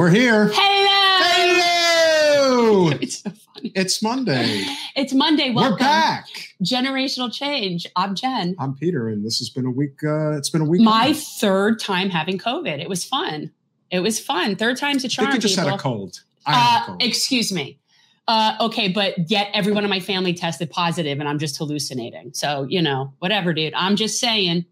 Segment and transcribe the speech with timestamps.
[0.00, 0.50] we're here.
[0.54, 1.20] Hello.
[1.26, 2.90] Hello.
[3.02, 3.70] It's so funny.
[3.74, 4.64] It's Monday.
[4.96, 5.50] It's Monday.
[5.50, 5.72] Welcome.
[5.72, 6.24] We're back.
[6.64, 7.86] Generational change.
[7.96, 8.56] I'm Jen.
[8.58, 10.02] I'm Peter, and this has been a week.
[10.02, 10.80] Uh, it's been a week.
[10.80, 12.80] My I third time having COVID.
[12.80, 13.50] It was fun.
[13.90, 14.56] It was fun.
[14.56, 15.32] Third time's a charm.
[15.32, 15.70] think you just people.
[15.70, 16.22] had a cold.
[16.46, 17.02] I had a Uh, cold.
[17.02, 17.78] excuse me.
[18.26, 22.32] Uh, okay, but yet everyone in my family tested positive, and I'm just hallucinating.
[22.32, 23.74] So you know, whatever, dude.
[23.74, 24.64] I'm just saying.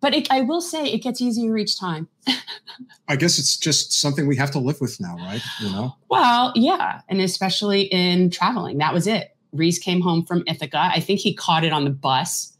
[0.00, 2.08] But it, I will say it gets easier each time.
[3.08, 5.42] I guess it's just something we have to live with now, right?
[5.60, 5.96] You know.
[6.08, 9.34] Well, yeah, and especially in traveling, that was it.
[9.52, 10.90] Reese came home from Ithaca.
[10.94, 12.56] I think he caught it on the bus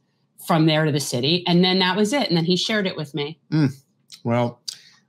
[0.46, 2.26] from there to the city, and then that was it.
[2.28, 3.38] And then he shared it with me.
[4.24, 4.60] Well,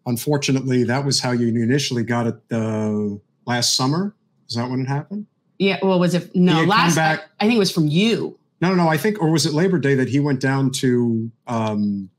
[0.05, 3.15] unfortunately, that was how you initially got it uh,
[3.45, 4.15] last summer.
[4.47, 5.25] Is that when it happened?
[5.57, 5.79] Yeah.
[5.81, 6.95] Well, was it no last?
[6.95, 8.37] back- I think it was from you.
[8.61, 8.87] No, no, no.
[8.89, 12.09] I think, or was it Labor Day that he went down to um,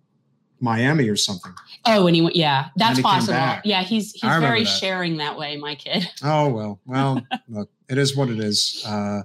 [0.61, 1.53] Miami or something?
[1.87, 2.37] Oh, and he went.
[2.37, 3.35] Yeah, that's he possible.
[3.65, 4.71] Yeah, he's he's very that.
[4.71, 6.09] sharing that way, my kid.
[6.23, 8.85] Oh well, well, look, it is what it is.
[8.87, 9.23] Uh,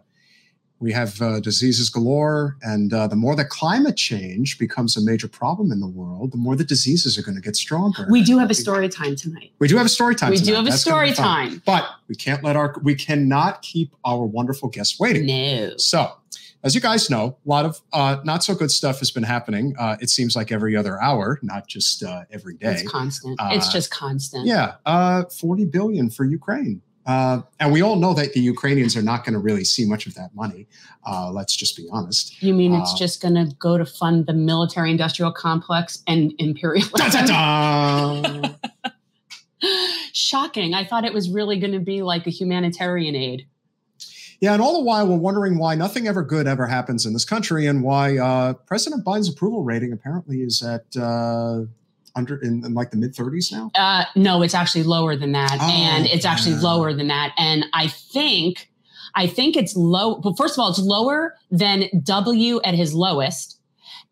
[0.79, 5.27] we have uh, diseases galore, and uh, the more that climate change becomes a major
[5.27, 8.05] problem in the world, the more the diseases are going to get stronger.
[8.09, 9.51] We do have a story time tonight.
[9.59, 10.31] We do have a story time.
[10.31, 11.61] we do have a That's story time.
[11.65, 15.25] but we can't let our we cannot keep our wonderful guests waiting.
[15.25, 15.73] No.
[15.77, 16.11] So,
[16.65, 19.75] as you guys know, a lot of uh, not so good stuff has been happening.
[19.77, 22.73] Uh, it seems like every other hour, not just uh, every day.
[22.73, 23.39] It's constant.
[23.39, 24.47] Uh, it's just constant.
[24.47, 26.81] Yeah, uh, 40 billion for Ukraine.
[27.05, 30.07] Uh, and we all know that the Ukrainians are not going to really see much
[30.07, 30.67] of that money.
[31.05, 32.41] Uh, let's just be honest.
[32.41, 37.27] You mean it's just going to go to fund the military industrial complex and imperialism?
[37.27, 38.55] Dun.
[40.13, 40.73] Shocking.
[40.73, 43.45] I thought it was really going to be like a humanitarian aid.
[44.45, 47.25] Yeah, and all the while we're wondering why nothing ever good ever happens in this
[47.25, 51.63] country, and why uh, President Biden's approval rating apparently is at uh,
[52.15, 53.71] under in, in like the mid 30s now.
[53.73, 57.33] Uh, no, it's actually lower than that, Oh, and it's actually lower than that.
[57.39, 58.69] And I think,
[59.15, 60.17] I think it's low.
[60.17, 63.59] But first of all, it's lower than W at his lowest,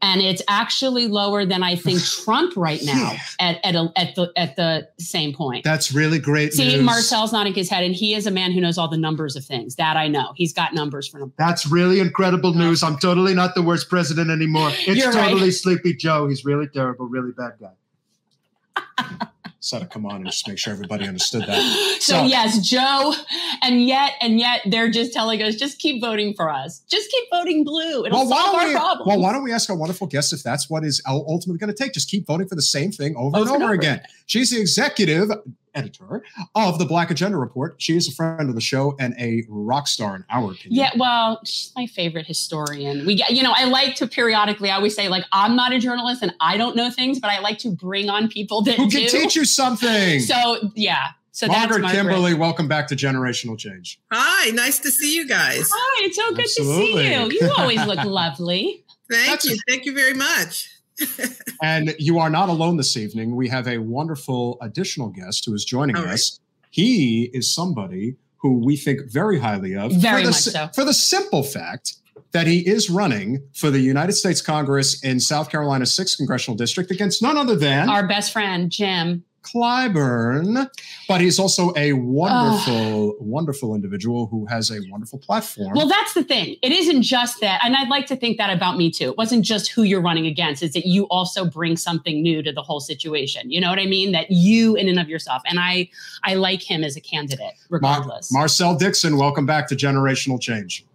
[0.03, 4.31] and it's actually lower than I think Trump right now at at, a, at the
[4.35, 5.63] at the same point.
[5.63, 6.83] That's really great See, news.
[6.83, 9.45] Marcel's nodding his head, and he is a man who knows all the numbers of
[9.45, 9.75] things.
[9.77, 10.33] That I know.
[10.35, 11.33] He's got numbers for them.
[11.37, 12.83] That's really incredible news.
[12.83, 14.71] I'm totally not the worst president anymore.
[14.85, 15.29] It's You're right.
[15.29, 16.27] totally Sleepy Joe.
[16.27, 19.27] He's really terrible, really bad guy.
[19.63, 21.97] So to come on and just make sure everybody understood that.
[22.01, 23.13] So, So- yes, Joe,
[23.61, 26.79] and yet, and yet, they're just telling us, just keep voting for us.
[26.89, 28.05] Just keep voting blue.
[28.05, 29.07] It'll Well why, solve our don't we, problems.
[29.07, 31.81] well, why don't we ask our wonderful guest if that's what is ultimately going to
[31.81, 31.93] take?
[31.93, 34.01] Just keep voting for the same thing over, and over again.
[34.25, 35.29] She's the executive
[35.75, 36.23] editor
[36.55, 37.75] of the Black Agenda Report.
[37.77, 40.71] She is a friend of the show and a rock star in our opinion.
[40.83, 43.05] Yeah, well, she's my favorite historian.
[43.05, 44.69] We, get- you know, I like to periodically.
[44.69, 47.39] I always say, like, I'm not a journalist and I don't know things, but I
[47.39, 48.99] like to bring on people that Who do.
[48.99, 50.19] can teach you something?
[50.19, 51.09] So, yeah.
[51.31, 52.11] So Margaret that's Margaret.
[52.13, 53.99] Kimberley, welcome back to Generational Change.
[54.11, 55.67] Hi, nice to see you guys.
[55.73, 57.03] Hi, it's so good Absolutely.
[57.03, 57.47] to see you.
[57.47, 58.85] You always look lovely.
[59.09, 59.57] Thank That's- you.
[59.67, 60.69] Thank you very much.
[61.61, 63.37] And you are not alone this evening.
[63.37, 66.15] We have a wonderful additional guest who is joining All right.
[66.15, 66.41] us.
[66.71, 69.93] He is somebody who we think very highly of.
[69.93, 70.69] Very for the, much so.
[70.75, 71.95] For the simple fact
[72.33, 76.91] that he is running for the United States Congress in South Carolina's 6th Congressional District
[76.91, 79.23] against none other than Our best friend, Jim.
[79.43, 80.69] Clyburn.
[81.07, 85.73] But he's also a wonderful, wonderful individual who has a wonderful platform.
[85.75, 86.57] Well, that's the thing.
[86.61, 87.61] It isn't just that.
[87.63, 89.09] And I'd like to think that about me too.
[89.09, 92.51] It wasn't just who you're running against, it's that you also bring something new to
[92.51, 93.51] the whole situation.
[93.51, 94.11] You know what I mean?
[94.11, 95.41] That you in and of yourself.
[95.45, 95.89] And I
[96.23, 98.31] I like him as a candidate, regardless.
[98.31, 100.85] Marcel Dixon, welcome back to Generational Change.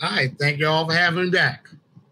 [0.00, 1.68] Hi, thank you all for having me back.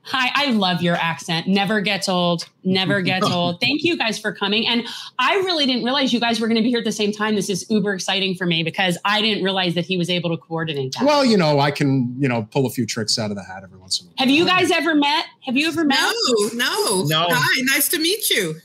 [0.06, 1.46] Hi, I love your accent.
[1.46, 2.46] Never gets old.
[2.62, 3.58] Never gets old.
[3.60, 4.66] Thank you guys for coming.
[4.66, 4.86] And
[5.18, 7.34] I really didn't realize you guys were going to be here at the same time.
[7.34, 10.36] This is uber exciting for me because I didn't realize that he was able to
[10.36, 11.04] coordinate that.
[11.04, 13.62] Well, you know, I can, you know, pull a few tricks out of the hat
[13.62, 14.14] every once in a while.
[14.18, 15.24] Have you guys ever met?
[15.46, 15.98] Have you ever met?
[15.98, 17.04] No, no.
[17.04, 17.26] No.
[17.30, 18.56] Hi, nice to meet you.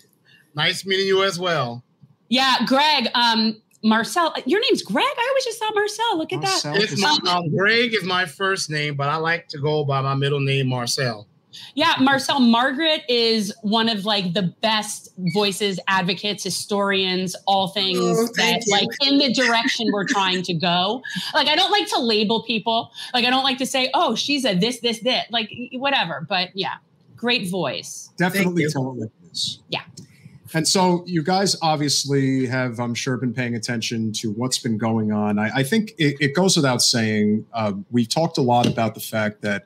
[0.56, 1.83] Nice meeting you as well.
[2.27, 3.07] Yeah, Greg.
[3.15, 4.33] Um, Marcel.
[4.45, 5.06] Your name's Greg.
[5.06, 6.18] I always just saw Marcel.
[6.18, 6.62] Look at that.
[6.65, 10.01] Marcel It's my, um, Greg is my first name, but I like to go by
[10.01, 11.27] my middle name, Marcel.
[11.75, 12.39] Yeah, Marcel.
[12.39, 18.73] Margaret is one of like the best voices, advocates, historians, all things Oh, that you.
[18.73, 21.01] like in the direction we're trying to go.
[21.33, 22.91] Like I don't like to label people.
[23.13, 25.31] Like I don't like to say, oh, she's a this, this, that.
[25.31, 26.25] Like whatever.
[26.27, 26.75] But yeah,
[27.15, 28.09] great voice.
[28.17, 28.69] Definitely you.
[28.69, 29.59] tell it like it is.
[29.69, 29.81] Yeah.
[30.53, 35.11] And so you guys obviously have, I'm sure, been paying attention to what's been going
[35.11, 35.37] on.
[35.37, 38.99] I, I think it, it goes without saying, uh, we talked a lot about the
[38.99, 39.65] fact that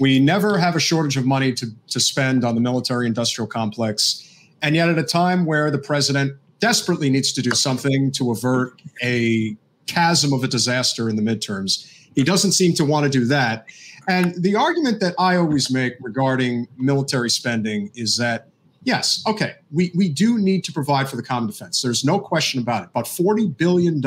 [0.00, 4.20] we never have a shortage of money to, to spend on the military industrial complex.
[4.62, 8.80] And yet, at a time where the president desperately needs to do something to avert
[9.02, 9.56] a
[9.86, 11.86] chasm of a disaster in the midterms.
[12.14, 13.66] He doesn't seem to want to do that.
[14.08, 18.48] And the argument that I always make regarding military spending is that,
[18.82, 21.82] yes, okay, we, we do need to provide for the common defense.
[21.82, 22.90] There's no question about it.
[22.92, 24.02] But $40 billion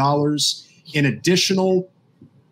[0.93, 1.91] in additional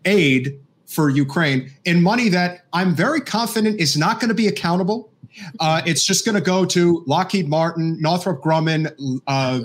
[0.05, 0.59] aid
[0.95, 5.11] for Ukraine in money that I'm very confident is not going to be accountable.
[5.59, 8.89] Uh, it's just going to go to Lockheed Martin, Northrop Grumman,
[9.27, 9.59] uh,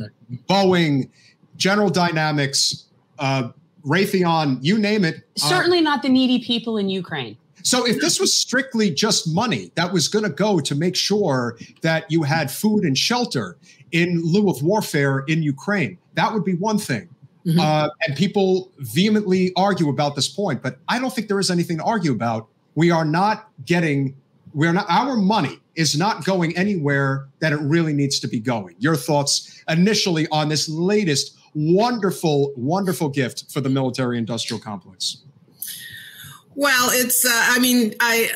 [0.48, 1.08] Boeing,
[1.56, 2.86] General Dynamics,
[3.20, 3.50] uh,
[3.86, 5.16] Raytheon, you name it.
[5.36, 7.36] Uh, Certainly not the needy people in Ukraine.
[7.62, 11.56] So if this was strictly just money that was going to go to make sure
[11.82, 13.56] that you had food and shelter
[13.92, 17.08] in lieu of warfare in Ukraine, that would be one thing.
[17.46, 17.58] Mm-hmm.
[17.58, 21.78] Uh, and people vehemently argue about this point, but I don't think there is anything
[21.78, 22.48] to argue about.
[22.74, 24.14] We are not getting,
[24.52, 28.76] we're not, our money is not going anywhere that it really needs to be going.
[28.78, 35.18] Your thoughts initially on this latest wonderful, wonderful gift for the military industrial complex?
[36.54, 38.30] Well, it's, uh, I mean, I,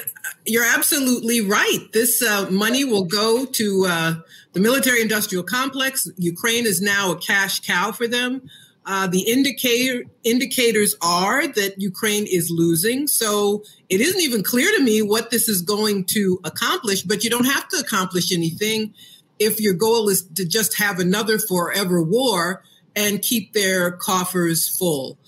[0.46, 1.86] you're absolutely right.
[1.92, 4.14] This uh, money will go to uh,
[4.52, 6.08] the military industrial complex.
[6.16, 8.48] Ukraine is now a cash cow for them.
[8.86, 13.06] Uh, the indicator indicators are that Ukraine is losing.
[13.06, 17.30] So it isn't even clear to me what this is going to accomplish, but you
[17.30, 18.92] don't have to accomplish anything
[19.38, 22.62] if your goal is to just have another forever war
[22.94, 25.18] and keep their coffers full.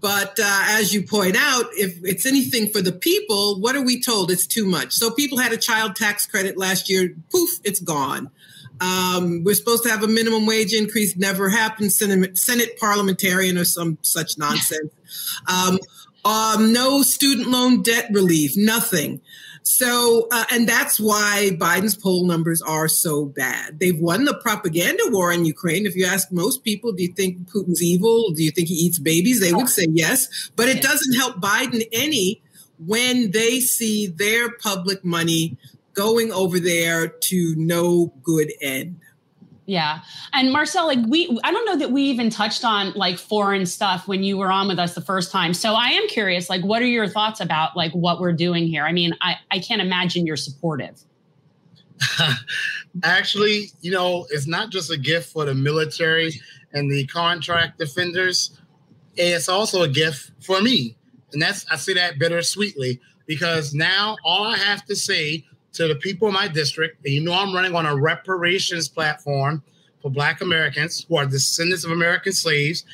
[0.00, 4.00] But uh, as you point out, if it's anything for the people, what are we
[4.00, 4.30] told?
[4.30, 4.92] It's too much.
[4.92, 7.14] So people had a child tax credit last year.
[7.30, 8.30] Poof, it's gone.
[8.80, 11.16] Um, we're supposed to have a minimum wage increase.
[11.16, 11.92] Never happened.
[11.92, 14.92] Senate, Senate parliamentarian or some such nonsense.
[15.46, 15.78] Um,
[16.24, 18.56] um, no student loan debt relief.
[18.56, 19.20] Nothing.
[19.62, 23.80] So, uh, and that's why Biden's poll numbers are so bad.
[23.80, 25.86] They've won the propaganda war in Ukraine.
[25.86, 28.30] If you ask most people, do you think Putin's evil?
[28.32, 29.40] Do you think he eats babies?
[29.40, 30.50] They would say yes.
[30.54, 32.42] But it doesn't help Biden any
[32.78, 35.56] when they see their public money
[35.94, 39.00] going over there to no good end.
[39.66, 40.00] Yeah.
[40.34, 44.06] And Marcel, like we I don't know that we even touched on like foreign stuff
[44.06, 45.54] when you were on with us the first time.
[45.54, 48.84] So I am curious, like what are your thoughts about like what we're doing here?
[48.84, 51.00] I mean, I, I can't imagine you're supportive.
[53.02, 56.32] Actually, you know, it's not just a gift for the military
[56.74, 58.60] and the contract defenders.
[59.16, 60.96] It's also a gift for me.
[61.32, 65.96] And that's I say that bittersweetly because now all I have to say to the
[65.96, 69.62] people in my district, and you know I'm running on a reparations platform
[70.02, 72.84] for Black Americans who are descendants of American slaves.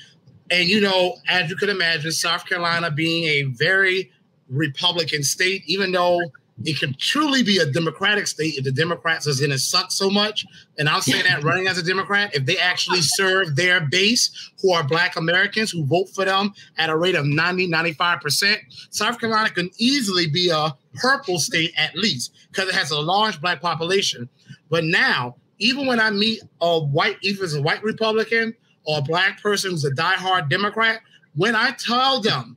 [0.51, 4.11] And you know, as you could imagine, South Carolina being a very
[4.49, 6.21] Republican state, even though
[6.65, 10.11] it can truly be a Democratic state if the Democrats is going to suck so
[10.11, 10.45] much.
[10.79, 14.73] And I'll say that running as a Democrat, if they actually serve their base who
[14.73, 18.57] are Black Americans who vote for them at a rate of 90, 95%,
[18.91, 23.41] South Carolina can easily be a purple state at least because it has a large
[23.41, 24.29] Black population.
[24.69, 28.55] But now, even when I meet a white, even as a white Republican
[28.85, 31.01] or a Black person who's a diehard Democrat,
[31.35, 32.57] when I tell them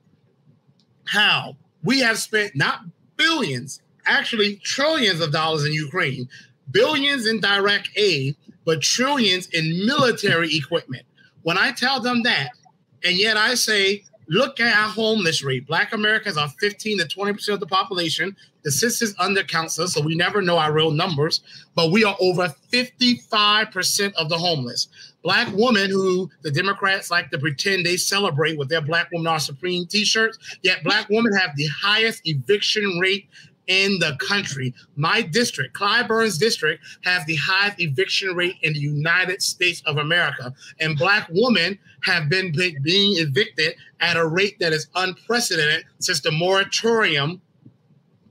[1.05, 2.81] how we have spent not
[3.17, 6.27] billions, actually trillions of dollars in Ukraine,
[6.71, 11.05] billions in direct aid, but trillions in military equipment.
[11.43, 12.49] When I tell them that,
[13.03, 15.67] and yet I say, look at our homeless rate.
[15.67, 18.35] Black Americans are 15 to 20% of the population.
[18.63, 21.41] The census undercounts us, so we never know our real numbers,
[21.75, 24.87] but we are over 55% of the homeless.
[25.21, 29.39] Black women who the Democrats like to pretend they celebrate with their Black Women Are
[29.39, 33.29] Supreme t shirts, yet Black women have the highest eviction rate
[33.67, 34.73] in the country.
[34.95, 40.53] My district, Clyburns district, has the highest eviction rate in the United States of America.
[40.79, 46.31] And Black women have been being evicted at a rate that is unprecedented since the
[46.31, 47.41] moratorium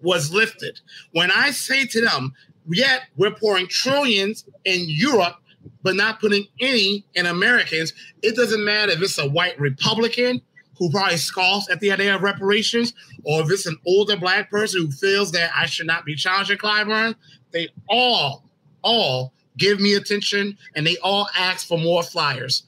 [0.03, 0.81] was lifted.
[1.13, 2.35] When I say to them,
[2.69, 5.37] yet we're pouring trillions in Europe,
[5.83, 10.43] but not putting any in Americans, it doesn't matter if it's a white Republican
[10.83, 14.81] who probably scoffs at the idea of reparations, or if it's an older black person
[14.81, 17.15] who feels that I should not be challenging Clyburn,
[17.53, 18.43] they all,
[18.83, 22.65] all give me attention and they all ask for more flyers.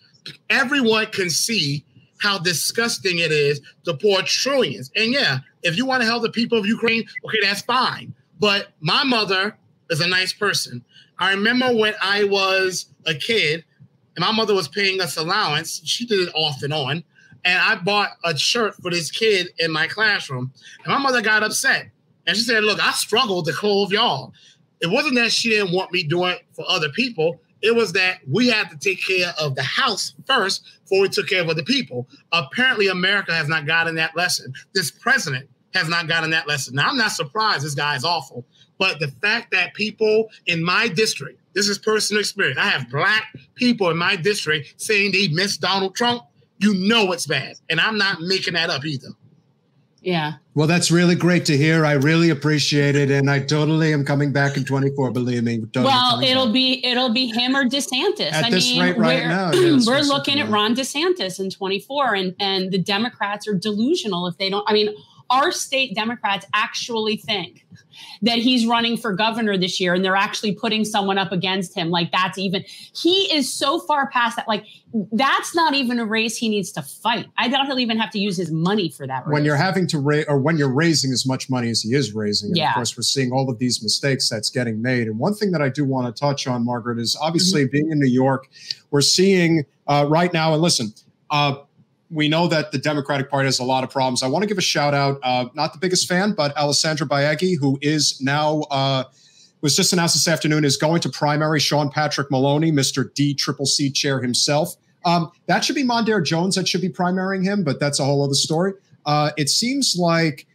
[0.49, 1.85] Everyone can see
[2.19, 4.93] how disgusting it is to pour trillions.
[4.95, 8.15] And yeah, if you want to help the people of Ukraine, okay, that's fine.
[8.39, 9.57] But my mother
[9.91, 10.85] is a nice person.
[11.19, 13.65] I remember when I was a kid
[14.15, 17.03] and my mother was paying us allowance, she did it off and on
[17.45, 20.53] and I bought a shirt for this kid in my classroom.
[20.85, 21.87] And my mother got upset.
[22.27, 24.33] And she said, Look, I struggled to clothe y'all.
[24.81, 27.41] It wasn't that she didn't want me doing it for other people.
[27.63, 31.29] It was that we had to take care of the house first before we took
[31.29, 32.07] care of other people.
[32.33, 34.53] Apparently, America has not gotten that lesson.
[34.75, 36.75] This president has not gotten that lesson.
[36.75, 38.45] Now, I'm not surprised this guy is awful,
[38.79, 42.59] but the fact that people in my district, this is personal experience.
[42.59, 43.25] I have black
[43.55, 46.25] people in my district saying they miss Donald Trump.
[46.65, 47.57] You know it's bad.
[47.69, 49.09] And I'm not making that up either.
[50.01, 50.35] Yeah.
[50.55, 51.87] Well, that's really great to hear.
[51.87, 55.11] I really appreciate it, and I totally am coming back in 24.
[55.13, 55.61] Believe me.
[55.61, 56.53] Totally well, it'll back.
[56.53, 58.33] be it'll be him or DeSantis.
[58.33, 61.49] At I this mean, rate right we're, now, yes, we're looking at Ron DeSantis in
[61.49, 64.65] 24, and and the Democrats are delusional if they don't.
[64.69, 64.95] I mean,
[65.31, 67.67] our state Democrats actually think
[68.23, 71.91] that he's running for governor this year and they're actually putting someone up against him.
[71.91, 74.49] Like that's even, he is so far past that.
[74.49, 74.65] Like
[75.13, 77.27] that's not even a race he needs to fight.
[77.37, 79.27] I doubt he'll even have to use his money for that.
[79.27, 79.33] Race.
[79.33, 82.15] When you're having to raise, or when you're raising as much money as he is
[82.15, 82.71] raising, and yeah.
[82.71, 85.09] of course, we're seeing all of these mistakes that's getting made.
[85.09, 87.73] And one thing that I do want to touch on, Margaret, is obviously mm-hmm.
[87.73, 88.49] being in New York,
[88.91, 90.95] we're seeing uh, right now, and listen,
[91.31, 91.57] uh,
[92.15, 94.23] we know that the Democratic Party has a lot of problems.
[94.23, 97.59] I want to give a shout out, uh, not the biggest fan, but Alessandra Biaggi,
[97.59, 99.05] who is now uh,
[99.61, 103.13] was just announced this afternoon, is going to primary Sean Patrick Maloney, Mr.
[103.13, 104.77] D Triple C chair himself.
[105.05, 108.25] Um, that should be Mondaire Jones that should be primarying him, but that's a whole
[108.25, 108.75] other story.
[109.05, 110.47] Uh, it seems like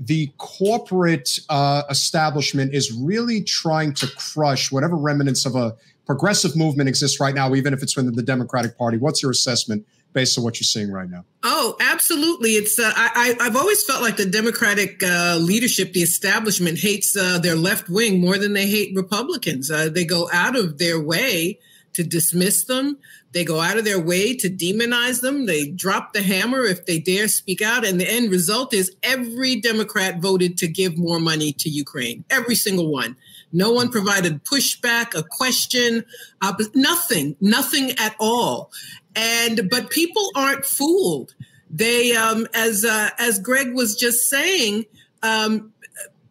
[0.00, 5.76] the corporate uh, establishment is really trying to crush whatever remnants of a
[6.06, 8.96] progressive movement exists right now, even if it's within the Democratic Party.
[8.96, 11.24] What's your assessment based on what you're seeing right now?
[11.42, 12.50] Oh, absolutely.
[12.52, 17.38] It's uh, I, I've always felt like the Democratic uh, leadership, the establishment, hates uh,
[17.38, 19.70] their left wing more than they hate Republicans.
[19.70, 21.58] Uh, they go out of their way
[21.94, 22.98] to dismiss them.
[23.32, 25.46] They go out of their way to demonize them.
[25.46, 27.84] They drop the hammer if they dare speak out.
[27.84, 32.24] And the end result is every Democrat voted to give more money to Ukraine.
[32.30, 33.16] Every single one.
[33.52, 36.04] No one provided pushback, a question,
[36.40, 38.70] uh, nothing, nothing at all.
[39.14, 41.34] And but people aren't fooled.
[41.70, 44.86] They, um, as uh, as Greg was just saying,
[45.22, 45.72] um,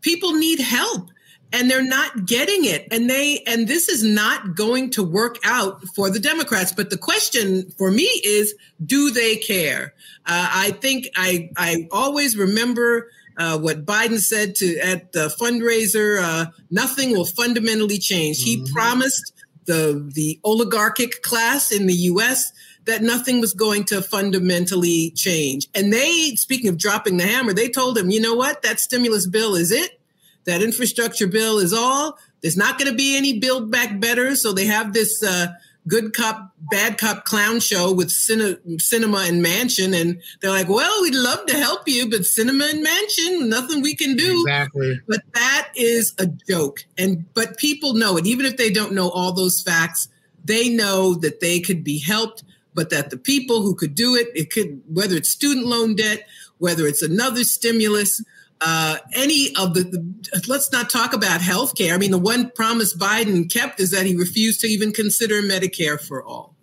[0.01, 1.09] people need help
[1.53, 5.83] and they're not getting it and they and this is not going to work out
[5.95, 9.93] for the democrats but the question for me is do they care
[10.25, 13.09] uh, i think i i always remember
[13.41, 18.37] uh, what Biden said to at the fundraiser, uh, nothing will fundamentally change.
[18.39, 18.65] Mm-hmm.
[18.65, 19.33] He promised
[19.65, 22.51] the the oligarchic class in the U.S.
[22.85, 25.67] that nothing was going to fundamentally change.
[25.73, 29.25] And they, speaking of dropping the hammer, they told him, you know what, that stimulus
[29.25, 29.99] bill is it.
[30.45, 32.17] That infrastructure bill is all.
[32.41, 34.35] There's not going to be any build back better.
[34.35, 35.23] So they have this.
[35.23, 35.47] Uh,
[35.87, 39.99] good cop, bad cop clown show with Cine, Sinema and Manchin.
[39.99, 43.95] And they're like, well, we'd love to help you, but Sinema and Manchin, nothing we
[43.95, 44.41] can do.
[44.41, 44.99] Exactly.
[45.07, 46.85] But that is a joke.
[46.97, 48.25] And, but people know it.
[48.25, 50.07] Even if they don't know all those facts,
[50.43, 54.29] they know that they could be helped, but that the people who could do it,
[54.35, 58.23] it could, whether it's student loan debt, whether it's another stimulus,
[58.61, 61.95] uh, any of the, the, let's not talk about health care.
[61.95, 65.99] I mean, the one promise Biden kept is that he refused to even consider Medicare
[65.99, 66.55] for all.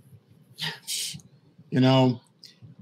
[1.71, 2.21] You know,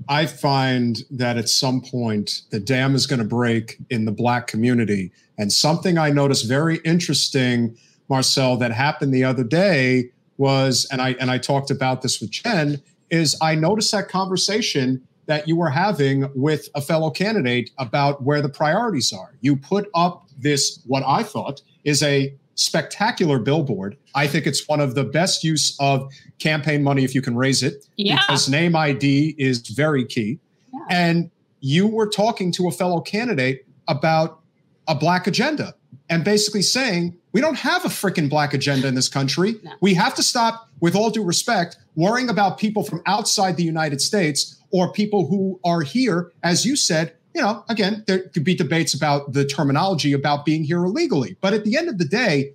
[0.09, 4.47] I find that at some point the dam is going to break in the black
[4.47, 5.13] community.
[5.39, 7.77] And something I noticed very interesting,
[8.09, 12.31] Marcel, that happened the other day was, and I and I talked about this with
[12.31, 18.23] Jen, is I noticed that conversation that you were having with a fellow candidate about
[18.23, 19.35] where the priorities are.
[19.41, 23.97] You put up this, what I thought is a spectacular billboard.
[24.15, 27.63] I think it's one of the best use of campaign money if you can raise
[27.63, 27.87] it.
[27.97, 28.21] Yeah.
[28.27, 30.39] Because name ID is very key.
[30.73, 30.81] Yeah.
[30.89, 31.31] And
[31.61, 34.41] you were talking to a fellow candidate about
[34.89, 35.75] a black agenda
[36.09, 39.57] and basically saying, we don't have a freaking black agenda in this country.
[39.63, 39.73] No.
[39.81, 44.01] We have to stop, with all due respect, worrying about people from outside the United
[44.01, 48.55] States or people who are here, as you said, you know, again, there could be
[48.55, 51.39] debates about the terminology about being here illegally.
[51.41, 52.53] But at the end of the day,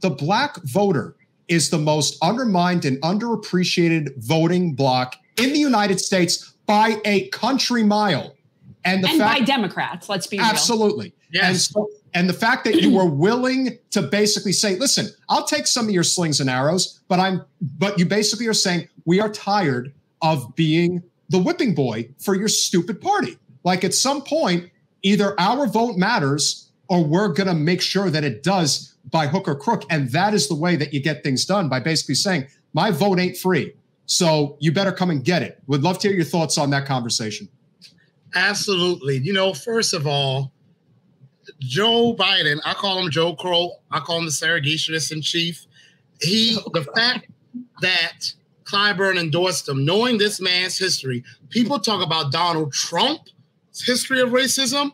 [0.00, 1.14] the black voter
[1.46, 7.84] is the most undermined and underappreciated voting bloc in the United States by a country
[7.84, 8.34] mile.
[8.84, 11.06] And, the and fact, by Democrats, let's be absolutely.
[11.06, 11.12] Real.
[11.30, 11.48] Yes.
[11.48, 15.68] And, so, and the fact that you were willing to basically say, listen, I'll take
[15.68, 19.28] some of your slings and arrows, but I'm but you basically are saying we are
[19.28, 23.38] tired of being the whipping boy for your stupid party.
[23.64, 24.70] Like at some point,
[25.02, 29.48] either our vote matters or we're going to make sure that it does by hook
[29.48, 29.84] or crook.
[29.90, 33.18] And that is the way that you get things done by basically saying, my vote
[33.18, 33.72] ain't free.
[34.06, 35.60] So you better come and get it.
[35.66, 37.48] Would love to hear your thoughts on that conversation.
[38.34, 39.18] Absolutely.
[39.18, 40.52] You know, first of all,
[41.60, 43.70] Joe Biden, I call him Joe Crow.
[43.90, 45.66] I call him the segregationist in chief.
[46.20, 47.28] He, the fact
[47.80, 48.32] that
[48.66, 54.92] Clyburn endorsed him, knowing this man's history, people talk about Donald Trump's history of racism.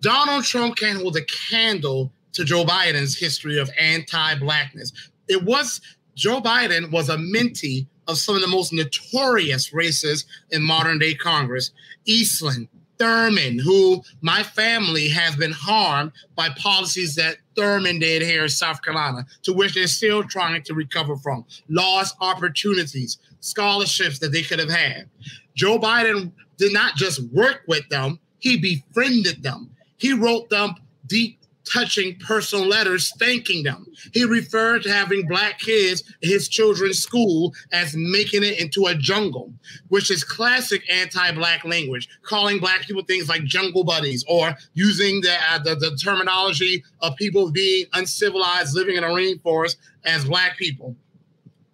[0.00, 4.92] Donald Trump can't hold a candle to Joe Biden's history of anti-blackness.
[5.28, 5.80] It was
[6.14, 11.14] Joe Biden was a mentee of some of the most notorious racists in modern day
[11.14, 11.72] Congress.
[12.06, 12.68] Eastland,
[13.00, 18.82] Thurmond, who my family has been harmed by policies that Thurmond did here in South
[18.82, 21.44] Carolina, to which they're still trying to recover from.
[21.68, 25.08] Lost opportunities, scholarships that they could have had.
[25.54, 29.70] Joe Biden did not just work with them, he befriended them.
[29.96, 30.74] He wrote them
[31.06, 33.86] deep touching personal letters thanking them.
[34.12, 38.94] He referred to having black kids in his children's school as making it into a
[38.94, 39.52] jungle,
[39.88, 45.36] which is classic anti-black language, calling black people things like jungle buddies or using the,
[45.50, 50.96] uh, the, the terminology of people being uncivilized living in a rainforest as black people.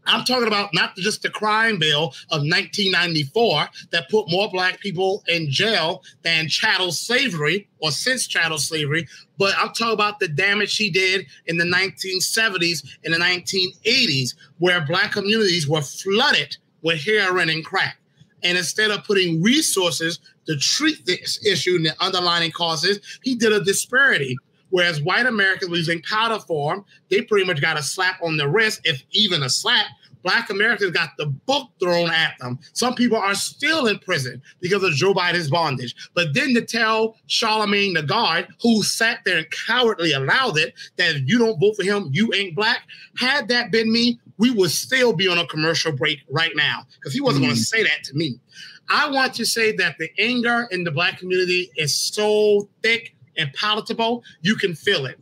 [0.07, 5.23] I'm talking about not just the crime bill of 1994 that put more black people
[5.29, 10.77] in jail than chattel slavery or since chattel slavery, but I'm talking about the damage
[10.77, 17.49] he did in the 1970s and the 1980s, where black communities were flooded with heroin
[17.49, 17.99] and crack.
[18.43, 23.53] And instead of putting resources to treat this issue and the underlying causes, he did
[23.53, 24.37] a disparity
[24.71, 28.49] Whereas white Americans were using powder form, they pretty much got a slap on the
[28.49, 29.87] wrist, if even a slap.
[30.27, 32.59] Black Americans got the book thrown at them.
[32.73, 35.95] Some people are still in prison because of Joe Biden's bondage.
[36.15, 41.15] But then to tell Charlemagne the God, who sat there and cowardly allowed it, that
[41.15, 42.81] if you don't vote for him, you ain't black.
[43.17, 47.15] Had that been me, we would still be on a commercial break right now because
[47.15, 47.51] he wasn't mm.
[47.51, 48.41] going to say that to me.
[48.89, 53.53] I want to say that the anger in the black community is so thick and
[53.53, 55.21] palatable, you can feel it.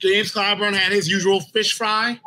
[0.00, 2.20] James Clyburn had his usual fish fry,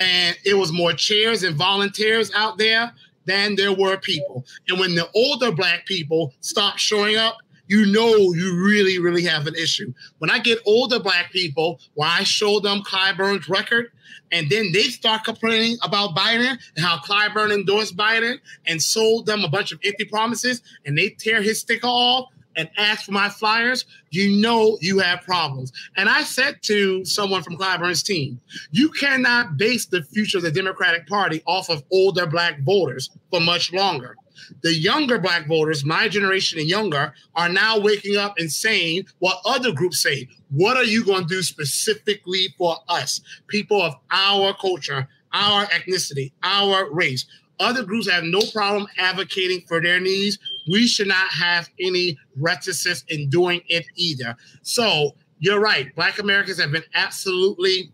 [0.00, 2.92] and it was more chairs and volunteers out there
[3.26, 4.44] than there were people.
[4.68, 9.46] And when the older black people stop showing up, you know you really, really have
[9.46, 9.92] an issue.
[10.18, 13.92] When I get older black people, when I show them Clyburn's record,
[14.32, 19.44] and then they start complaining about Biden and how Clyburn endorsed Biden and sold them
[19.44, 23.30] a bunch of empty promises, and they tear his sticker off, and ask for my
[23.30, 25.72] flyers, you know you have problems.
[25.96, 28.38] And I said to someone from Clyburn's team,
[28.70, 33.40] you cannot base the future of the Democratic Party off of older black voters for
[33.40, 34.14] much longer.
[34.62, 39.40] The younger black voters, my generation and younger, are now waking up and saying what
[39.46, 40.28] other groups say.
[40.50, 46.32] What are you going to do specifically for us, people of our culture, our ethnicity,
[46.42, 47.24] our race?
[47.58, 50.38] Other groups have no problem advocating for their needs.
[50.70, 54.36] We should not have any reticence in doing it either.
[54.62, 55.94] So you're right.
[55.94, 57.92] Black Americans have been absolutely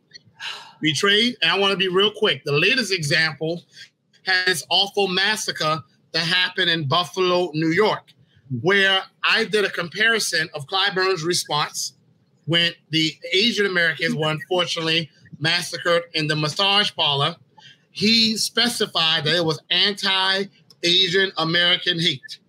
[0.80, 1.36] betrayed.
[1.42, 2.42] And I want to be real quick.
[2.44, 3.62] The latest example
[4.24, 5.80] has awful massacre
[6.12, 8.12] that happened in Buffalo, New York,
[8.60, 11.94] where I did a comparison of Clyburn's response
[12.46, 17.36] when the Asian Americans were unfortunately massacred in the massage parlor
[17.96, 22.40] he specified that it was anti-Asian American hate.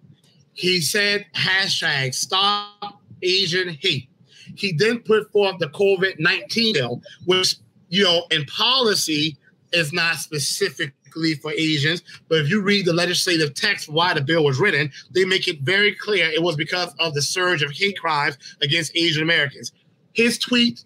[0.58, 4.10] He said hashtag stop Asian hate.
[4.56, 7.58] He then put forth the COVID-19 bill, which,
[7.90, 9.38] you know, in policy
[9.72, 12.02] is not specifically for Asians.
[12.28, 15.62] But if you read the legislative text why the bill was written, they make it
[15.62, 19.74] very clear it was because of the surge of hate crimes against Asian Americans.
[20.14, 20.84] His tweet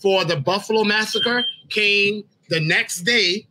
[0.00, 3.46] for the Buffalo massacre came the next day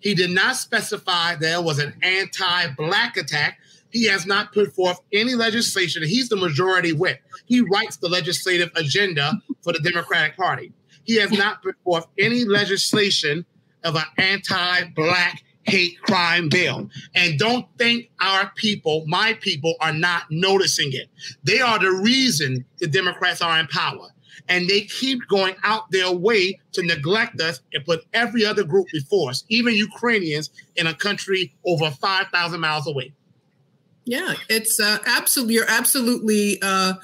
[0.00, 3.58] he did not specify there was an anti black attack.
[3.96, 6.02] He has not put forth any legislation.
[6.02, 7.18] He's the majority whip.
[7.46, 10.70] He writes the legislative agenda for the Democratic Party.
[11.04, 13.46] He has not put forth any legislation
[13.84, 16.90] of an anti black hate crime bill.
[17.14, 21.08] And don't think our people, my people, are not noticing it.
[21.42, 24.10] They are the reason the Democrats are in power
[24.46, 28.88] and they keep going out their way to neglect us and put every other group
[28.92, 33.14] before us, even Ukrainians in a country over 5,000 miles away.
[34.06, 36.94] Yeah, it's uh, absolutely, you're absolutely uh,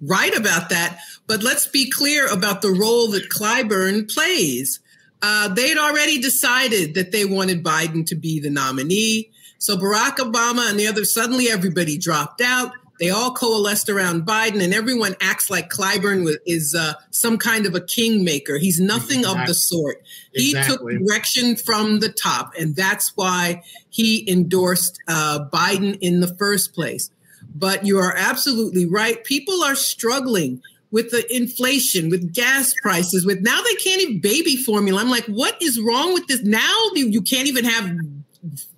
[0.00, 0.98] right about that.
[1.26, 4.78] But let's be clear about the role that Clyburn plays.
[5.22, 9.30] Uh, they'd already decided that they wanted Biden to be the nominee.
[9.58, 12.72] So Barack Obama and the others, suddenly everybody dropped out.
[13.00, 17.74] They all coalesced around Biden, and everyone acts like Clyburn is uh, some kind of
[17.74, 18.58] a kingmaker.
[18.58, 19.40] He's nothing exactly.
[19.40, 20.02] of the sort.
[20.34, 20.98] He exactly.
[20.98, 26.74] took direction from the top, and that's why he endorsed uh, Biden in the first
[26.74, 27.10] place.
[27.54, 29.24] But you are absolutely right.
[29.24, 34.56] People are struggling with the inflation, with gas prices, with now they can't even baby
[34.56, 35.00] formula.
[35.00, 36.42] I'm like, what is wrong with this?
[36.42, 37.96] Now you, you can't even have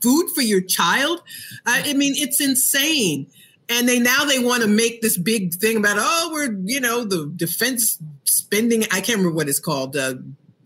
[0.00, 1.22] food for your child.
[1.66, 3.26] Uh, I mean, it's insane.
[3.72, 7.04] And they now they want to make this big thing about oh we're you know
[7.04, 10.14] the defense spending I can't remember what it's called uh,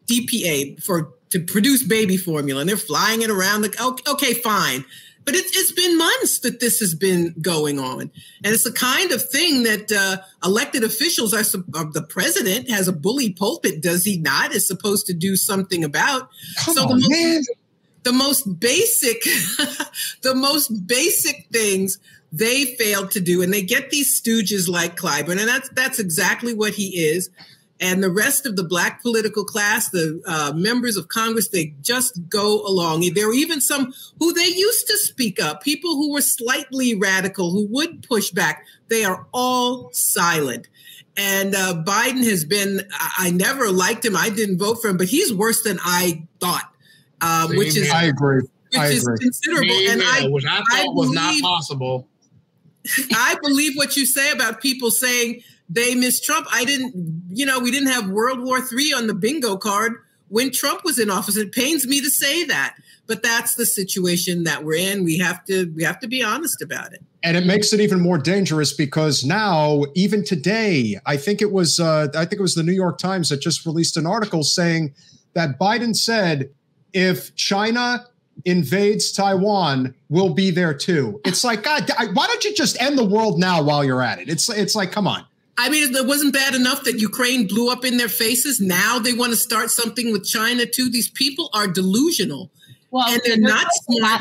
[0.07, 4.85] DPA for to produce baby formula and they're flying it around like okay, okay fine
[5.27, 8.13] but it's, it's been months that this has been going on.
[8.45, 12.87] And it's the kind of thing that uh, elected officials are, uh, the president has
[12.87, 16.31] a bully pulpit, does he not, is supposed to do something about.
[16.59, 17.43] Come so on, the most, man.
[18.05, 19.21] the most basic,
[20.23, 21.99] the most basic things
[22.39, 23.43] they failed to do.
[23.43, 27.31] And they get these stooges like Clyburn, and that's that's exactly what he is
[27.81, 32.29] and the rest of the black political class, the uh, members of Congress, they just
[32.29, 33.07] go along.
[33.15, 37.51] There were even some who they used to speak up, people who were slightly radical,
[37.51, 38.65] who would push back.
[38.89, 40.69] They are all silent.
[41.19, 44.17] And uh, Biden has been, I never liked him.
[44.17, 46.71] I didn't vote for him, but he's worse than I thought,
[47.21, 48.41] uh, which is, I agree.
[48.41, 49.19] Which I is agree.
[49.19, 49.77] considerable.
[49.89, 52.09] and I, which I thought I was not possible.
[53.13, 56.47] I believe what you say about people saying, they miss Trump.
[56.53, 56.95] I didn't,
[57.31, 59.95] you know, we didn't have World War III on the bingo card
[60.29, 61.37] when Trump was in office.
[61.37, 65.05] It pains me to say that, but that's the situation that we're in.
[65.05, 67.03] We have to we have to be honest about it.
[67.23, 71.81] And it makes it even more dangerous because now, even today, I think it was
[71.81, 74.95] uh, I think it was the New York Times that just released an article saying
[75.35, 76.51] that Biden said
[76.93, 78.07] if China
[78.45, 81.21] invades Taiwan, we'll be there too.
[81.25, 84.29] It's like God, why don't you just end the world now while you're at it?
[84.29, 85.25] It's it's like come on.
[85.59, 88.61] I mean, it wasn't bad enough that Ukraine blew up in their faces.
[88.61, 90.91] Now they want to start something with China too.
[90.91, 92.51] These people are delusional.
[92.91, 94.21] Well, and they're not smart.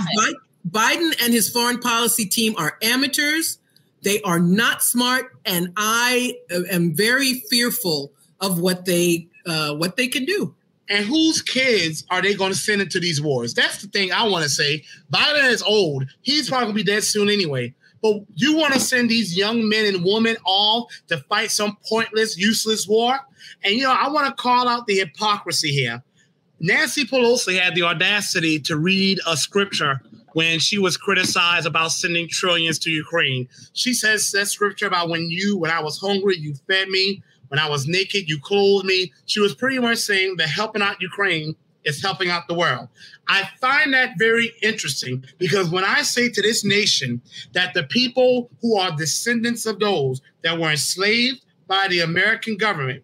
[0.69, 3.59] Biden and his foreign policy team are amateurs.
[4.01, 6.37] They are not smart, and I
[6.71, 10.55] am very fearful of what they uh, what they can do.
[10.89, 13.53] And whose kids are they going to send into these wars?
[13.53, 14.83] That's the thing I want to say.
[15.11, 16.05] Biden is old.
[16.21, 17.73] He's probably going to be dead soon anyway.
[18.01, 22.37] But you want to send these young men and women all to fight some pointless,
[22.37, 23.17] useless war?
[23.63, 26.03] And you know, I want to call out the hypocrisy here.
[26.59, 30.01] Nancy Pelosi had the audacity to read a scripture
[30.33, 33.47] when she was criticized about sending trillions to Ukraine.
[33.73, 37.23] She says that scripture about when you, when I was hungry, you fed me.
[37.49, 39.11] When I was naked, you clothed me.
[39.25, 41.55] She was pretty much saying that helping out Ukraine
[41.85, 42.89] is helping out the world.
[43.27, 47.21] I find that very interesting because when I say to this nation
[47.53, 53.03] that the people who are descendants of those that were enslaved by the American government,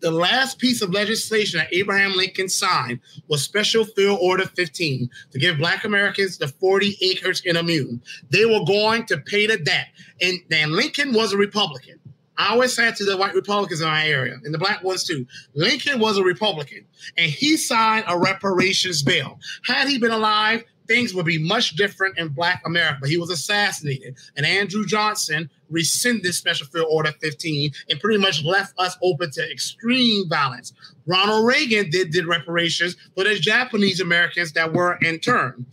[0.00, 5.38] the last piece of legislation that Abraham Lincoln signed was Special Field Order 15 to
[5.38, 7.98] give Black Americans the 40 acres in a mule.
[8.30, 9.88] They were going to pay the debt.
[10.20, 11.98] And, and Lincoln was a Republican.
[12.38, 15.26] I always say to the white Republicans in my area and the black ones too.
[15.54, 16.84] Lincoln was a Republican
[17.16, 19.38] and he signed a reparations bill.
[19.64, 23.08] Had he been alive, things would be much different in black America.
[23.08, 28.74] He was assassinated and Andrew Johnson rescinded Special Field Order 15 and pretty much left
[28.78, 30.72] us open to extreme violence.
[31.06, 35.66] Ronald Reagan did, did reparations for the Japanese Americans that were interned.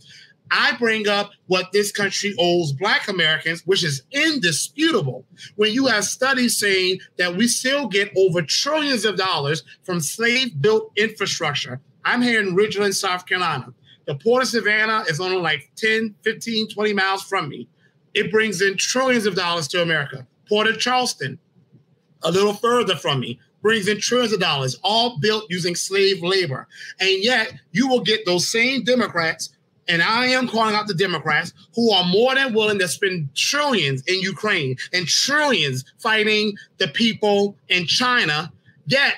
[0.50, 5.24] I bring up what this country owes Black Americans, which is indisputable.
[5.56, 10.60] When you have studies saying that we still get over trillions of dollars from slave
[10.60, 11.80] built infrastructure.
[12.04, 13.72] I'm here in Ridgeland, South Carolina.
[14.06, 17.68] The Port of Savannah is only like 10, 15, 20 miles from me.
[18.12, 20.26] It brings in trillions of dollars to America.
[20.48, 21.38] Port of Charleston,
[22.22, 26.68] a little further from me, brings in trillions of dollars, all built using slave labor.
[27.00, 29.54] And yet, you will get those same Democrats
[29.88, 34.02] and I am calling out the Democrats who are more than willing to spend trillions
[34.06, 38.52] in Ukraine and trillions fighting the people in China,
[38.86, 39.14] yet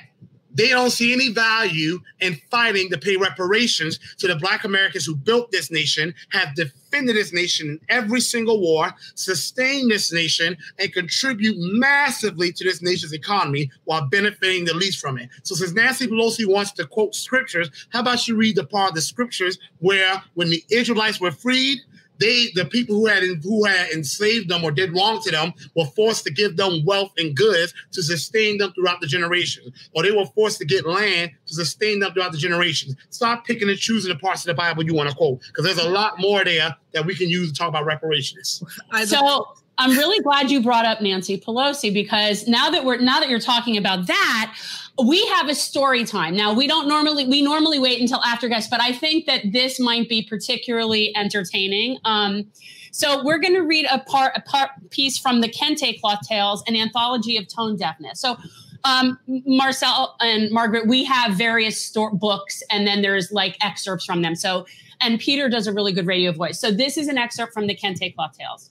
[0.57, 5.14] they don't see any value in fighting to pay reparations to the Black Americans who
[5.14, 10.92] built this nation, have defended this nation in every single war, sustained this nation, and
[10.92, 15.29] contribute massively to this nation's economy while benefiting the least from it.
[15.42, 18.95] So, since Nancy Pelosi wants to quote scriptures, how about you read the part of
[18.95, 21.81] the scriptures where when the Israelites were freed,
[22.19, 25.87] they the people who had who had enslaved them or did wrong to them were
[25.87, 30.13] forced to give them wealth and goods to sustain them throughout the generations, or they
[30.13, 32.95] were forced to get land to sustain them throughout the generations.
[33.11, 35.79] Stop picking and choosing the parts of the Bible you want to quote, because there's
[35.79, 38.63] a lot more there that we can use to talk about reparations.
[39.05, 39.47] So
[39.79, 43.39] I'm really glad you brought up Nancy Pelosi because now that we're now that you're
[43.39, 44.55] talking about that,
[45.03, 46.37] we have a story time.
[46.37, 49.79] Now we don't normally we normally wait until after guests, but I think that this
[49.79, 51.99] might be particularly entertaining.
[52.05, 52.51] Um,
[52.93, 56.65] So we're going to read a part, a part piece from the Kente Cloth Tales,
[56.67, 58.19] an anthology of tone deafness.
[58.21, 58.39] So
[58.85, 64.23] um, Marcel and Margaret, we have various store books, and then there's like excerpts from
[64.23, 64.35] them.
[64.35, 64.67] So,
[65.03, 66.59] and Peter does a really good radio voice.
[66.59, 68.71] So this is an excerpt from the Kente Cloth Tales.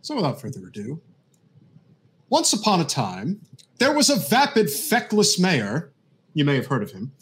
[0.00, 1.02] So without further ado,
[2.30, 3.42] once upon a time,
[3.80, 5.90] there was a vapid, feckless mayor.
[6.34, 7.12] You may have heard of him.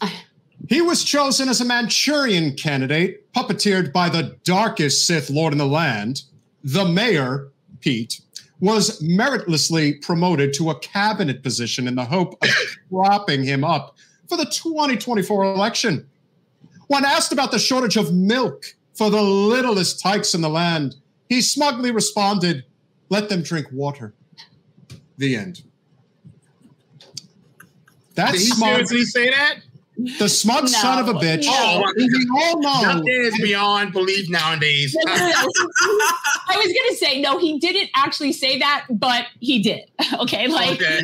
[0.67, 5.65] He was chosen as a Manchurian candidate, puppeteered by the darkest Sith Lord in the
[5.65, 6.23] land.
[6.63, 8.21] The mayor, Pete,
[8.59, 12.49] was meritlessly promoted to a cabinet position in the hope of
[12.91, 13.95] propping him up
[14.27, 16.09] for the 2024 election.
[16.87, 20.95] When asked about the shortage of milk for the littlest tykes in the land,
[21.29, 22.65] he smugly responded,
[23.07, 24.13] Let them drink water.
[25.17, 25.63] The end.
[28.19, 28.69] That's Did he smug.
[28.87, 29.55] seriously say that?
[30.17, 31.43] The smug No, son of a bitch.
[31.45, 31.51] no.
[31.85, 32.81] Oh, We all know.
[32.81, 34.95] nothing is beyond belief nowadays.
[35.07, 35.45] I
[36.55, 39.89] was going to say, no, he didn't actually say that, but he did.
[40.19, 40.47] Okay.
[40.47, 41.01] Like, okay.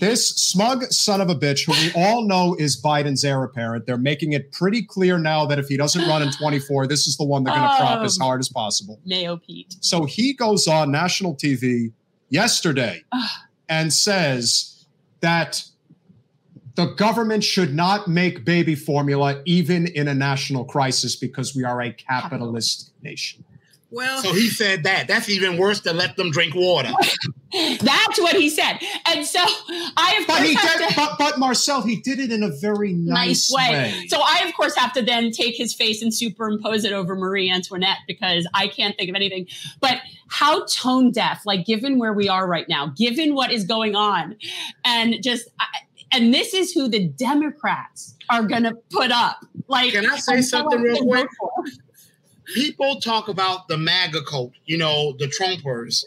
[0.00, 3.96] This smug son of a bitch, who we all know is Biden's heir apparent, they're
[3.98, 7.24] making it pretty clear now that if he doesn't run in 24, this is the
[7.24, 8.26] one they're going to prop as Um.
[8.26, 9.00] hard as possible.
[9.04, 9.74] Mayo Pete.
[9.80, 11.92] So he goes on national TV
[12.30, 13.02] yesterday
[13.68, 14.84] and says
[15.20, 15.64] that
[16.78, 21.80] the government should not make baby formula even in a national crisis because we are
[21.82, 23.44] a capitalist nation.
[23.90, 25.08] Well, So he said that.
[25.08, 26.90] That's even worse than let them drink water.
[27.52, 28.78] That's what he said.
[29.06, 32.20] And so I, of But course, he have did, to- but, but Marcel, he did
[32.20, 34.04] it in a very nice, nice way.
[34.06, 37.50] So I, of course, have to then take his face and superimpose it over Marie
[37.50, 39.48] Antoinette because I can't think of anything.
[39.80, 43.96] But how tone deaf, like given where we are right now, given what is going
[43.96, 44.36] on,
[44.84, 45.66] and just, I-
[46.12, 49.44] and this is who the Democrats are going to put up.
[49.66, 51.28] Like, Can I say something real quick?
[52.54, 56.04] People talk about the MAGA cult, you know, the Trumpers.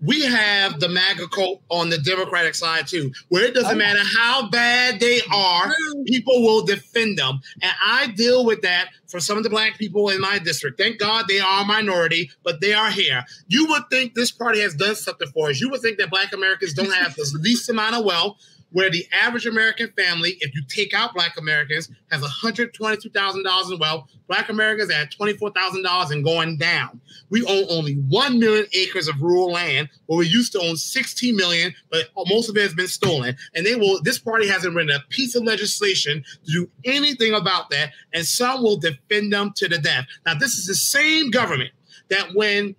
[0.00, 4.00] We have the MAGA cult on the Democratic side too, where it doesn't oh, matter
[4.16, 5.72] how bad they are,
[6.06, 7.40] people will defend them.
[7.62, 10.80] And I deal with that for some of the black people in my district.
[10.80, 13.24] Thank God they are a minority, but they are here.
[13.48, 15.60] You would think this party has done something for us.
[15.60, 18.36] You would think that black Americans don't have the least amount of wealth,
[18.70, 24.10] where the average American family, if you take out black Americans, has $122,000 in wealth.
[24.28, 27.00] Black Americans at $24,000 and going down.
[27.30, 31.34] We own only 1 million acres of rural land, where we used to own 16
[31.34, 33.36] million, but most of it has been stolen.
[33.54, 37.70] And they will, this party hasn't written a piece of legislation to do anything about
[37.70, 37.92] that.
[38.12, 40.06] And some will defend them to the death.
[40.26, 41.70] Now, this is the same government
[42.10, 42.76] that when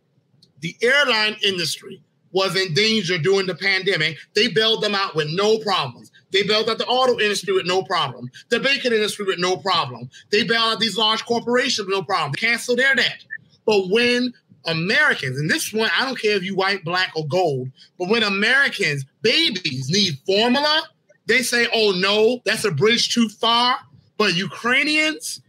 [0.60, 5.58] the airline industry was in danger during the pandemic, they bailed them out with no
[5.60, 6.12] problems.
[6.32, 8.30] They bailed out the auto industry with no problem.
[8.50, 10.10] The bacon industry with no problem.
[10.32, 12.34] They bailed out these large corporations with no problem.
[12.34, 13.24] They canceled their debt.
[13.66, 14.34] But when
[14.66, 18.24] Americans, and this one, I don't care if you white, black, or gold, but when
[18.24, 20.84] Americans, babies, need formula,
[21.28, 23.76] they say, oh no, that's a bridge too far.
[24.18, 25.42] But Ukrainians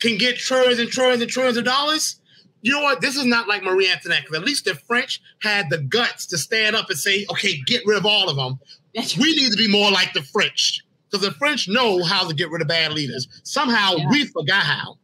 [0.00, 2.19] can get trillions and trillions and trillions of dollars
[2.62, 3.00] you know what?
[3.00, 6.38] This is not like Marie Antoinette, because at least the French had the guts to
[6.38, 8.58] stand up and say, okay, get rid of all of them.
[9.18, 12.50] We need to be more like the French, because the French know how to get
[12.50, 13.28] rid of bad leaders.
[13.44, 14.08] Somehow Yeah.
[14.10, 14.98] we forgot how.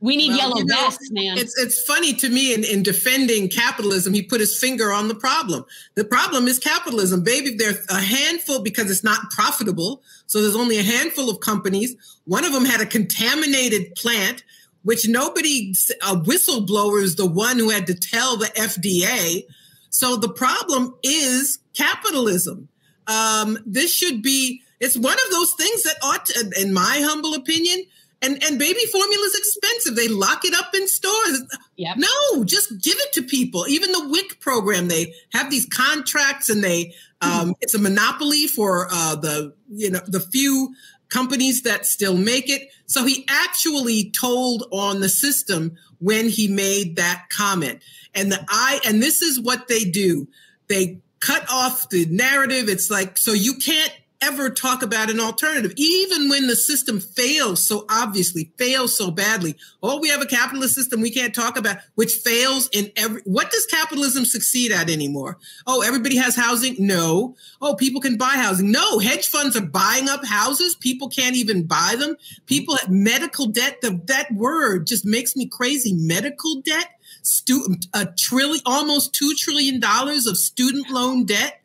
[0.00, 1.38] We need Well, yellow you know, vests, man.
[1.38, 5.14] It's it's funny to me in, in defending capitalism, he put his finger on the
[5.14, 5.64] problem.
[5.94, 7.54] The problem is capitalism, baby.
[7.56, 10.02] There's a handful because it's not profitable.
[10.26, 11.96] So there's only a handful of companies.
[12.24, 14.44] One of them had a contaminated plant,
[14.86, 19.42] which nobody, a whistleblower is the one who had to tell the FDA.
[19.90, 22.68] So the problem is capitalism.
[23.08, 27.34] Um, this should be, it's one of those things that ought to, in my humble
[27.34, 27.84] opinion,
[28.22, 29.96] and, and baby formula is expensive.
[29.96, 31.42] They lock it up in stores.
[31.78, 31.96] Yep.
[31.96, 33.66] No, just give it to people.
[33.68, 38.86] Even the WIC program, they have these contracts and they, um, it's a monopoly for
[38.92, 40.76] uh, the, you know, the few
[41.08, 42.68] companies that still make it.
[42.86, 47.82] So he actually told on the system when he made that comment.
[48.14, 50.28] And the I, and this is what they do.
[50.68, 52.68] They cut off the narrative.
[52.68, 57.62] It's like, so you can't ever talk about an alternative, even when the system fails
[57.62, 59.56] so obviously, fails so badly.
[59.82, 63.22] Oh, we have a capitalist system we can't talk about, which fails in every.
[63.24, 65.38] What does capitalism succeed at anymore?
[65.66, 66.76] Oh, everybody has housing?
[66.78, 67.36] No.
[67.60, 68.70] Oh, people can buy housing?
[68.70, 68.98] No.
[68.98, 70.74] Hedge funds are buying up houses.
[70.74, 72.16] People can't even buy them.
[72.46, 73.80] People have medical debt.
[73.80, 75.92] The, that word just makes me crazy.
[75.94, 76.88] Medical debt.
[77.22, 81.60] Stu- a trillion, almost two trillion dollars of student loan debt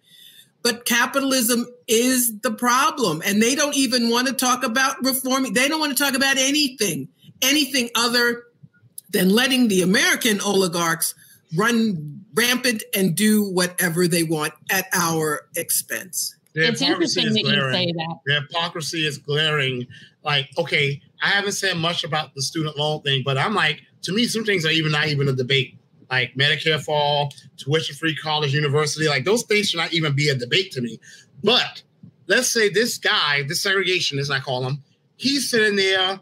[0.64, 5.68] but capitalism is the problem and they don't even want to talk about reforming they
[5.68, 7.08] don't want to talk about anything
[7.42, 8.44] anything other
[9.10, 11.14] than letting the American oligarchs
[11.56, 16.36] run rampant and do whatever they want at our expense.
[16.54, 18.16] The it's interesting is that you say that.
[18.26, 19.88] The hypocrisy is glaring.
[20.24, 24.14] Like, okay, I haven't said much about the student loan thing, but I'm like, to
[24.14, 25.78] me, some things are even not even a debate.
[26.12, 30.28] Like Medicare for all, tuition free college, university, like those things should not even be
[30.28, 31.00] a debate to me.
[31.42, 31.82] But
[32.28, 34.84] let's say this guy, this segregationist, I call him,
[35.16, 36.20] he's sitting there,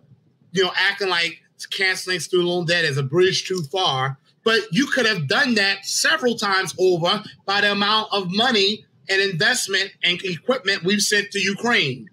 [0.52, 4.18] you know, acting like canceling student loan debt is a bridge too far.
[4.44, 9.22] But you could have done that several times over by the amount of money and
[9.22, 12.10] investment and equipment we've sent to Ukraine.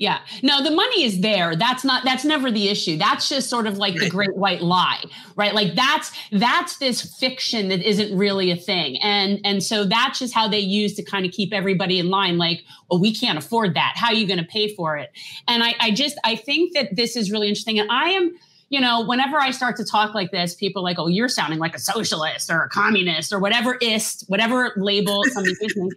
[0.00, 0.20] Yeah.
[0.42, 1.54] No, the money is there.
[1.54, 2.96] That's not that's never the issue.
[2.96, 5.04] That's just sort of like the great white lie,
[5.36, 5.54] right?
[5.54, 8.96] Like that's that's this fiction that isn't really a thing.
[9.02, 12.38] And and so that's just how they use to kind of keep everybody in line
[12.38, 13.92] like, "Oh, we can't afford that.
[13.96, 15.10] How are you going to pay for it?"
[15.46, 18.34] And I I just I think that this is really interesting and I am
[18.70, 21.58] you know, whenever I start to talk like this, people are like, oh, you're sounding
[21.58, 25.90] like a socialist or a communist or whatever ist, whatever label somebody gives me.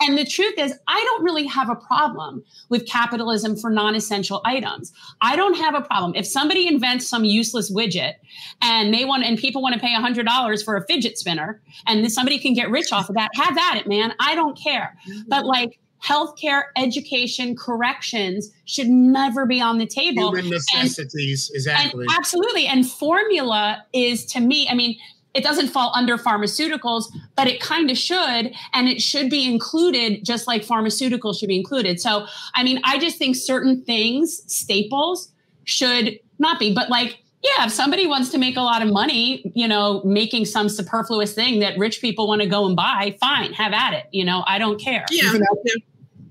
[0.00, 4.40] And the truth is, I don't really have a problem with capitalism for non essential
[4.44, 4.92] items.
[5.20, 6.14] I don't have a problem.
[6.14, 8.14] If somebody invents some useless widget
[8.60, 12.38] and they want, and people want to pay $100 for a fidget spinner and somebody
[12.38, 14.14] can get rich off of that, have at it, man.
[14.20, 14.96] I don't care.
[15.08, 15.28] Mm-hmm.
[15.28, 20.34] But like, healthcare, education, corrections should never be on the table.
[20.34, 22.04] Human necessities, and, exactly.
[22.08, 22.66] And absolutely.
[22.66, 24.98] And formula is to me, I mean,
[25.34, 27.04] it doesn't fall under pharmaceuticals,
[27.36, 28.52] but it kind of should.
[28.74, 32.00] And it should be included just like pharmaceuticals should be included.
[32.00, 35.30] So, I mean, I just think certain things, staples,
[35.64, 39.50] should not be, but like, yeah, if somebody wants to make a lot of money,
[39.54, 43.52] you know, making some superfluous thing that rich people want to go and buy, fine,
[43.54, 44.06] have at it.
[44.12, 45.04] You know, I don't care.
[45.10, 45.28] Yeah.
[45.28, 45.42] Even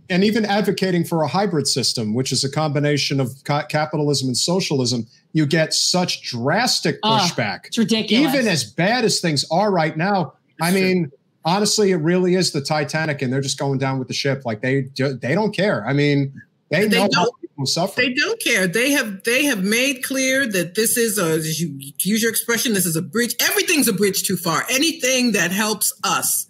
[0.10, 4.38] and even advocating for a hybrid system, which is a combination of ca- capitalism and
[4.38, 7.60] socialism, you get such drastic ah, pushback.
[7.64, 8.34] Oh, it's ridiculous.
[8.34, 11.12] Even as bad as things are right now, I mean,
[11.46, 14.44] honestly, it really is the Titanic, and they're just going down with the ship.
[14.46, 15.86] Like they they don't care.
[15.88, 16.34] I mean,
[16.70, 17.16] they, They know don't.
[17.16, 18.00] how people suffer.
[18.02, 18.66] They don't care.
[18.68, 22.74] They have they have made clear that this is a as you use your expression.
[22.74, 23.36] This is a bridge.
[23.42, 24.66] Everything's a bridge too far.
[24.70, 26.48] Anything that helps us.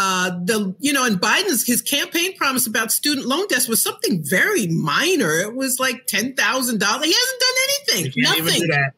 [0.00, 4.22] Uh, the you know, and Biden's his campaign promise about student loan debts was something
[4.22, 5.32] very minor.
[5.32, 7.06] It was like ten thousand dollars.
[7.06, 8.12] He hasn't done anything.
[8.14, 8.90] You can't even Nothing.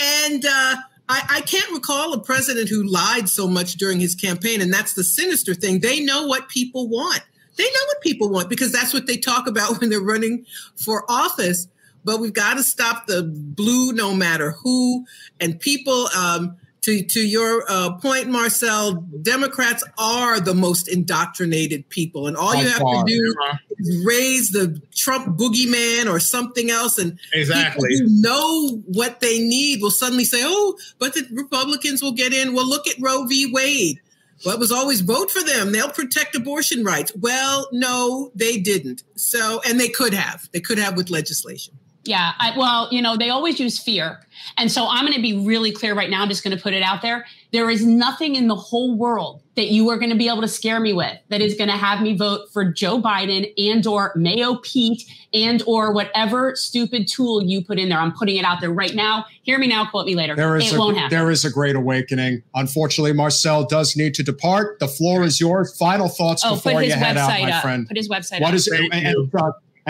[0.00, 0.76] And uh,
[1.08, 4.60] I, I can't recall a president who lied so much during his campaign.
[4.60, 5.80] And that's the sinister thing.
[5.80, 7.20] They know what people want.
[7.56, 11.04] They know what people want because that's what they talk about when they're running for
[11.10, 11.68] office.
[12.04, 15.04] But we've got to stop the blue no matter who.
[15.38, 22.26] And people, um, to, to your uh, point, Marcel, Democrats are the most indoctrinated people.
[22.26, 23.04] And all By you have far.
[23.04, 23.36] to do
[23.78, 26.98] is raise the Trump boogeyman or something else.
[26.98, 27.88] And Exactly.
[27.90, 32.32] people who know what they need will suddenly say, "Oh, but the Republicans will get
[32.32, 33.50] in." Well, look at Roe v.
[33.52, 34.00] Wade.
[34.44, 35.70] Well, it was always vote for them.
[35.72, 37.12] They'll protect abortion rights.
[37.14, 39.02] Well, no, they didn't.
[39.14, 40.48] So, and they could have.
[40.52, 41.74] They could have with legislation.
[42.04, 42.32] Yeah.
[42.38, 44.20] I, well, you know, they always use fear.
[44.56, 46.22] And so I'm going to be really clear right now.
[46.22, 47.26] I'm just going to put it out there.
[47.52, 50.48] There is nothing in the whole world that you are going to be able to
[50.48, 54.12] scare me with that is going to have me vote for Joe Biden and or
[54.16, 55.02] Mayo Pete
[55.34, 57.98] and or whatever stupid tool you put in there.
[57.98, 59.26] I'm putting it out there right now.
[59.42, 60.34] Hear me now, quote me later.
[60.34, 61.10] There is it a, won't happen.
[61.10, 62.42] there is a great awakening.
[62.54, 64.78] Unfortunately, Marcel does need to depart.
[64.78, 65.76] The floor is yours.
[65.76, 67.62] Final thoughts oh, before you his head out, website my up.
[67.62, 67.86] friend.
[67.86, 68.54] Put his website What up.
[68.54, 68.80] is it?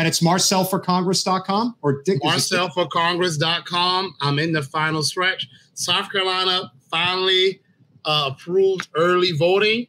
[0.00, 0.28] And, you.
[0.28, 2.20] and, and it's marcelforcongress.com or Dick?
[2.22, 4.16] MarcelForCongress.com.
[4.20, 5.48] I'm in the final stretch.
[5.74, 7.60] South Carolina finally
[8.04, 9.86] uh, approved early voting.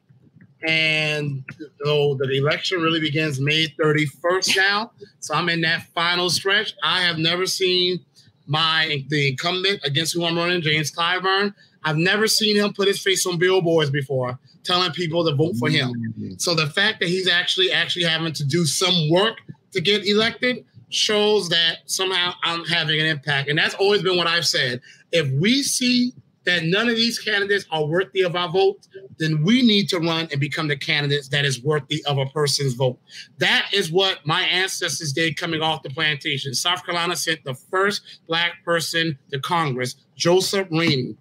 [0.64, 1.44] And
[1.84, 4.92] so the election really begins May 31st now.
[5.20, 6.74] So I'm in that final stretch.
[6.84, 8.06] I have never seen
[8.46, 11.54] my the incumbent against who I'm running, James Clyburn.
[11.84, 15.70] I've never seen him put his face on billboards before, telling people to vote for
[15.70, 15.94] him.
[16.38, 19.38] So the fact that he's actually actually having to do some work
[19.72, 23.50] to get elected shows that somehow I'm having an impact.
[23.50, 24.82] And that's always been what I've said.
[25.12, 26.14] If we see
[26.44, 28.88] that none of these candidates are worthy of our vote,
[29.20, 32.74] then we need to run and become the candidates that is worthy of a person's
[32.74, 32.98] vote.
[33.38, 36.54] That is what my ancestors did coming off the plantation.
[36.54, 41.16] South Carolina sent the first black person to Congress, Joseph Rainey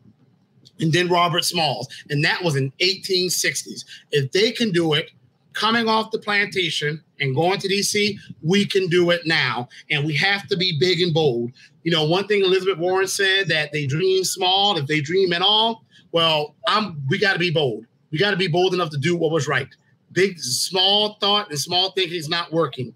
[0.81, 1.89] and then Robert Smalls.
[2.09, 3.85] And that was in 1860s.
[4.11, 5.11] If they can do it
[5.53, 9.69] coming off the plantation and going to DC, we can do it now.
[9.91, 11.53] And we have to be big and bold.
[11.83, 15.43] You know, one thing Elizabeth Warren said that they dream small, if they dream at
[15.43, 17.87] all, well, I'm we got to be bold.
[18.11, 19.69] We got to be bold enough to do what was right.
[20.13, 22.93] Big, small thought and small thinking is not working.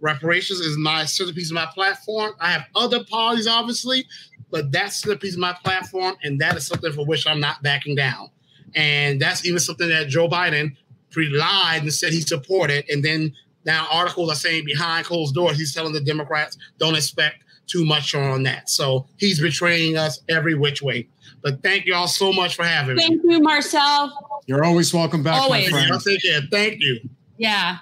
[0.00, 2.32] Reparations is my centerpiece of my platform.
[2.40, 4.06] I have other policies, obviously,
[4.50, 7.62] but that's the piece of my platform, and that is something for which I'm not
[7.62, 8.30] backing down.
[8.74, 10.76] And that's even something that Joe Biden
[11.10, 13.34] pre-lied and said he supported, and then
[13.64, 18.14] now articles are saying behind closed doors he's telling the Democrats don't expect too much
[18.14, 18.68] on that.
[18.68, 21.08] So he's betraying us every which way.
[21.42, 23.18] But thank you all so much for having thank me.
[23.18, 24.42] Thank you, Marcel.
[24.46, 25.70] You're always welcome back, always.
[25.70, 26.02] my friend.
[26.02, 26.40] Take care.
[26.50, 27.00] Thank you.
[27.36, 27.78] Yeah.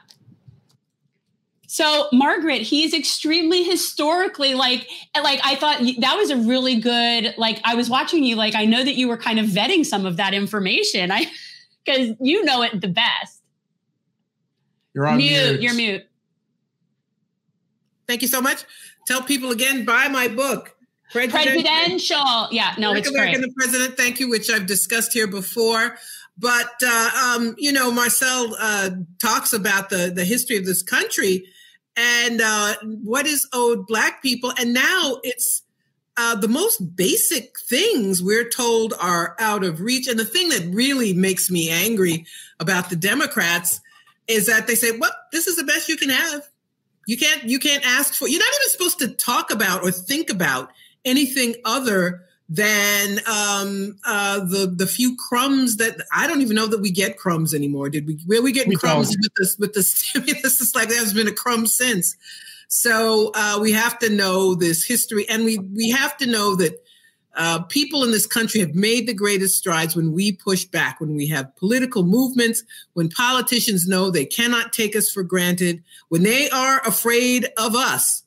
[1.66, 4.86] So Margaret, he's extremely historically like
[5.20, 8.66] like I thought that was a really good like I was watching you like I
[8.66, 11.10] know that you were kind of vetting some of that information.
[11.10, 11.26] I
[11.84, 13.41] because you know it the best.
[14.94, 15.30] You're on mute.
[15.30, 15.60] mute.
[15.62, 16.06] You're mute.
[18.06, 18.64] Thank you so much.
[19.06, 20.76] Tell people again, buy my book.
[21.10, 21.62] Presidential.
[21.62, 22.48] Presidential.
[22.50, 23.38] Yeah, no, it's great.
[23.38, 25.96] the President, thank you, which I've discussed here before.
[26.38, 31.46] But, uh, um, you know, Marcel uh, talks about the, the history of this country
[31.96, 34.52] and uh, what is owed Black people.
[34.58, 35.62] And now it's
[36.16, 40.08] uh, the most basic things we're told are out of reach.
[40.08, 42.24] And the thing that really makes me angry
[42.58, 43.80] about the Democrats
[44.28, 46.48] is that they say, well, this is the best you can have.
[47.06, 50.30] You can't you can't ask for you're not even supposed to talk about or think
[50.30, 50.70] about
[51.04, 56.80] anything other than um, uh, the the few crumbs that I don't even know that
[56.80, 57.88] we get crumbs anymore.
[57.88, 58.18] Did we?
[58.26, 59.20] Where we getting we crumbs don't.
[59.22, 60.60] with this with the stimulus?
[60.60, 62.16] It's like there's been a crumb since.
[62.68, 66.84] So uh, we have to know this history, and we we have to know that
[67.34, 71.14] uh, people in this country have made the greatest strides when we push back, when
[71.14, 72.62] we have political movements,
[72.92, 78.22] when politicians know they cannot take us for granted, when they are afraid of us.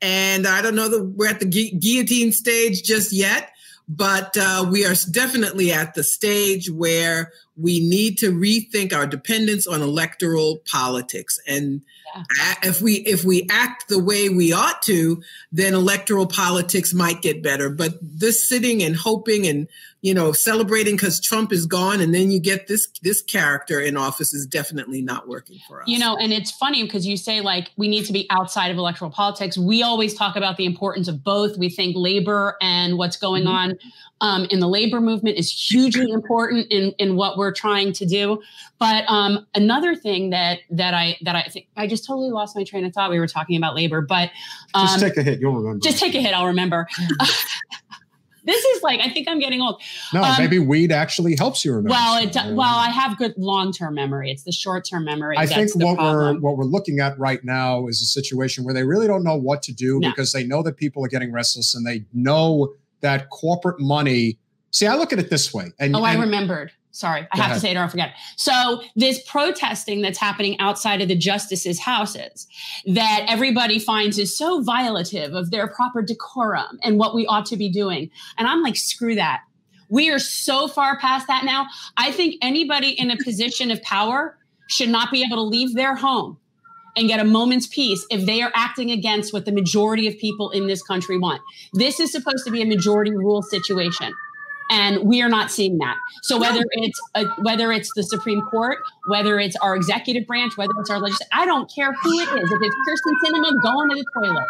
[0.00, 3.50] And I don't know that we're at the gu- guillotine stage just yet,
[3.88, 9.66] but uh, we are definitely at the stage where we need to rethink our dependence
[9.66, 11.38] on electoral politics.
[11.46, 11.82] And
[12.14, 12.54] yeah.
[12.64, 15.22] if we if we act the way we ought to,
[15.52, 17.70] then electoral politics might get better.
[17.70, 19.68] But this sitting and hoping and
[20.06, 23.96] you know celebrating because Trump is gone, and then you get this this character in
[23.96, 25.88] office is definitely not working for us.
[25.88, 28.76] You know, and it's funny because you say like we need to be outside of
[28.76, 29.58] electoral politics.
[29.58, 31.58] We always talk about the importance of both.
[31.58, 33.72] We think labor and what's going mm-hmm.
[33.72, 33.78] on
[34.20, 38.40] um, in the labor movement is hugely important in in what we're trying to do.
[38.78, 42.62] But um, another thing that that I that I think I just totally lost my
[42.62, 43.10] train of thought.
[43.10, 44.30] We were talking about labor, but
[44.72, 45.40] um, just take a hit.
[45.40, 45.80] You'll remember.
[45.80, 46.32] Just take a hit.
[46.32, 46.86] I'll remember.
[48.46, 49.82] this is like I think I'm getting old.
[50.14, 51.90] No, um, maybe weed actually helps you remember.
[51.90, 54.30] Well, it well I have good long term memory.
[54.30, 55.36] It's the short term memory.
[55.36, 56.36] I think what problem.
[56.36, 59.36] we're what we're looking at right now is a situation where they really don't know
[59.36, 60.10] what to do no.
[60.10, 64.38] because they know that people are getting restless and they know that corporate money.
[64.70, 65.72] See, I look at it this way.
[65.78, 66.72] And, oh, and, I remembered.
[66.96, 68.14] Sorry, I have to say it or I forget.
[68.36, 72.46] So this protesting that's happening outside of the justices' houses
[72.86, 77.56] that everybody finds is so violative of their proper decorum and what we ought to
[77.58, 78.10] be doing.
[78.38, 79.42] And I'm like, screw that.
[79.90, 81.66] We are so far past that now.
[81.98, 85.96] I think anybody in a position of power should not be able to leave their
[85.96, 86.38] home
[86.96, 90.50] and get a moment's peace if they are acting against what the majority of people
[90.50, 91.42] in this country want.
[91.74, 94.14] This is supposed to be a majority rule situation.
[94.70, 95.96] And we are not seeing that.
[96.22, 100.72] So whether it's a, whether it's the Supreme Court, whether it's our executive branch, whether
[100.80, 102.50] it's our legislature, I don't care who it is.
[102.50, 104.44] If it's Kyrsten Sinema, go into the toilet.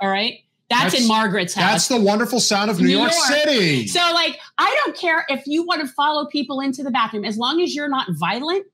[0.00, 0.40] All right.
[0.70, 1.72] That's, that's, in Margaret's house.
[1.72, 3.86] That's the wonderful sound of New, New York, York, City.
[3.86, 7.36] So, like, I don't care if you want to follow people into the bathroom, as
[7.36, 8.64] long as you're not violent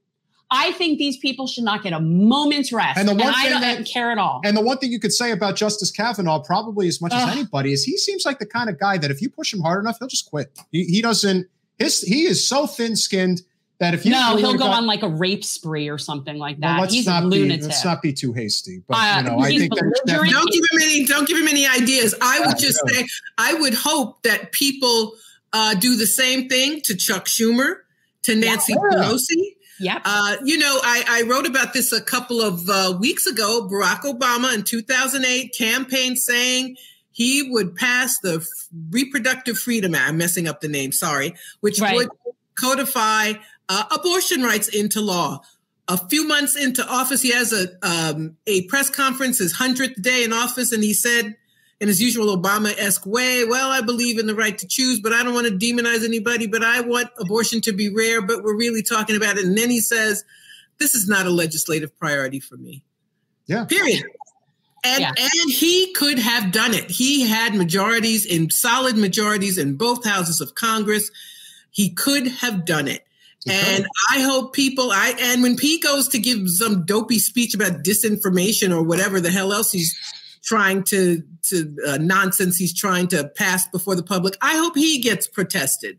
[0.50, 2.98] I think these people should not get a moment's rest.
[2.98, 4.40] And the one and thing I don't that, care at all.
[4.44, 7.28] And the one thing you could say about Justice Kavanaugh, probably as much Ugh.
[7.28, 9.60] as anybody, is he seems like the kind of guy that if you push him
[9.60, 10.50] hard enough, he'll just quit.
[10.72, 11.46] He, he doesn't.
[11.78, 13.42] His he is so thin skinned
[13.78, 16.72] that if you no, he'll go on like a rape spree or something like that.
[16.72, 17.60] Well, let's He's not a lunatic.
[17.60, 18.82] Be, let's not be too hasty.
[18.86, 21.06] But uh, you know, I think that, that, don't give him any.
[21.06, 22.14] Don't give him any ideas.
[22.20, 23.06] I would just say
[23.38, 25.14] I would hope that people
[25.52, 27.76] uh, do the same thing to Chuck Schumer,
[28.24, 28.96] to Nancy yeah.
[28.96, 30.02] Pelosi Yep.
[30.04, 33.66] Uh, you know, I, I, wrote about this a couple of uh, weeks ago.
[33.70, 36.76] Barack Obama in 2008 campaigned saying
[37.12, 38.46] he would pass the
[38.90, 40.10] Reproductive Freedom Act.
[40.10, 41.96] I'm messing up the name, sorry, which right.
[41.96, 42.08] would
[42.60, 43.32] codify
[43.70, 45.40] uh, abortion rights into law.
[45.88, 50.24] A few months into office, he has a um, a press conference, his hundredth day
[50.24, 51.36] in office, and he said
[51.80, 55.12] in his usual Obama esque way, well, I believe in the right to choose, but
[55.12, 58.56] I don't want to demonize anybody, but I want abortion to be rare, but we're
[58.56, 59.44] really talking about it.
[59.44, 60.24] And then he says,
[60.78, 62.84] this is not a legislative priority for me.
[63.46, 63.64] Yeah.
[63.64, 64.04] Period.
[64.84, 65.12] And, yeah.
[65.16, 66.90] and he could have done it.
[66.90, 71.10] He had majorities in solid majorities in both houses of Congress.
[71.70, 73.06] He could have done it.
[73.48, 77.82] And I hope people I and when Pete goes to give some dopey speech about
[77.82, 79.96] disinformation or whatever the hell else he's
[80.42, 84.36] trying to to uh, nonsense he's trying to pass before the public.
[84.40, 85.98] I hope he gets protested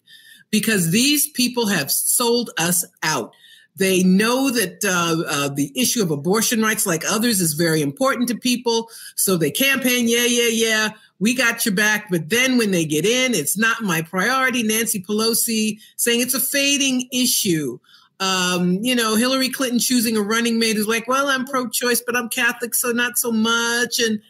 [0.52, 3.34] because these people have sold us out.
[3.78, 8.28] They know that uh, uh, the issue of abortion rights, like others, is very important
[8.28, 8.90] to people.
[9.16, 10.90] So they campaign, yeah, yeah, yeah,
[11.20, 12.08] we got your back.
[12.12, 14.62] But then when they get in, it's not my priority.
[14.62, 17.80] Nancy Pelosi saying it's a fading issue.
[18.20, 22.04] Um, you know, Hillary Clinton choosing a running mate is like, well, I'm pro choice,
[22.06, 24.00] but I'm Catholic, so not so much.
[24.00, 24.22] And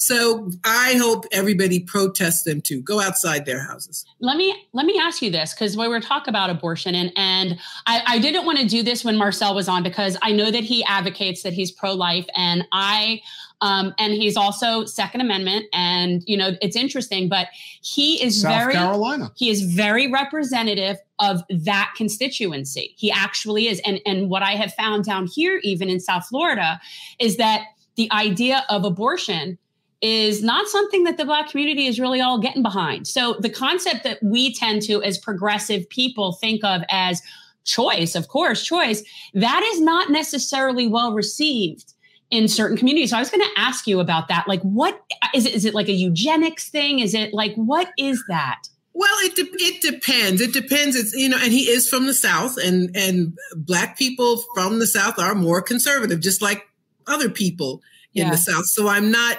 [0.00, 2.80] so I hope everybody protests them too.
[2.80, 4.04] Go outside their houses.
[4.20, 7.58] Let me let me ask you this because when we're talking about abortion and and
[7.86, 10.62] I, I didn't want to do this when Marcel was on because I know that
[10.62, 13.20] he advocates that he's pro life and I
[13.60, 17.48] um, and he's also Second Amendment and you know it's interesting, but
[17.82, 19.32] he is South very Carolina.
[19.34, 22.94] He is very representative of that constituency.
[22.96, 26.80] He actually is, and and what I have found down here, even in South Florida,
[27.18, 27.64] is that
[27.96, 29.58] the idea of abortion
[30.00, 33.06] is not something that the black community is really all getting behind.
[33.06, 37.20] So the concept that we tend to as progressive people think of as
[37.64, 39.02] choice, of course, choice,
[39.34, 41.94] that is not necessarily well received
[42.30, 43.10] in certain communities.
[43.10, 44.46] So I was going to ask you about that.
[44.46, 45.00] Like what
[45.34, 47.00] is it is it like a eugenics thing?
[47.00, 48.68] Is it like what is that?
[48.92, 50.40] Well, it de- it depends.
[50.40, 50.96] It depends.
[50.96, 54.88] It's you know, and he is from the South, and and black people from the
[54.88, 56.66] South are more conservative, just like
[57.06, 57.80] other people
[58.14, 58.30] in yeah.
[58.30, 58.66] the South.
[58.66, 59.38] So I'm not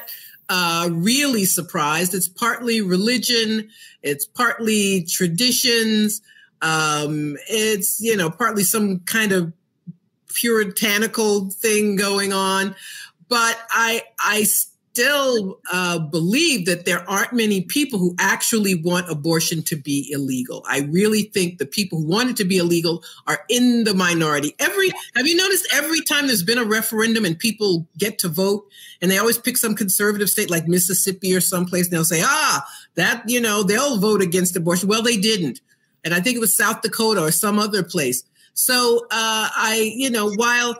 [0.50, 2.14] uh, really surprised.
[2.14, 3.70] It's partly religion,
[4.02, 6.22] it's partly traditions,
[6.62, 9.54] um, it's you know partly some kind of
[10.28, 12.76] puritanical thing going on.
[13.30, 14.46] But I I
[14.92, 20.64] still uh, believe that there aren't many people who actually want abortion to be illegal.
[20.68, 24.56] I really think the people who want it to be illegal are in the minority.
[24.60, 28.68] Every have you noticed every time there's been a referendum and people get to vote,
[29.02, 32.66] and they always pick some conservative state like Mississippi or someplace, and they'll say, ah,
[32.96, 34.90] that you know they'll vote against abortion.
[34.90, 35.62] Well, they didn't,
[36.04, 38.24] and I think it was South Dakota or some other place.
[38.54, 40.76] So uh, I, you know, while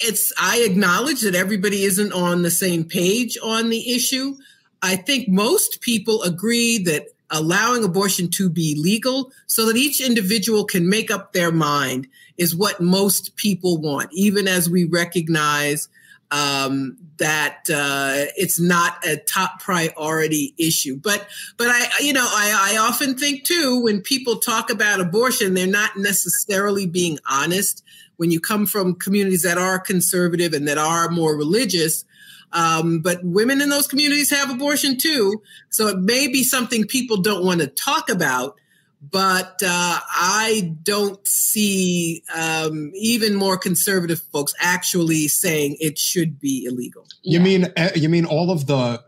[0.00, 4.36] it's I acknowledge that everybody isn't on the same page on the issue.
[4.82, 10.64] I think most people agree that allowing abortion to be legal so that each individual
[10.64, 12.06] can make up their mind
[12.38, 15.88] is what most people want, even as we recognize
[16.30, 20.96] um, that uh, it's not a top priority issue.
[20.96, 21.26] But
[21.56, 25.66] but I you know I, I often think too when people talk about abortion, they're
[25.66, 27.82] not necessarily being honest
[28.18, 32.04] when you come from communities that are conservative and that are more religious.
[32.52, 35.42] Um, but women in those communities have abortion too.
[35.70, 38.56] So it may be something people don't want to talk about.
[39.00, 46.64] But uh, I don't see um, even more conservative folks actually saying it should be
[46.64, 47.06] illegal.
[47.22, 47.44] You yeah.
[47.44, 49.00] mean uh, you mean all of the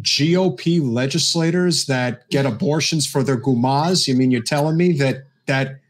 [0.00, 4.06] GOP legislators that get abortions for their gumas?
[4.06, 5.80] You mean you're telling me that that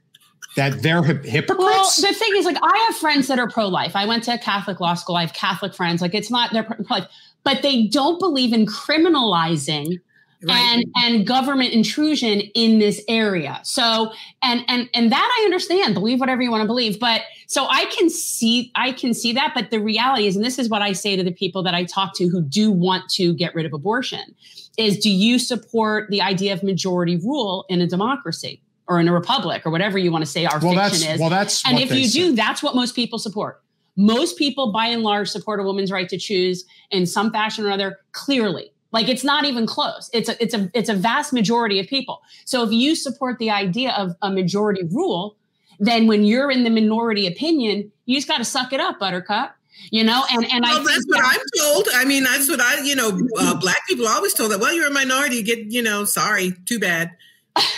[0.59, 2.03] that they're hypocrites?
[2.03, 3.95] Well, the thing is, like, I have friends that are pro life.
[3.95, 5.15] I went to a Catholic law school.
[5.15, 6.03] I have Catholic friends.
[6.03, 7.07] Like, it's not, they're pro life,
[7.45, 9.99] but they don't believe in criminalizing.
[10.41, 10.57] Right.
[10.57, 16.21] and and government intrusion in this area so and and and that i understand believe
[16.21, 19.73] whatever you want to believe but so i can see i can see that but
[19.73, 22.15] the reality is and this is what i say to the people that i talk
[22.15, 24.33] to who do want to get rid of abortion
[24.77, 29.13] is do you support the idea of majority rule in a democracy or in a
[29.13, 31.21] republic or whatever you want to say our well, fiction is.
[31.21, 32.21] Well, that's and if you say.
[32.21, 33.63] do, that's what most people support.
[33.97, 37.71] Most people, by and large, support a woman's right to choose in some fashion or
[37.71, 37.99] other.
[38.13, 40.09] Clearly, like it's not even close.
[40.13, 42.23] It's a it's a it's a vast majority of people.
[42.45, 45.37] So if you support the idea of a majority rule,
[45.79, 49.55] then when you're in the minority opinion, you just got to suck it up, Buttercup
[49.91, 52.81] you know and and well, I that's what i'm told i mean that's what i
[52.83, 55.83] you know uh, black people always told that well you're a minority you get you
[55.83, 57.13] know sorry too bad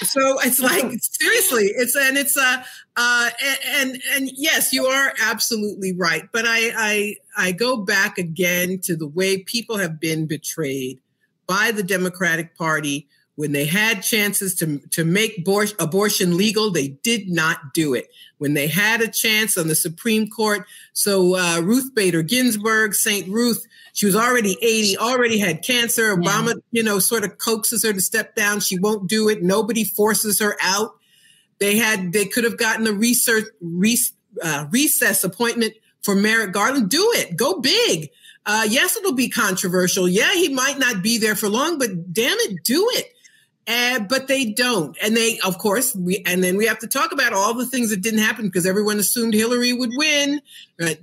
[0.02, 2.62] so it's like seriously it's and it's uh
[2.96, 3.30] uh
[3.76, 8.96] and and yes you are absolutely right but i i i go back again to
[8.96, 11.00] the way people have been betrayed
[11.46, 13.08] by the democratic party
[13.40, 18.08] when they had chances to to make abortion legal they did not do it.
[18.36, 23.26] When they had a chance on the supreme court so uh, ruth bader ginsburg st
[23.28, 26.16] ruth she was already 80, already had cancer.
[26.16, 26.60] Obama, yeah.
[26.70, 28.60] you know, sort of coaxes her to step down.
[28.60, 29.42] She won't do it.
[29.42, 30.96] Nobody forces her out.
[31.58, 33.44] They had, they could have gotten a research
[34.42, 36.88] uh, recess appointment for Merrick Garland.
[36.88, 37.36] Do it.
[37.36, 38.10] Go big.
[38.46, 40.08] Uh, yes, it'll be controversial.
[40.08, 43.12] Yeah, he might not be there for long, but damn it, do it.
[43.70, 44.98] And, but they don't.
[45.00, 47.90] And they, of course, we, and then we have to talk about all the things
[47.90, 50.42] that didn't happen because everyone assumed Hillary would win.
[50.80, 50.98] Right?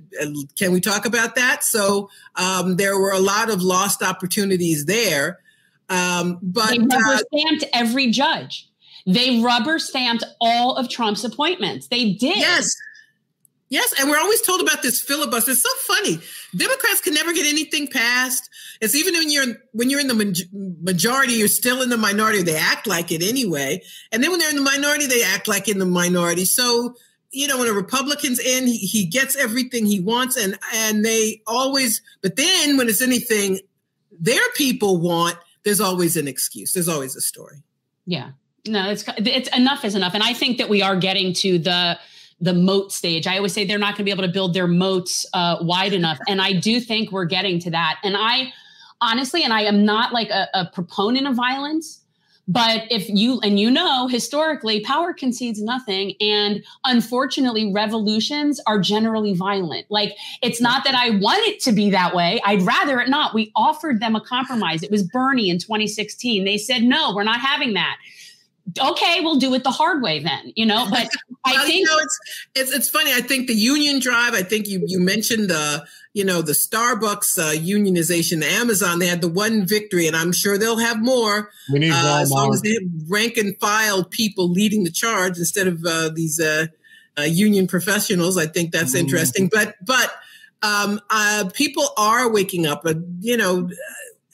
[0.58, 1.64] Can we talk about that?
[1.64, 5.38] So um, there were a lot of lost opportunities there.
[5.88, 8.68] Um, but they rubber uh, stamped uh, every judge.
[9.06, 11.86] They rubber stamped all of Trump's appointments.
[11.86, 12.36] They did.
[12.36, 12.76] Yes.
[13.70, 15.52] Yes, and we're always told about this filibuster.
[15.52, 16.18] It's so funny.
[16.56, 18.48] Democrats can never get anything passed.
[18.80, 20.46] It's even when you're when you're in the
[20.82, 22.42] majority, you're still in the minority.
[22.42, 25.68] They act like it anyway, and then when they're in the minority, they act like
[25.68, 26.44] in the minority.
[26.44, 26.94] So
[27.30, 31.42] you know, when a Republican's in, he, he gets everything he wants, and and they
[31.46, 32.02] always.
[32.22, 33.60] But then when it's anything
[34.18, 36.72] their people want, there's always an excuse.
[36.72, 37.62] There's always a story.
[38.06, 38.30] Yeah,
[38.66, 41.98] no, it's it's enough is enough, and I think that we are getting to the
[42.40, 43.26] the moat stage.
[43.26, 45.92] I always say they're not going to be able to build their moats uh, wide
[45.92, 46.18] enough.
[46.28, 47.98] And I do think we're getting to that.
[48.04, 48.52] And I
[49.00, 52.00] honestly, and I am not like a, a proponent of violence,
[52.50, 56.14] but if you, and you know, historically, power concedes nothing.
[56.20, 59.86] And unfortunately, revolutions are generally violent.
[59.90, 62.40] Like, it's not that I want it to be that way.
[62.46, 63.34] I'd rather it not.
[63.34, 64.82] We offered them a compromise.
[64.82, 66.44] It was Bernie in 2016.
[66.44, 67.98] They said, no, we're not having that
[68.80, 70.86] okay, we'll do it the hard way then, you know.
[70.90, 71.08] But
[71.44, 72.18] well, I think you know, it's,
[72.54, 73.12] it's it's funny.
[73.12, 74.34] I think the union drive.
[74.34, 78.98] I think you you mentioned the you know the Starbucks uh, unionization, the Amazon.
[78.98, 81.50] They had the one victory, and I'm sure they'll have more.
[81.72, 85.38] We need uh, as long as they have rank and file people leading the charge
[85.38, 86.66] instead of uh, these uh,
[87.18, 88.36] uh, union professionals.
[88.36, 89.00] I think that's mm.
[89.00, 89.48] interesting.
[89.52, 90.12] But but
[90.62, 92.84] um, uh, people are waking up.
[93.20, 93.70] you know,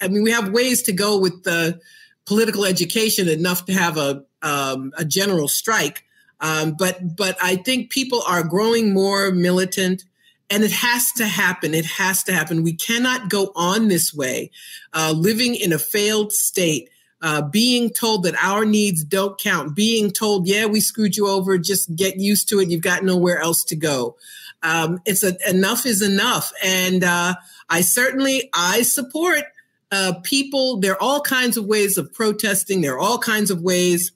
[0.01, 1.81] I mean, we have ways to go with the
[2.27, 6.05] political education enough to have a um, a general strike.
[6.41, 10.05] Um, but but I think people are growing more militant,
[10.51, 11.75] and it has to happen.
[11.75, 12.63] It has to happen.
[12.63, 14.51] We cannot go on this way,
[14.93, 16.91] uh, living in a failed state.
[17.23, 21.57] Uh, being told that our needs don't count, being told, yeah, we screwed you over,
[21.57, 22.69] just get used to it.
[22.69, 24.17] You've got nowhere else to go.
[24.63, 26.53] Um, it's a, enough is enough.
[26.63, 27.37] And uh,
[27.71, 29.45] I certainly, I support
[29.91, 32.81] uh, people, there are all kinds of ways of protesting.
[32.81, 34.13] There are all kinds of ways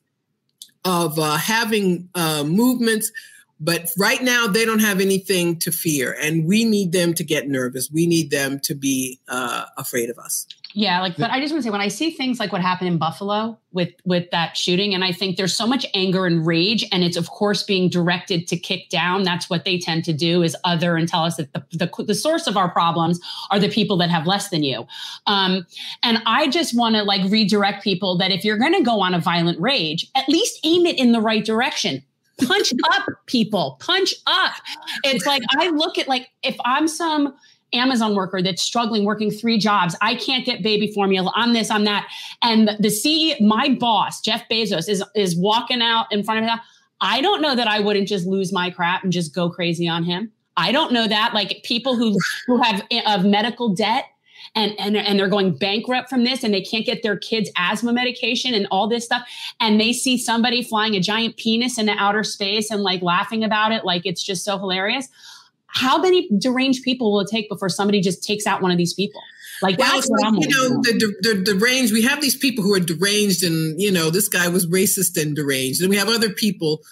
[0.85, 3.13] of uh, having uh, movements.
[3.61, 6.17] But right now, they don't have anything to fear.
[6.21, 7.91] And we need them to get nervous.
[7.91, 10.47] We need them to be uh, afraid of us.
[10.79, 12.87] Yeah, like, but I just want to say when I see things like what happened
[12.87, 16.87] in Buffalo with with that shooting, and I think there's so much anger and rage,
[16.93, 19.25] and it's of course being directed to kick down.
[19.25, 22.15] That's what they tend to do is other and tell us that the the, the
[22.15, 23.19] source of our problems
[23.51, 24.87] are the people that have less than you.
[25.27, 25.67] Um,
[26.05, 29.15] and I just want to like redirect people that if you're going to go on
[29.15, 32.05] a violent rage, at least aim it in the right direction
[32.47, 34.53] punch up people punch up
[35.03, 37.35] it's like i look at like if i'm some
[37.73, 39.97] Amazon worker that's struggling working three jobs.
[40.01, 41.33] I can't get baby formula.
[41.35, 42.09] I'm this, I'm that.
[42.43, 46.53] And the CEO, my boss, Jeff Bezos, is is walking out in front of me.
[47.01, 50.05] I don't know that I wouldn't just lose my crap and just go crazy on
[50.05, 50.33] him.
[50.57, 51.35] I don't know that.
[51.35, 54.07] Like people who who have of medical debt
[54.55, 57.93] and, and and they're going bankrupt from this and they can't get their kids asthma
[57.93, 59.23] medication and all this stuff
[59.61, 63.73] and they see somebody flying a giant penis into outer space and like laughing about
[63.73, 65.09] it like it's just so hilarious
[65.69, 68.95] how many deranged people will it take before somebody just takes out one of these
[68.95, 69.21] people?
[69.63, 71.93] Like well, that's what I'm you know the, the deranged.
[71.93, 75.35] We have these people who are deranged, and you know this guy was racist and
[75.35, 76.83] deranged, and we have other people,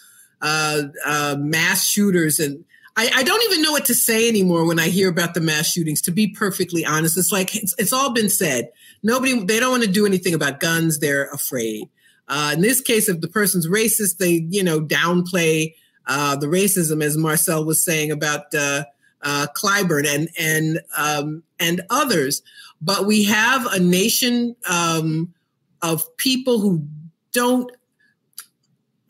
[0.43, 2.65] uh, uh, mass shooters, and
[2.97, 5.71] I, I, don't even know what to say anymore when I hear about the mass
[5.71, 6.01] shootings.
[6.03, 8.71] To be perfectly honest, it's like it's, it's all been said.
[9.03, 10.99] Nobody, they don't want to do anything about guns.
[10.99, 11.89] They're afraid.
[12.27, 15.75] Uh, in this case, if the person's racist, they you know downplay
[16.07, 18.85] uh, the racism, as Marcel was saying about uh,
[19.23, 22.43] uh, Clyburn and and um, and others.
[22.81, 25.35] But we have a nation um,
[25.83, 26.87] of people who
[27.33, 27.71] don't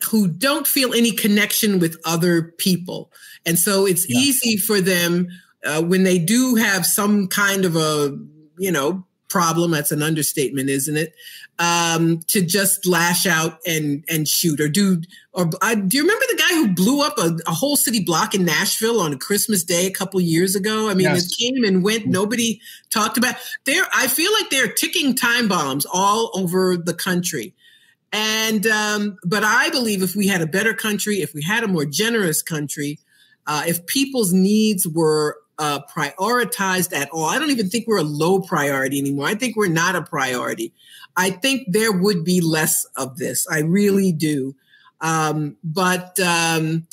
[0.09, 3.11] who don't feel any connection with other people,
[3.45, 4.17] and so it's yeah.
[4.17, 5.27] easy for them
[5.65, 8.17] uh, when they do have some kind of a
[8.57, 9.71] you know problem.
[9.71, 11.13] That's an understatement, isn't it?
[11.59, 15.01] Um, to just lash out and and shoot or do
[15.33, 18.35] or uh, do you remember the guy who blew up a, a, whole city block
[18.35, 20.89] in Nashville on Christmas Day a couple years ago?
[20.89, 21.25] I mean, yes.
[21.25, 22.05] it came and went.
[22.07, 23.35] Nobody talked about
[23.65, 23.85] there.
[23.93, 27.53] I feel like they're ticking time bombs all over the country.
[28.11, 31.67] And um, but I believe if we had a better country, if we had a
[31.67, 32.99] more generous country,
[33.47, 38.03] uh, if people's needs were uh, prioritized at all, I don't even think we're a
[38.03, 39.27] low priority anymore.
[39.27, 40.73] I think we're not a priority.
[41.17, 43.47] I think there would be less of this.
[43.51, 44.55] I really do.
[45.01, 46.87] Um, but um,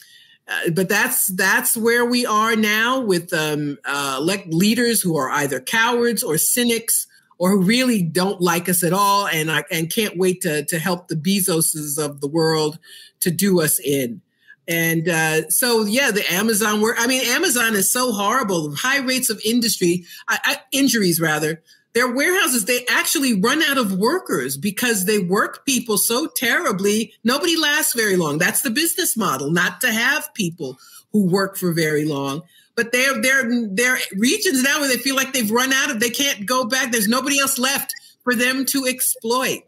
[0.48, 5.60] uh, but that's that's where we are now with um, uh, leaders who are either
[5.60, 7.06] cowards or cynics
[7.38, 10.78] or who really don't like us at all and I, and can't wait to to
[10.78, 12.78] help the Bezoses of the world
[13.20, 14.20] to do us in.
[14.66, 16.96] And uh, so, yeah, the Amazon work.
[16.98, 18.74] I mean, Amazon is so horrible.
[18.74, 21.62] High rates of industry I, I, injuries, rather.
[21.94, 27.14] Their warehouses, they actually run out of workers because they work people so terribly.
[27.22, 28.38] Nobody lasts very long.
[28.38, 30.78] That's the business model, not to have people
[31.12, 32.42] who work for very long.
[32.76, 36.00] But they're they're they're regions now where they feel like they've run out of.
[36.00, 36.90] They can't go back.
[36.90, 39.62] There's nobody else left for them to exploit.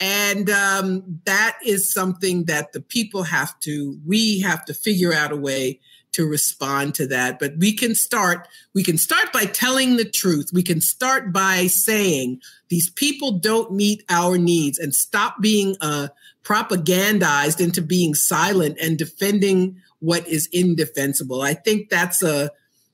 [0.00, 5.32] And um, that is something that the people have to, we have to figure out
[5.32, 5.80] a way
[6.16, 7.38] to respond to that.
[7.38, 10.50] But we can start, we can start by telling the truth.
[10.52, 16.08] We can start by saying these people don't meet our needs and stop being uh,
[16.42, 21.42] propagandized into being silent and defending what is indefensible.
[21.42, 22.50] I think that's a,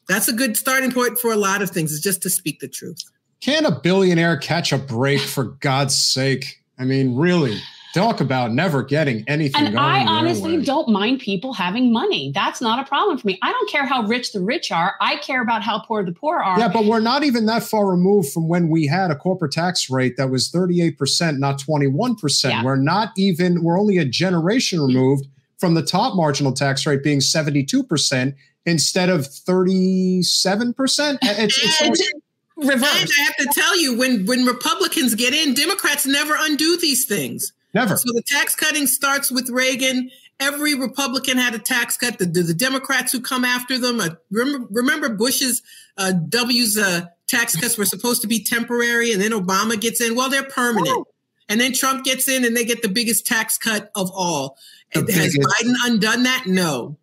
[0.09, 2.69] that's a good starting point for a lot of things is just to speak the
[2.69, 2.99] truth.
[3.41, 6.61] Can a billionaire catch a break for God's sake?
[6.77, 7.61] I mean, really,
[7.95, 9.67] talk about never getting anything.
[9.67, 12.33] And I honestly don't mind people having money.
[12.35, 13.39] That's not a problem for me.
[13.43, 14.95] I don't care how rich the rich are.
[15.01, 16.59] I care about how poor the poor are.
[16.59, 19.91] Yeah, but we're not even that far removed from when we had a corporate tax
[19.91, 22.45] rate that was 38%, not 21%.
[22.51, 22.65] Yeah.
[22.65, 24.89] We're not even, we're only a generation mm.
[24.89, 25.27] removed
[25.59, 28.35] from the top marginal tax rate being 72%
[28.67, 31.19] instead of 37%.
[31.23, 32.13] It's, it's,
[32.57, 32.85] reverse.
[33.19, 37.53] I have to tell you, when when Republicans get in, Democrats never undo these things.
[37.75, 37.97] Never.
[37.97, 40.11] So the tax cutting starts with Reagan.
[40.41, 42.19] Every Republican had a tax cut.
[42.19, 45.63] The, the, the Democrats who come after them, uh, remember, remember Bush's
[45.97, 50.15] uh, W's uh, tax cuts were supposed to be temporary, and then Obama gets in.
[50.15, 50.89] Well, they're permanent.
[50.89, 51.07] Oh.
[51.49, 54.57] And then Trump gets in, and they get the biggest tax cut of all.
[54.91, 56.45] Has Biden undone that?
[56.47, 56.99] No.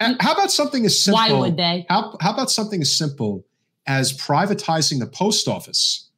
[0.00, 1.20] How about something as simple?
[1.20, 1.86] Why would they?
[1.88, 3.44] How, how about something as simple
[3.86, 6.08] as privatizing the post office,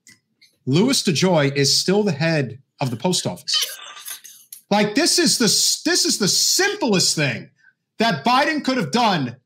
[0.66, 3.54] Louis DeJoy is still the head of the post office.
[4.70, 5.44] Like this is the
[5.88, 7.50] this is the simplest thing
[7.98, 9.36] that Biden could have done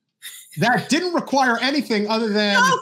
[0.58, 2.78] that didn't require anything other than no.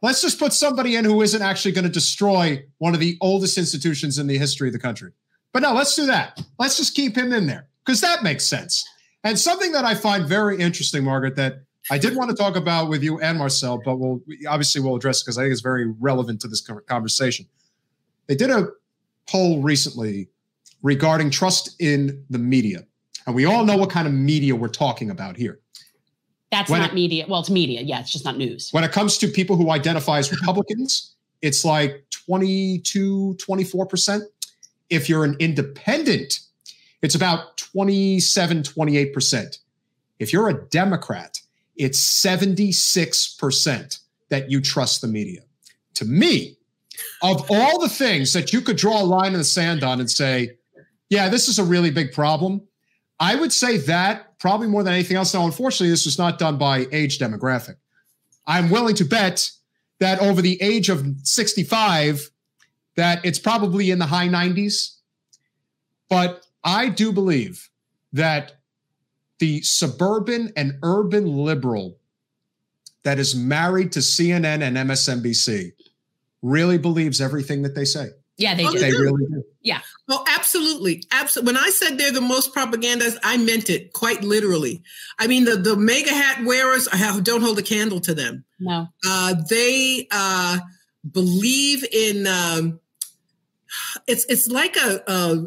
[0.00, 3.58] let's just put somebody in who isn't actually going to destroy one of the oldest
[3.58, 5.12] institutions in the history of the country.
[5.52, 6.40] But no, let's do that.
[6.58, 8.86] Let's just keep him in there because that makes sense.
[9.24, 12.88] And something that I find very interesting, Margaret, that I did want to talk about
[12.88, 15.86] with you and Marcel, but we'll obviously we'll address it because I think it's very
[15.98, 17.46] relevant to this conversation.
[18.26, 18.68] They did a
[19.28, 20.28] poll recently
[20.82, 22.84] regarding trust in the media,
[23.26, 25.60] and we all know what kind of media we're talking about here.
[26.50, 27.26] That's when not it, media.
[27.28, 27.82] Well, it's media.
[27.82, 28.70] Yeah, it's just not news.
[28.72, 34.22] When it comes to people who identify as Republicans, it's like 22, 24%.
[34.90, 36.40] If you're an independent,
[37.02, 39.58] it's about 27, 28%.
[40.18, 41.40] If you're a Democrat,
[41.76, 43.98] it's 76%
[44.30, 45.42] that you trust the media.
[45.94, 46.57] To me,
[47.22, 50.10] of all the things that you could draw a line in the sand on and
[50.10, 50.56] say,
[51.10, 52.62] yeah, this is a really big problem,
[53.20, 55.34] I would say that probably more than anything else.
[55.34, 57.76] Now, unfortunately, this was not done by age demographic.
[58.46, 59.50] I'm willing to bet
[60.00, 62.30] that over the age of 65,
[62.96, 64.96] that it's probably in the high 90s.
[66.08, 67.68] But I do believe
[68.12, 68.52] that
[69.38, 71.98] the suburban and urban liberal
[73.02, 75.72] that is married to CNN and MSNBC
[76.42, 78.10] really believes everything that they say.
[78.36, 78.78] Yeah, they oh, do.
[78.78, 79.42] They really do.
[79.62, 79.80] Yeah.
[80.06, 81.02] Well, absolutely.
[81.10, 81.54] Absolutely.
[81.54, 84.82] When I said they're the most propagandized, I meant it quite literally.
[85.18, 88.44] I mean, the, the MAGA hat wearers, I have, don't hold a candle to them.
[88.60, 88.86] No.
[89.04, 90.58] Uh, they uh,
[91.10, 92.78] believe in, um,
[94.06, 95.44] it's, it's like a, a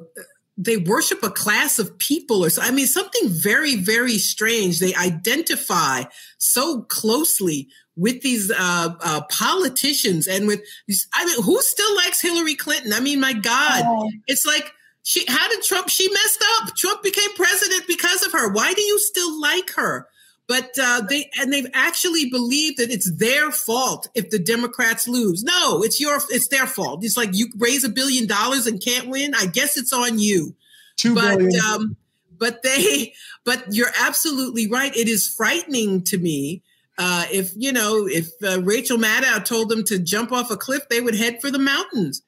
[0.57, 2.61] they worship a class of people or so.
[2.61, 4.79] I mean, something very, very strange.
[4.79, 6.03] They identify
[6.37, 7.69] so closely
[8.02, 11.08] with these uh, uh, politicians and with these.
[11.14, 12.93] I mean, who still likes Hillary Clinton?
[12.93, 14.12] I mean, my God, oh.
[14.28, 14.72] it's like
[15.04, 15.24] she.
[15.28, 15.89] How did Trump?
[15.89, 16.76] She messed up.
[16.76, 18.52] Trump became president because of her.
[18.52, 20.08] Why do you still like her?
[20.52, 25.43] but uh, they and they've actually believed that it's their fault if the Democrats lose.
[25.43, 27.06] No, it's your it's their fault.
[27.06, 29.34] It's like you raise a billion dollars and can't win.
[29.34, 30.54] I guess it's on you.
[30.97, 31.62] Two but billion.
[31.72, 31.95] um,
[32.38, 33.14] but they
[33.45, 34.93] but you're absolutely right.
[34.93, 36.64] It is frightening to me.
[36.97, 40.83] Uh, if you know, if uh, Rachel Maddow told them to jump off a cliff,
[40.89, 42.21] they would head for the mountains.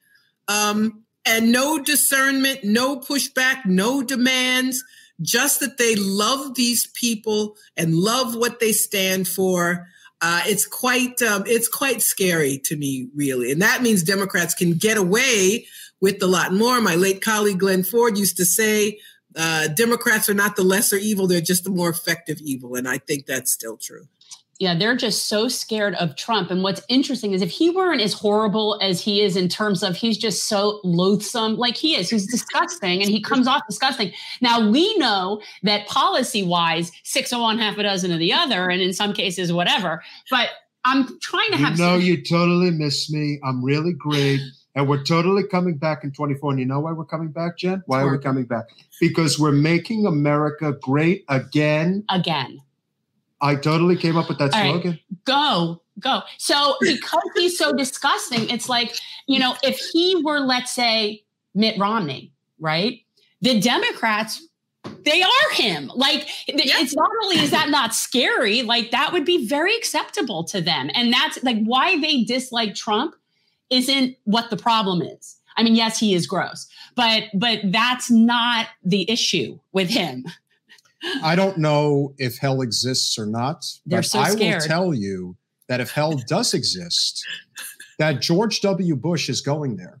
[0.48, 4.82] Um, and no discernment, no pushback, no demands
[5.22, 9.86] just that they love these people and love what they stand for.
[10.20, 14.72] Uh, it's quite um, it's quite scary to me, really, and that means Democrats can
[14.72, 15.66] get away
[16.00, 16.80] with a lot more.
[16.80, 18.98] My late colleague Glen Ford used to say,
[19.36, 22.98] uh, "Democrats are not the lesser evil; they're just the more effective evil," and I
[22.98, 24.08] think that's still true.
[24.58, 26.50] Yeah, they're just so scared of Trump.
[26.50, 29.96] And what's interesting is if he weren't as horrible as he is in terms of
[29.96, 34.12] he's just so loathsome, like he is, he's disgusting and he comes off disgusting.
[34.40, 38.68] Now we know that policy wise, six of one, half a dozen of the other,
[38.68, 40.02] and in some cases, whatever.
[40.30, 40.50] But
[40.84, 41.78] I'm trying to you have.
[41.78, 43.40] know, some- you totally miss me.
[43.44, 44.40] I'm really great.
[44.76, 46.50] And we're totally coming back in 24.
[46.50, 47.82] And you know why we're coming back, Jen?
[47.86, 48.64] Why are we coming back?
[49.00, 52.04] Because we're making America great again.
[52.10, 52.60] again.
[53.44, 54.70] I totally came up with that All right.
[54.70, 54.98] slogan.
[55.24, 58.96] go go so because he's so disgusting it's like
[59.28, 61.22] you know if he were let's say
[61.54, 63.00] mitt romney right
[63.42, 64.42] the democrats
[65.04, 66.80] they are him like Yeah.
[66.80, 70.90] it's not only is that not scary like that would be very acceptable to them
[70.94, 73.14] and that's like why they dislike trump
[73.70, 76.66] isn't what the problem is i mean yes he is gross
[76.96, 80.24] but but that's not the issue with him
[81.22, 83.64] I don't know if hell exists or not.
[83.86, 85.36] They're but so I will tell you
[85.68, 87.24] that if hell does exist,
[87.98, 88.96] that George W.
[88.96, 90.00] Bush is going there.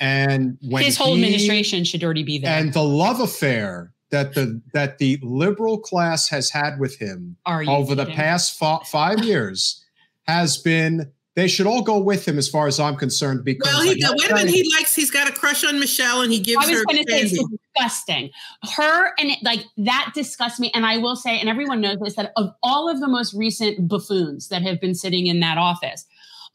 [0.00, 4.34] And when his whole he- administration should already be there and the love affair that
[4.34, 9.82] the that the liberal class has had with him over the past fi- five years
[10.26, 13.82] has been they should all go with him as far as I'm concerned because Well,
[13.82, 14.54] he, I gotta wait a minute.
[14.54, 14.94] He likes.
[14.94, 17.20] He's got a crush on Michelle, and he gives I was her going to say
[17.20, 18.30] it's disgusting.
[18.74, 20.70] Her and it, like that disgusts me.
[20.74, 23.86] And I will say, and everyone knows this, that of all of the most recent
[23.86, 26.06] buffoons that have been sitting in that office,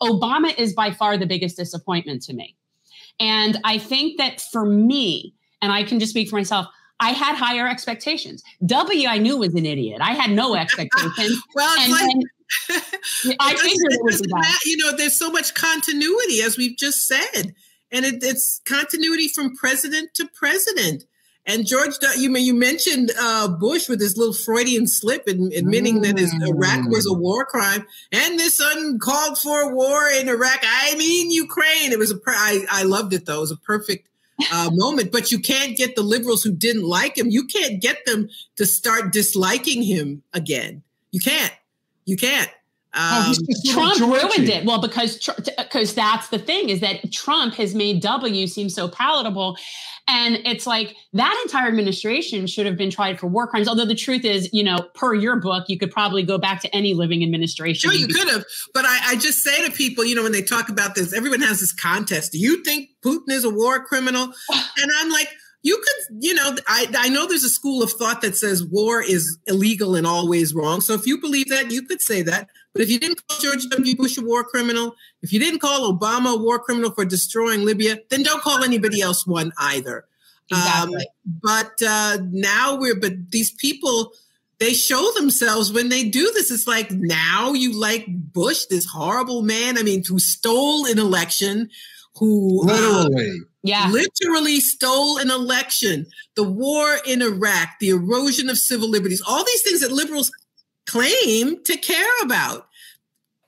[0.02, 2.56] Obama is by far the biggest disappointment to me.
[3.20, 6.66] And I think that for me, and I can just speak for myself,
[7.00, 8.44] I had higher expectations.
[8.66, 10.02] W, I knew was an idiot.
[10.02, 11.40] I had no expectations.
[11.54, 12.02] well, it's and like.
[12.02, 12.24] then
[12.70, 12.78] I
[13.26, 14.60] it it it would be doesn't that.
[14.66, 17.54] You know, there's so much continuity, as we've just said,
[17.92, 21.06] and it, it's continuity from president to president.
[21.48, 26.02] And George, you mean you mentioned uh, Bush with his little Freudian slip, in, admitting
[26.02, 30.60] that his Iraq was a war crime, and this uncalled for war in Iraq.
[30.64, 31.92] I mean, Ukraine.
[31.92, 32.18] It was a.
[32.18, 33.38] Per- I, I loved it though.
[33.38, 34.08] It was a perfect
[34.52, 35.12] uh, moment.
[35.12, 37.30] But you can't get the liberals who didn't like him.
[37.30, 40.84] You can't get them to start disliking him again.
[41.12, 41.54] You can't.
[42.12, 42.50] You can't.
[42.94, 44.66] Oh, Um, just Trump ruined it.
[44.66, 45.18] Well, because
[45.58, 49.56] because that's the thing is that Trump has made W seem so palatable,
[50.10, 53.70] and it's like that entire administration should have been tried for war crimes.
[53.70, 56.76] Although the truth is, you know, per your book, you could probably go back to
[56.76, 57.90] any living administration.
[57.90, 58.44] Sure, you could have,
[58.74, 61.40] but I, I just say to people, you know, when they talk about this, everyone
[61.40, 62.34] has this contest.
[62.34, 64.34] Do you think Putin is a war criminal?
[64.82, 65.30] And I'm like,
[65.64, 69.02] you could, you know, I, I know there's a school of thought that says war
[69.02, 70.82] is illegal and always wrong.
[70.82, 72.50] So if you believe that, you could say that.
[72.74, 73.96] But if you didn't call George W.
[73.96, 77.98] Bush a war criminal, if you didn't call Obama a war criminal for destroying Libya,
[78.10, 80.06] then don't call anybody else one either.
[80.50, 80.96] Exactly.
[80.96, 84.14] Um, but uh, now we're, but these people,
[84.60, 86.50] they show themselves when they do this.
[86.50, 89.78] It's like now you like Bush, this horrible man.
[89.78, 91.70] I mean, who stole an election,
[92.16, 93.40] who uh, literally.
[93.64, 93.90] yeah.
[93.90, 96.06] literally stole an election,
[96.36, 100.32] the war in Iraq, the erosion of civil liberties, all these things that liberals
[100.86, 102.68] claim to care about.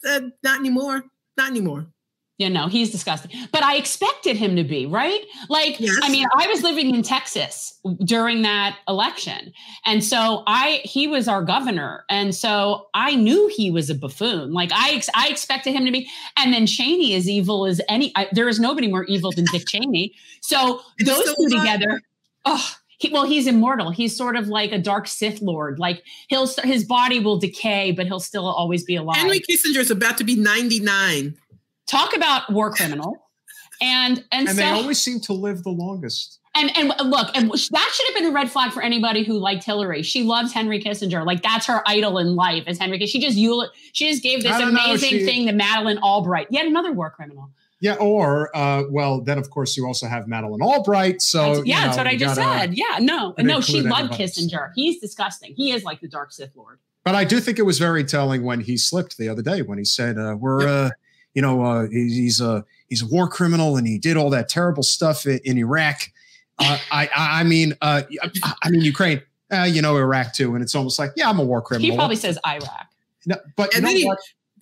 [0.08, 1.04] Uh, not anymore.
[1.38, 1.88] Not anymore.
[2.44, 3.32] You know, he's disgusting.
[3.54, 5.22] But I expected him to be, right?
[5.48, 5.98] Like, Yes.
[6.04, 9.54] I mean, I was living in Texas during that election.
[9.86, 12.04] And so I he was our governor.
[12.10, 14.52] And so I knew he was a buffoon.
[14.52, 16.10] Like I ex- I expected him to be.
[16.38, 19.64] And then Cheney is evil as any I, there is nobody more evil than Dick
[19.68, 20.14] Cheney.
[20.42, 21.80] So he's those still two alive.
[21.80, 22.02] together,
[22.44, 23.92] oh, he, well, he's immortal.
[23.92, 25.80] He's sort of like a dark Sith Lord.
[25.80, 29.92] Like he'll his body will decay, but he'll still always be alive Henry Kissinger is
[29.92, 31.38] about to be 99.
[31.88, 33.18] Talk about war criminal.
[33.82, 36.40] And and, And so they always seem to live the longest.
[36.56, 39.64] and and look and that should have been a red flag for anybody who liked
[39.64, 40.04] hillary.
[40.04, 41.26] She loves henry kissinger.
[41.26, 44.58] Like that's her idol in life is henry she just eul- she just gave this
[44.60, 46.48] know, amazing she- thing to madeleine albright.
[46.52, 47.50] Yet another war criminal.
[47.82, 51.22] Yeah, or uh, well, then of course you also have Madeleine Albright.
[51.22, 52.78] So That's- yeah you that's what i just gotta- said.
[52.78, 54.72] Yeah no no she loved kissinger.
[54.76, 55.54] He's disgusting.
[55.56, 56.80] He is like the dark sith lord.
[57.04, 59.78] But I do think it was very telling when he slipped the other day when
[59.78, 60.90] he said, uh, "We're, uh,
[61.34, 64.50] you know, uh, he's he's a he's a war criminal and he did all that
[64.50, 66.02] terrible stuff in, in Iraq."
[66.60, 69.22] Uh, I I I mean, uh, I, I mean Ukraine.
[69.52, 71.92] Uh, you know Iraq too, and it's almost like, yeah, I'm a war criminal.
[71.92, 72.88] he probably says iraq
[73.28, 74.12] No, but And then he-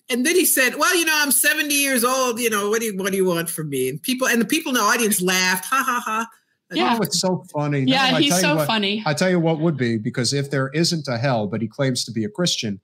[0.09, 2.41] And then he said, "Well, you know, I'm 70 years old.
[2.41, 4.45] You know, what do you what do you want from me?" And people and the
[4.45, 6.27] people in the audience laughed, ha ha ha.
[6.73, 6.97] Yeah.
[6.99, 7.81] Oh, it's so funny.
[7.83, 10.69] Yeah I he's so what- funny I tell you what would be because if there
[10.69, 12.81] isn't a hell, but he claims to be a Christian,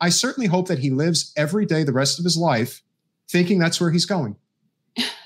[0.00, 2.82] I certainly hope that he lives every day the rest of his life
[3.30, 4.36] thinking that's where he's going.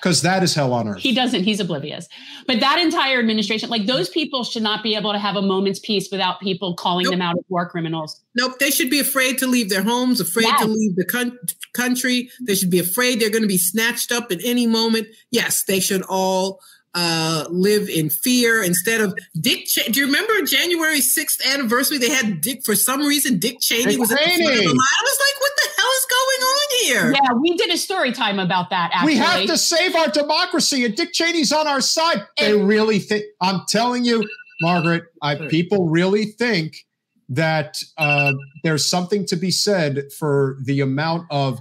[0.00, 0.98] because that is hell on earth.
[1.00, 1.42] He doesn't.
[1.44, 2.06] He's oblivious.
[2.46, 5.78] But that entire administration, like those people, should not be able to have a moment's
[5.78, 7.12] peace without people calling Nope.
[7.14, 8.20] them out as war criminals.
[8.36, 10.60] Nope, they should be afraid to leave their homes, afraid Yes.
[10.60, 11.38] to leave the coun-
[11.72, 12.30] country.
[12.46, 15.08] They should be afraid they're going to be snatched up at any moment.
[15.30, 16.60] Yes, they should all
[16.96, 19.64] uh, live in fear instead of Dick.
[19.66, 21.98] Che- Do you remember January 6th anniversary?
[21.98, 24.54] They had Dick, for some reason, Dick Cheney Dick was at the front of the
[24.54, 24.76] line.
[24.76, 27.12] I was like, what the hell is going on here?
[27.12, 28.90] Yeah, we did a story time about that.
[28.92, 32.26] Actually, we have to save our democracy, and Dick Cheney's on our side.
[32.38, 33.24] They really think.
[33.40, 34.28] I'm telling you,
[34.60, 35.04] Margaret.
[35.22, 36.86] I, people really think
[37.28, 41.58] that uh, there's something to be said for the amount of,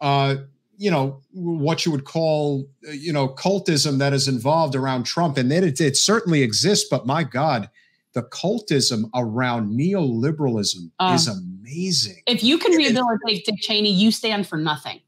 [0.00, 0.36] uh,
[0.76, 5.38] you know, what you would call, uh, you know, cultism that is involved around Trump,
[5.38, 6.86] and that it, it certainly exists.
[6.88, 7.70] But my God,
[8.12, 11.12] the cultism around neoliberalism Uh.
[11.14, 11.28] is
[11.68, 12.22] amazing.
[12.26, 15.00] if you can rehabilitate Dick Cheney, you stand for nothing.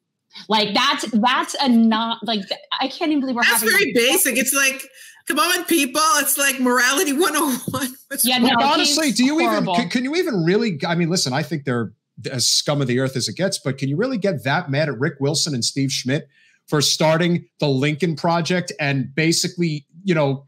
[0.49, 2.43] Like that's that's a not like
[2.81, 4.37] I can't even believe we're That's having very basic.
[4.37, 4.83] It's like,
[5.27, 6.01] come on, people.
[6.17, 7.95] It's like morality 101.
[8.09, 9.73] What's Yeah, no, honestly, do you horrible.
[9.75, 10.79] even can, can you even really?
[10.87, 11.93] I mean, listen, I think they're
[12.31, 14.89] as scum of the earth as it gets, but can you really get that mad
[14.89, 16.29] at Rick Wilson and Steve Schmidt
[16.69, 20.45] for starting the Lincoln Project and basically, you know,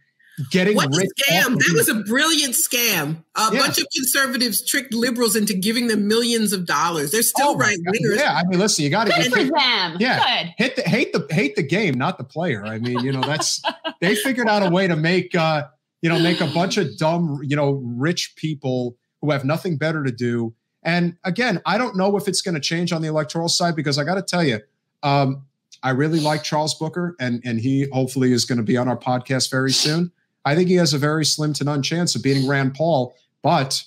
[0.51, 1.09] getting What a rich?
[1.31, 1.53] off scam.
[1.53, 3.23] of That was a brilliant scam.
[3.37, 3.61] A Yeah.
[3.61, 7.11] bunch of conservatives tricked liberals into giving them millions of dollars.
[7.11, 7.95] They're still Oh right God.
[7.95, 8.17] wingers.
[8.19, 9.97] Yeah, I mean, listen, you got to good get for them.
[10.01, 10.43] Yeah.
[10.45, 10.55] Good.
[10.57, 12.65] hit the hate the hate the game, not the player.
[12.65, 13.61] I mean, you know, that's
[14.01, 15.65] they figured out a way to make uh,
[16.01, 20.03] you know, make a bunch of dumb, you know, rich people who have nothing better
[20.03, 20.53] to do.
[20.83, 23.99] And again, I don't know if it's going to change on the electoral side because
[23.99, 24.59] I got to tell you,
[25.05, 25.47] um,
[25.85, 28.97] I really like Charles Booker, and and he hopefully is going to be on our
[28.97, 30.11] podcast very soon.
[30.45, 33.85] I think he has a very slim to none chance of beating Rand Paul, but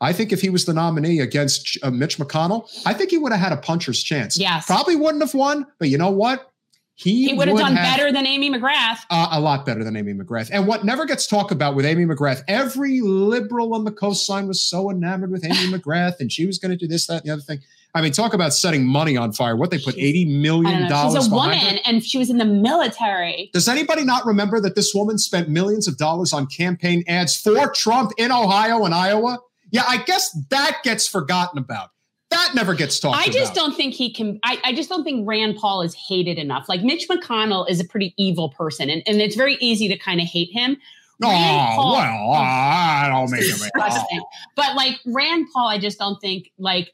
[0.00, 3.32] I think if he was the nominee against uh, Mitch McConnell, I think he would
[3.32, 4.38] have had a puncher's chance.
[4.38, 4.66] Yes.
[4.66, 6.52] Probably wouldn't have won, but you know what?
[6.94, 8.98] He, He would have done better than Amy McGrath.
[9.08, 10.50] Uh, a lot better than Amy McGrath.
[10.52, 14.60] And what never gets talked about with Amy McGrath, every liberal on the coastline was
[14.60, 17.30] so enamored with Amy McGrath and she was going to do this, that, and the
[17.30, 17.60] other thing.
[17.94, 19.56] I mean, talk about setting money on fire.
[19.56, 21.78] What they put $80 I don't million dollars She's a woman her.
[21.84, 23.50] and she was in the military.
[23.52, 27.70] Does anybody not remember that this woman spent millions of dollars on campaign ads for
[27.72, 29.38] Trump in Ohio and Iowa?
[29.70, 31.90] Yeah, I guess that gets forgotten about.
[32.30, 33.26] That never gets talked about.
[33.26, 33.38] I about.
[33.38, 34.38] just don't think he can.
[34.44, 36.68] I, I just don't think Rand Paul is hated enough.
[36.68, 40.20] Like Mitch McConnell is a pretty evil person, and, and it's very easy to kind
[40.20, 40.76] of hate him.
[41.22, 44.20] Oh, Paul- well, I don't make disgusting.
[44.56, 46.92] But like Rand Paul, I just don't think like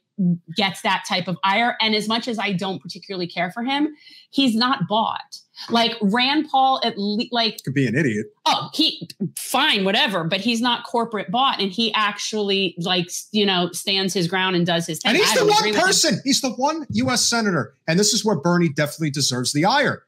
[0.55, 1.75] gets that type of ire.
[1.81, 3.95] And as much as I don't particularly care for him,
[4.29, 5.39] he's not bought.
[5.69, 8.25] Like Rand Paul, at le- like Could be an idiot.
[8.45, 9.07] oh he
[9.37, 14.27] fine whatever, but he's not corporate bought, and he actually like you know stands his
[14.27, 15.11] ground and does his thing.
[15.11, 15.85] And he's I the one agree with him.
[15.85, 16.19] person.
[16.25, 17.25] He's the one U.S.
[17.25, 20.03] senator, and this is where Bernie definitely deserves the ire.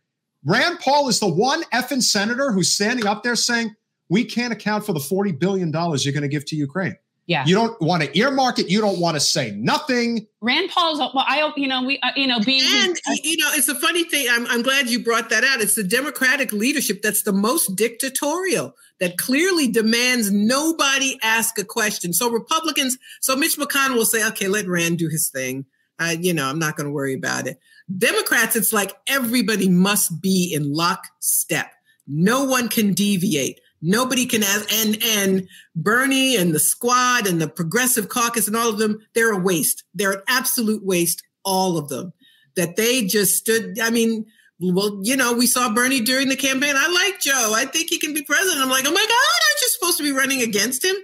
[0.45, 3.73] Rand Paul is the one effing senator who's standing up there saying,
[4.09, 6.97] "We can't account for the forty billion dollars you're going to give to Ukraine.
[7.27, 7.43] Yeah.
[7.45, 8.69] You don't want to earmark it.
[8.69, 10.25] You don't want to say nothing.
[10.39, 13.67] Rand Paul's well, I you know we uh, you know being And you know, it's
[13.67, 14.27] a funny thing.
[14.31, 15.59] I'm, I'm glad you brought that out.
[15.59, 22.13] It's the Democratic leadership that's the most dictatorial, that clearly demands nobody ask a question.
[22.13, 25.65] So Republicans, so Mitch McConnell will say, "Okay, let Rand do his thing."
[25.99, 27.59] Uh, you know, I'm not going to worry about it.
[27.97, 31.71] Democrats, it's like everybody must be in lockstep.
[32.07, 33.59] No one can deviate.
[33.81, 34.71] Nobody can ask.
[34.73, 39.33] And and Bernie and the squad and the Progressive Caucus and all of them, they're
[39.33, 39.83] a waste.
[39.93, 41.23] They're an absolute waste.
[41.43, 42.13] All of them.
[42.55, 43.79] That they just stood.
[43.79, 44.25] I mean,
[44.59, 46.73] well, you know, we saw Bernie during the campaign.
[46.75, 47.53] I like Joe.
[47.55, 48.61] I think he can be president.
[48.61, 50.95] I'm like, oh my God, aren't you supposed to be running against him?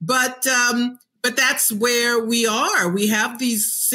[0.00, 2.88] But um, but that's where we are.
[2.88, 3.92] We have these.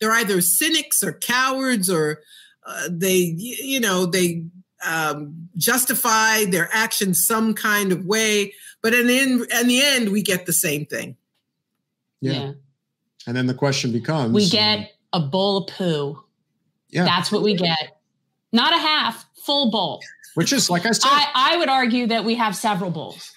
[0.00, 2.20] They're either cynics or cowards, or
[2.64, 4.44] uh, they, you know, they
[4.86, 8.54] um, justify their actions some kind of way.
[8.82, 11.16] But in, in in the end, we get the same thing.
[12.20, 12.52] yeah.
[13.26, 16.22] And then the question becomes: we get a bowl of poo.
[16.90, 18.00] yeah, That's what we get.
[18.52, 20.00] Not a half, full bowl.
[20.34, 23.30] which is like I said, I, I would argue that we have several bowls.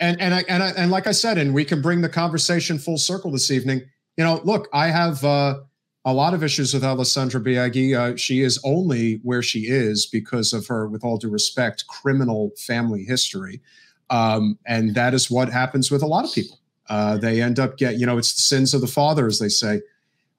[0.00, 2.78] and and I, and I, and like I said, and we can bring the conversation
[2.78, 3.82] full circle this evening.
[4.16, 5.60] You know, look, I have uh,
[6.08, 7.94] a lot of issues with Alessandra Biaggi.
[7.94, 12.50] Uh, she is only where she is because of her, with all due respect, criminal
[12.56, 13.60] family history,
[14.08, 16.58] um, and that is what happens with a lot of people.
[16.88, 19.50] Uh, they end up get, you know, it's the sins of the father, as they
[19.50, 19.82] say,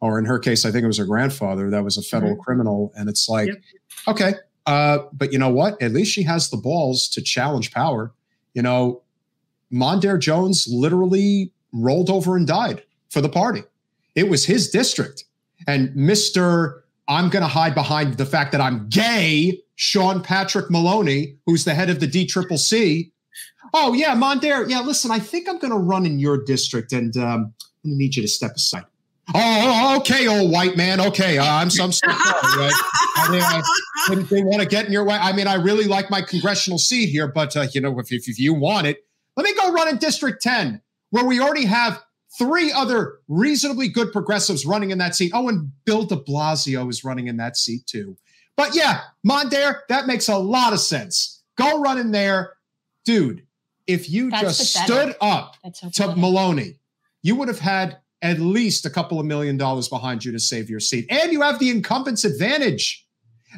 [0.01, 2.91] or in her case, I think it was her grandfather that was a federal criminal,
[2.95, 3.61] and it's like, Yep.
[4.07, 4.33] okay,
[4.65, 5.79] uh, but you know what?
[5.83, 8.11] At least she has the balls to challenge power.
[8.55, 9.03] You know,
[9.71, 13.61] Mondaire Jones literally rolled over and died for the party.
[14.15, 15.25] It was his district.
[15.67, 16.81] And Mr.
[17.07, 21.73] I'm going to hide behind the fact that I'm gay, Sean Patrick Maloney, who's the
[21.73, 23.11] head of the DCCC.
[23.73, 24.69] Oh, yeah, Mondaire.
[24.69, 27.53] Yeah, listen, I think I'm going to run in your district and um, I'm going
[27.83, 28.85] to need you to step aside.
[29.33, 30.99] Oh, okay, old white man.
[30.99, 32.13] Okay, uh, I'm some sorry.
[32.13, 32.73] Right?
[33.15, 33.61] I mean, I
[34.07, 35.15] didn't, didn't want to get in your way.
[35.15, 38.27] I mean, I really like my congressional seat here, but uh, you know, if, if,
[38.27, 39.05] if you want it,
[39.37, 40.81] let me go run in District 10,
[41.11, 42.03] where we already have
[42.39, 45.31] three other reasonably good progressives running in that seat.
[45.35, 48.17] Oh, and Bill de Blasio is running in that seat too.
[48.55, 51.43] But yeah, Mondaire, that makes a lot of sense.
[51.57, 52.53] Go run in there.
[53.05, 53.45] Dude,
[53.85, 55.15] if you That's just pathetic.
[55.15, 56.15] stood up so to.
[56.15, 56.79] Maloney,
[57.21, 60.69] you would have had at least a couple of million dollars behind you to save
[60.69, 61.05] your seat.
[61.09, 63.05] And you have the incumbent's advantage.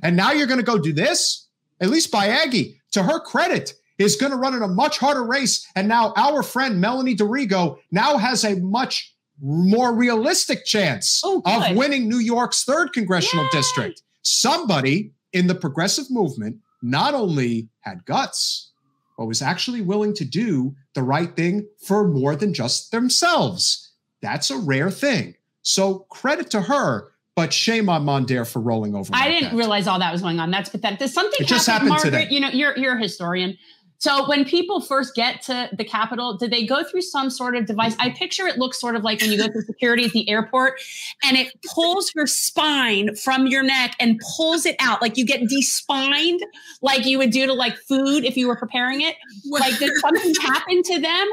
[0.04, 1.48] And now you're going to go do this?
[1.80, 5.66] At least Biaggi, to her credit, is going to run in a much harder race.
[5.76, 11.76] And now our friend Melanie D'Arrigo now has a much more realistic chance Oh, of
[11.76, 13.50] winning New York's third congressional Yay.
[13.54, 14.02] district.
[14.22, 18.72] Somebody in the progressive movement not only had guts,
[19.18, 23.92] but was actually willing to do the right thing for more than just themselves.
[24.22, 25.36] That's a rare thing.
[25.62, 29.10] So credit to her, but shame on Mondaire for rolling over.
[29.14, 29.58] I like didn't that.
[29.58, 30.50] realize all that was going on.
[30.52, 31.00] That's pathetic.
[31.00, 32.12] Does something It just happened Margaret?
[32.12, 32.28] today.
[32.30, 33.58] You know, you're you're a historian.
[34.02, 37.68] So when people first get to the Capitol, do they go through some sort of
[37.68, 37.96] device?
[38.00, 40.82] I picture it looks sort of like when you go through security at the airport,
[41.24, 45.48] and it pulls your spine from your neck and pulls it out, like you get
[45.48, 46.44] despined,
[46.82, 49.18] like you would do to like food if you were preparing it.
[49.52, 51.28] Like did something happen to them?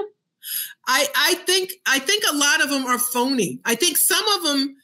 [0.86, 3.60] I, I think I think a lot of them are phony.
[3.64, 4.76] I think some of them,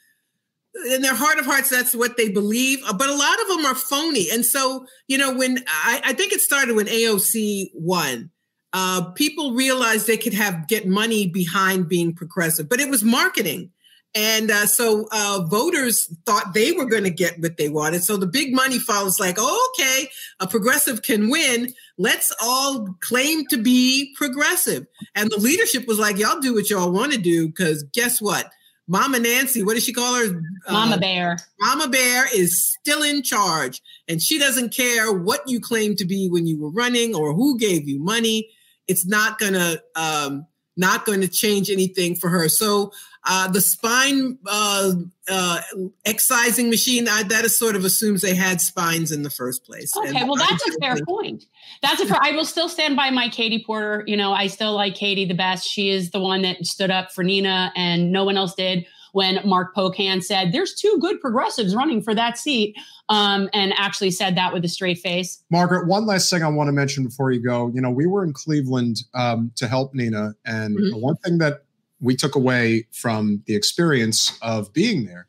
[0.92, 2.80] in their heart of hearts, that's what they believe.
[2.86, 4.28] uh, But a lot of them are phony.
[4.30, 8.30] And so, you know, when I, I think it started when AOC won,
[8.72, 13.70] uh, people realized they could have get money behind being progressive, but it was marketing.
[14.16, 18.04] And uh, so uh, voters thought they were going to get what they wanted.
[18.04, 20.08] So the big money follows like, oh, okay,
[20.38, 21.72] a progressive can win.
[21.98, 24.86] Let's all claim to be progressive.
[25.16, 27.48] And the leadership was like, y'all do what y'all want to do.
[27.48, 28.52] Because guess what?
[28.86, 30.40] Mama Nancy, what does she call her?
[30.70, 31.38] Mama Uh, Bear.
[31.60, 33.80] Mama Bear is still in charge.
[34.08, 37.56] And she doesn't care what you claim to be when you were running or who
[37.58, 38.50] gave you money.
[38.86, 39.82] It's not going to.
[39.96, 40.46] Um,
[40.76, 42.48] not going to change anything for her.
[42.48, 42.92] So
[43.26, 44.92] uh, the spine uh,
[45.28, 45.60] uh,
[46.04, 49.96] excising machine I, that is sort of assumes they had spines in the first place.
[49.96, 51.44] Okay, And well, that's a fair point.
[51.80, 52.18] That's a fair.
[52.20, 54.04] I will still stand by my Katie Porter.
[54.06, 55.66] You know, I still like Katie the best.
[55.66, 58.86] She is the one that stood up for Nina, and no one else did.
[59.14, 62.76] When Mark Pocan said, "There's two good progressives running for that seat,"
[63.08, 65.42] um, and actually said that with a straight face.
[65.50, 67.70] Margaret, one last thing I want to mention before you go.
[67.72, 70.90] You know, we were in Cleveland um, to help Nina, and Mhm.
[70.90, 71.62] the one thing that
[72.00, 75.28] we took away from the experience of being there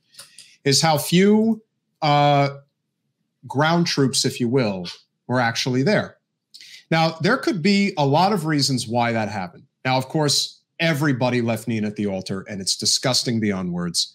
[0.63, 1.61] is how few
[2.01, 2.49] uh,
[3.47, 4.87] ground troops, if you will,
[5.27, 6.17] were actually there.
[6.91, 9.63] Now, there could be a lot of reasons why that happened.
[9.85, 14.13] Now, of course, everybody left Nina at the altar, and it's disgusting beyond words.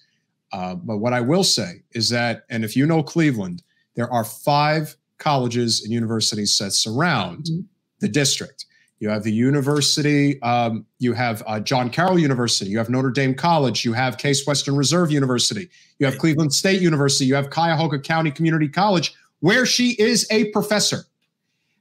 [0.53, 3.63] Uh, but what I will say is that, and if you know Cleveland,
[3.95, 7.65] there are five colleges and universities that surround Mhm.
[8.01, 8.67] the district.
[8.99, 13.35] You have the university, um, you have uh, John Carroll University, you have Notre Dame
[13.35, 17.99] College, you have Case Western Reserve University, you have Cleveland State University, you have Cuyahoga
[17.99, 21.05] County Community College, where she is a professor.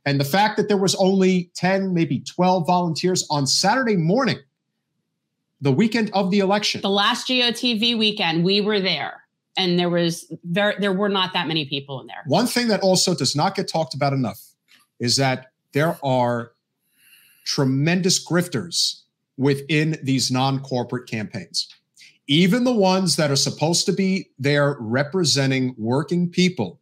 [0.05, 4.37] And the fact that there was only 10, maybe 12 volunteers on Saturday morning,
[5.61, 9.23] the weekend of the election, The last GOTV weekend, we were there,
[9.57, 12.23] and there was there there were not that many people in there.
[12.25, 14.39] One thing that also does not get talked about enough
[14.99, 16.51] is that there are
[17.45, 19.01] tremendous grifters
[19.37, 21.67] within these non corporate campaigns.
[22.27, 26.79] Even the ones that are supposed to be there representing working people,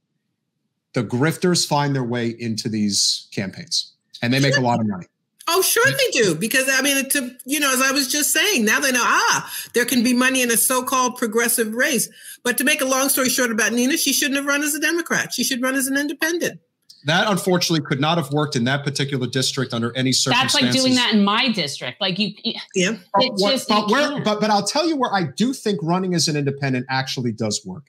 [0.93, 5.05] the grifters find their way into these campaigns and they make a lot of money.
[5.49, 6.35] Oh, sure they do.
[6.35, 9.53] Because I mean, to you know, as I was just saying, now they know ah,
[9.73, 12.09] there can be money in a so-called progressive race.
[12.43, 14.79] But to make a long story short about Nina, she shouldn't have run as a
[14.79, 15.33] Democrat.
[15.33, 16.59] She should run as an independent.
[17.05, 20.59] That unfortunately could not have worked in that particular district under any circumstances.
[20.59, 22.01] That's like doing that in my district.
[22.01, 22.33] Like you,
[22.75, 22.97] Yeah.
[23.13, 24.25] But, just- but where, can't.
[24.25, 27.65] but but I'll tell you where I do think running as an independent actually does
[27.65, 27.85] work.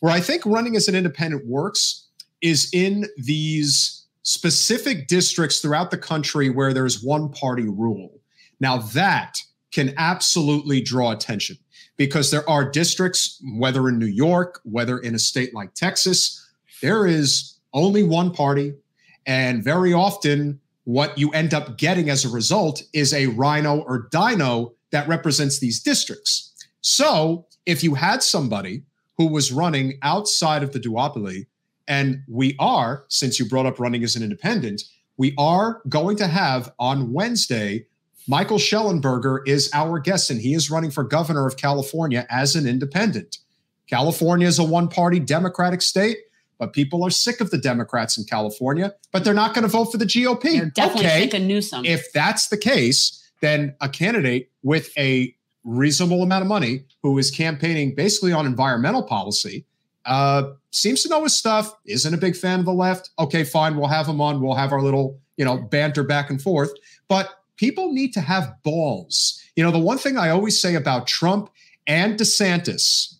[0.00, 2.06] Where I think running as an independent works
[2.42, 8.20] is in these specific districts throughout the country where there's one party rule.
[8.60, 9.38] Now that
[9.72, 11.56] can absolutely draw attention
[11.96, 16.48] because there are districts, whether in New York, whether in a state like Texas,
[16.82, 18.74] there is only one party.
[19.26, 24.08] And very often, what you end up getting as a result is a rhino or
[24.10, 26.52] dino that represents these districts.
[26.80, 28.82] So if you had somebody
[29.20, 31.44] who was running outside of the duopoly.
[31.90, 34.84] And we are, since you brought up running as an independent,
[35.16, 37.86] we are going to have on Wednesday,
[38.28, 42.64] Michael Shellenberger is our guest, and he is running for governor of California as an
[42.64, 43.38] independent.
[43.88, 46.18] California is a one party Democratic state,
[46.58, 49.86] but people are sick of the Democrats in California, but they're not going to vote
[49.86, 50.42] for the GOP.
[50.42, 51.20] They're definitely okay.
[51.22, 51.84] sick of Newsom.
[51.84, 55.34] If that's the case, then a candidate with a
[55.64, 59.66] reasonable amount of money who is campaigning basically on environmental policy
[60.06, 63.10] uh, seems to know his stuff, isn't a big fan of the left.
[63.18, 64.40] Okay, fine, we'll have him on.
[64.40, 66.72] We'll have our little, you know, banter back and forth.
[67.08, 69.42] But people need to have balls.
[69.56, 71.50] You know, the one thing I always say about Trump
[71.86, 73.14] and DeSantis,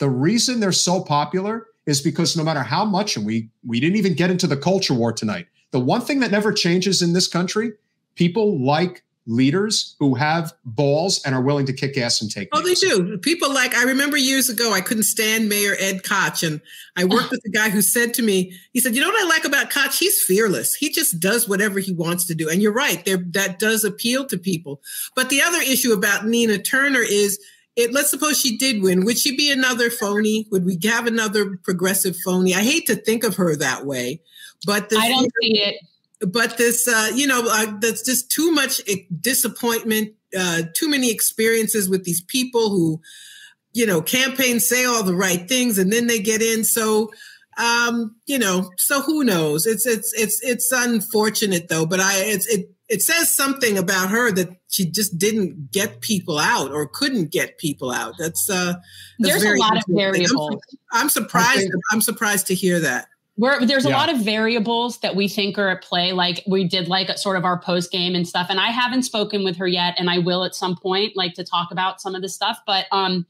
[0.00, 3.96] the reason they're so popular is because no matter how much, and we we didn't
[3.96, 5.46] even get into the culture war tonight.
[5.70, 7.72] The one thing that never changes in this country,
[8.14, 12.48] people like leaders who have balls and are willing to kick ass and take.
[12.52, 12.80] Oh, names.
[12.80, 13.18] they do.
[13.18, 16.60] People like I remember years ago, I couldn't stand Mayor Ed Koch, and
[16.96, 17.06] I oh.
[17.06, 19.44] worked with a guy who said to me, he said, "You know what I like
[19.44, 19.94] about Koch?
[19.94, 20.74] He's fearless.
[20.74, 24.26] He just does whatever he wants to do." And you're right, there that does appeal
[24.26, 24.80] to people.
[25.14, 27.38] But the other issue about Nina Turner is.
[27.76, 29.04] It, let's suppose she did win.
[29.04, 30.48] Would she be another phony?
[30.50, 32.52] Would we have another progressive phony?
[32.52, 34.20] I hate to think of her that way,
[34.66, 35.76] but I don't see it
[36.20, 38.80] but this uh, you know uh, that's just too much
[39.20, 43.00] disappointment uh, too many experiences with these people who
[43.72, 46.64] you know campaign say all the right things and then they get in.
[46.64, 47.10] So
[47.58, 49.66] um, you know so who knows?
[49.66, 54.32] It's it's it's it's unfortunate though but i it's it it says something about her
[54.32, 58.14] that she just didn't get people out or couldn't get people out.
[58.18, 58.74] That's uh
[59.18, 60.60] that's there's a lot of variables
[60.92, 63.08] i'm, I'm surprised i'm surprised to hear that
[63.38, 66.12] we're, there's a lot of variables that we think are at play.
[66.12, 68.48] Like we did like sort of our post game and stuff.
[68.50, 71.44] And I haven't spoken with her yet, and I will at some point, like to
[71.44, 72.58] talk about some of this stuff.
[72.66, 73.26] But um,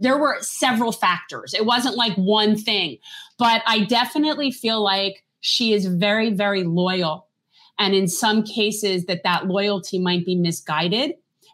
[0.00, 1.54] there were several factors.
[1.54, 2.98] It wasn't like one thing,
[3.38, 7.28] but I definitely feel like she is very, very loyal.
[7.78, 11.12] And in some cases, that that loyalty might be misguided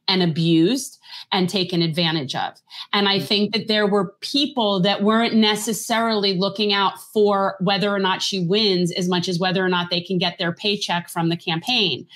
[0.09, 1.00] and abused
[1.33, 2.55] and taken advantage of.
[2.93, 3.25] And I mm.
[3.25, 8.45] think that there were people that weren't necessarily looking out for whether or not she
[8.45, 12.07] wins as much as whether or not they can get their paycheck from the campaign.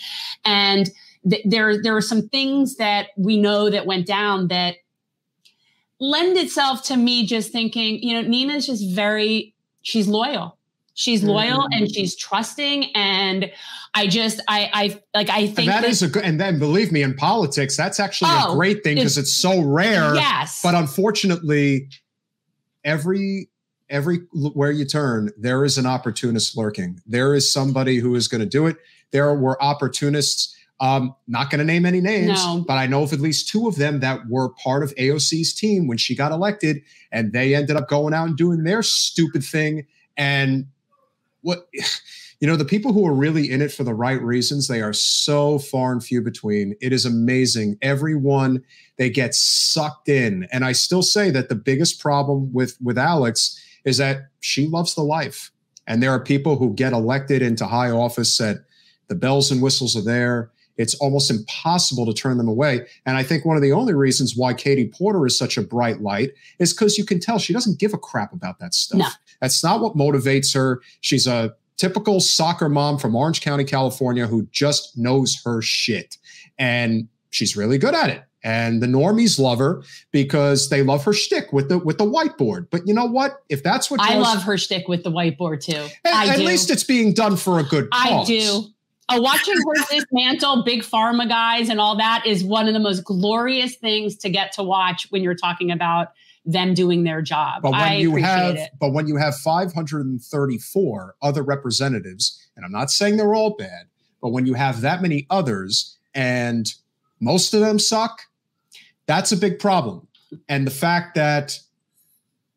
[0.45, 0.91] And
[1.29, 4.77] th- there, there are some things that we know that went down that
[6.01, 10.59] lend itself to me just thinking, you know, Nina's just very, she's loyal.
[10.95, 11.73] She's loyal mm-hmm.
[11.73, 13.51] and she's trusting and
[13.95, 16.59] I just I I like I think and that, that is a good and then
[16.59, 20.15] believe me in politics that's actually oh, a great thing because it's, it's so rare.
[20.15, 20.61] Yes.
[20.63, 21.89] But unfortunately
[22.85, 23.51] every
[23.91, 27.01] every where you turn there is an opportunist lurking.
[27.07, 28.77] There is somebody who is going to do it.
[29.11, 32.65] There were opportunists um, not going to name any names, no.
[32.67, 35.87] but I know of at least two of them that were part of AOC's team
[35.87, 39.87] when she got elected, and they ended up going out and doing their stupid thing.
[40.17, 40.67] And
[41.45, 41.69] what
[42.41, 44.93] you know the people who are really in it for the right reasons they are
[44.93, 46.75] so far and few between.
[46.81, 47.79] It is amazing.
[47.81, 48.63] Everyone
[48.97, 50.49] they get sucked in.
[50.51, 54.95] And i still say that the biggest problem with with alex is that she loves
[54.95, 55.53] the life.
[55.87, 58.65] And there are people who get elected into high office that
[59.09, 62.87] the bells and whistles are there it's almost impossible to turn them away.
[63.07, 66.01] And I think one of the only reasons why Katie Porter is such a bright
[66.01, 68.99] light is because you can tell she doesn't give a crap about that stuff.
[68.99, 69.09] No.
[69.41, 70.81] That's not what motivates her.
[71.01, 76.17] She's a typical soccer mom from Orange County, California, who just knows her shit.
[76.59, 78.23] And she's really good at it.
[78.47, 82.67] And the normies love her because they love her shtick with the with the whiteboard.
[82.71, 83.43] But you know what?
[83.49, 85.87] If that's what I love her shtick with the whiteboard too.
[86.05, 88.31] At, at least it's being done for a good cause.
[88.31, 88.65] I do.
[89.09, 93.05] Uh, watching her dismantle big pharma guys and all that is one of the most
[93.05, 96.09] glorious things to get to watch when you're talking about
[96.47, 97.63] them doing their job.
[97.63, 98.71] But when I you have, it.
[98.79, 103.87] but when you have 534 other representatives, and I'm not saying they're all bad,
[104.21, 106.73] but when you have that many others and
[107.21, 108.23] most of them suck,
[109.07, 110.07] that's a big problem.
[110.49, 111.59] And the fact that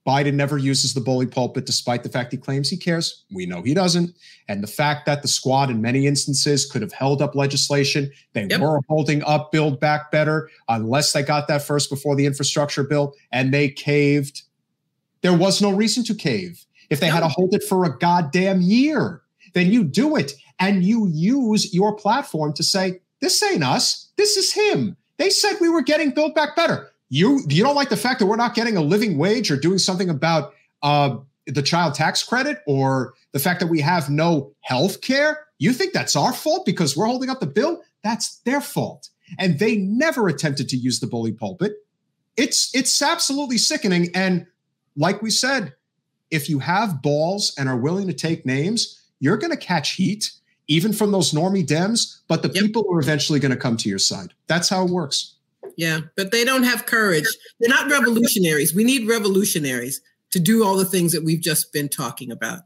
[0.07, 3.25] Biden never uses the bully pulpit, despite the fact he claims he cares.
[3.29, 4.15] We know he doesn't.
[4.47, 8.09] And the fact that the squad, in many instances, could have held up legislation.
[8.31, 8.61] They yep.
[8.61, 13.15] were holding up Build Back Better, unless they got that first before the infrastructure bill,
[13.33, 14.43] and they caved.
[15.23, 16.65] There was no reason to cave.
[16.89, 19.23] If they had to hold it for a goddamn year,
[19.53, 24.37] then you do it and you use your platform to say, this ain't us, this
[24.37, 24.95] is him.
[25.17, 28.25] They said we were getting Build Back Better you you don't like the fact that
[28.25, 30.53] we're not getting a living wage or doing something about
[30.83, 35.73] uh, the child tax credit or the fact that we have no health care you
[35.73, 39.09] think that's our fault because we're holding up the bill that's their fault
[39.39, 41.73] and they never attempted to use the bully pulpit
[42.35, 44.45] it's it's absolutely sickening and
[44.97, 45.73] like we said,
[46.31, 50.31] if you have balls and are willing to take names, you're going to catch heat,
[50.67, 52.63] even from those normie Dems, but the Yep.
[52.63, 54.33] people are eventually going to come to your side.
[54.47, 55.35] That's how it works.
[55.77, 57.25] Yeah, but they don't have courage.
[57.59, 58.75] They're not revolutionaries.
[58.75, 60.01] We need revolutionaries
[60.31, 62.63] to do all the things that we've just been talking about,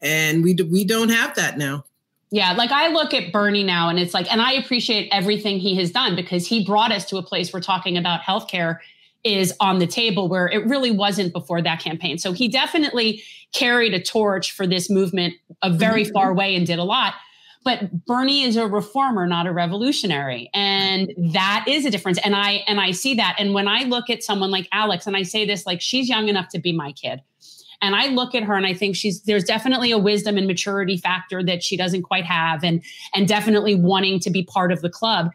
[0.00, 1.84] and we do, we don't have that now.
[2.30, 5.74] Yeah, like I look at Bernie now and it's like, and I appreciate everything he
[5.78, 8.78] has done because he brought us to a place where talking about healthcare
[9.24, 12.18] is on the table where it really wasn't before that campaign.
[12.18, 16.12] So he definitely carried a torch for this movement a very Mhm.
[16.12, 17.14] far way and did a lot.
[17.62, 20.48] But Bernie is a reformer, not a revolutionary.
[20.54, 22.18] And that is a difference.
[22.24, 23.36] And I and I see that.
[23.38, 26.28] And when I look at someone like Alex, and I say this like she's young
[26.28, 27.20] enough to be my kid.
[27.82, 30.96] And I look at her and I think she's there's definitely a wisdom and maturity
[30.96, 32.82] factor that she doesn't quite have and
[33.14, 35.30] and definitely wanting to be part of the club.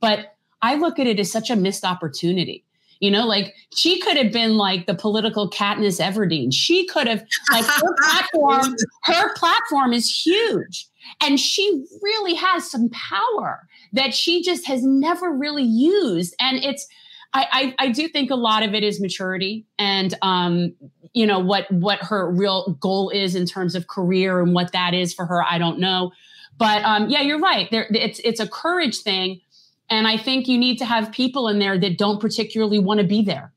[0.00, 2.64] But I look at it as such a missed opportunity.
[3.00, 6.52] You know, like she could have been like the political Katniss Everdeen.
[6.52, 10.86] She could have like her platform, her platform is huge.
[11.20, 16.34] And she really has some power that she just has never really used.
[16.40, 16.86] And it's
[17.32, 20.74] I, I, I do think a lot of it is maturity and um,
[21.12, 24.94] you know what what her real goal is in terms of career and what that
[24.94, 25.44] is for her.
[25.44, 26.12] I don't know,
[26.58, 27.70] but um, yeah, you're right.
[27.70, 29.40] There, it's it's a courage thing,
[29.88, 33.06] and I think you need to have people in there that don't particularly want to
[33.06, 33.52] be there.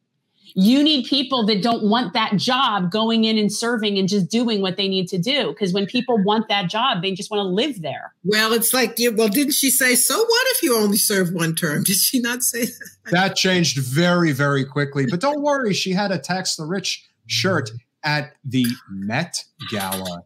[0.56, 4.62] You need people that don't want that job going in and serving and just doing
[4.62, 5.50] what they need to do.
[5.50, 8.14] Because when people want that job, they just want to live there.
[8.24, 11.56] Well, it's like, yeah, well, didn't she say, so what if you only serve one
[11.56, 11.84] term?
[11.84, 12.90] Did she not say that?
[13.12, 15.06] That changed very, very quickly.
[15.10, 17.72] But don't worry, she had a tax the rich shirt
[18.04, 20.24] at the Met Gala.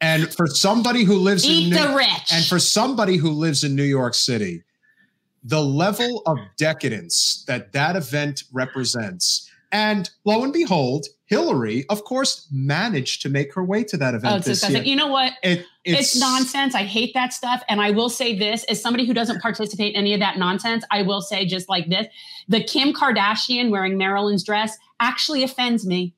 [0.00, 2.32] And for somebody who lives in New- the rich.
[2.32, 4.62] and for somebody who lives in New York City,
[5.42, 9.45] the level of decadence that that event represents,
[9.76, 14.32] and lo and behold, Hillary, of course, managed to make her way to that event
[14.32, 14.84] oh, it's this disgusting.
[14.86, 14.90] year.
[14.90, 15.32] You know what?
[15.42, 16.74] It, it's, nonsense.
[16.74, 17.62] I hate that stuff.
[17.68, 20.84] And I will say this as somebody who doesn't participate in any of that nonsense,
[20.90, 22.06] I will say just like this
[22.48, 26.14] the Kim Kardashian wearing Marilyn's dress actually offends me.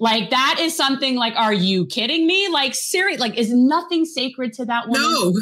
[0.00, 2.48] Like that is something like, are you kidding me?
[2.48, 5.02] Like, serious, like, is nothing sacred to that woman?
[5.02, 5.32] No,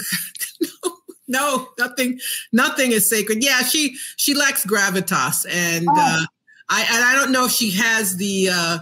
[0.88, 0.90] no,
[1.28, 2.18] no, nothing,
[2.52, 3.44] nothing is sacred.
[3.44, 5.94] Yeah, she she lacks gravitas, and Oh.
[5.96, 6.24] uh,
[6.70, 8.78] I and I don't know if she has the uh,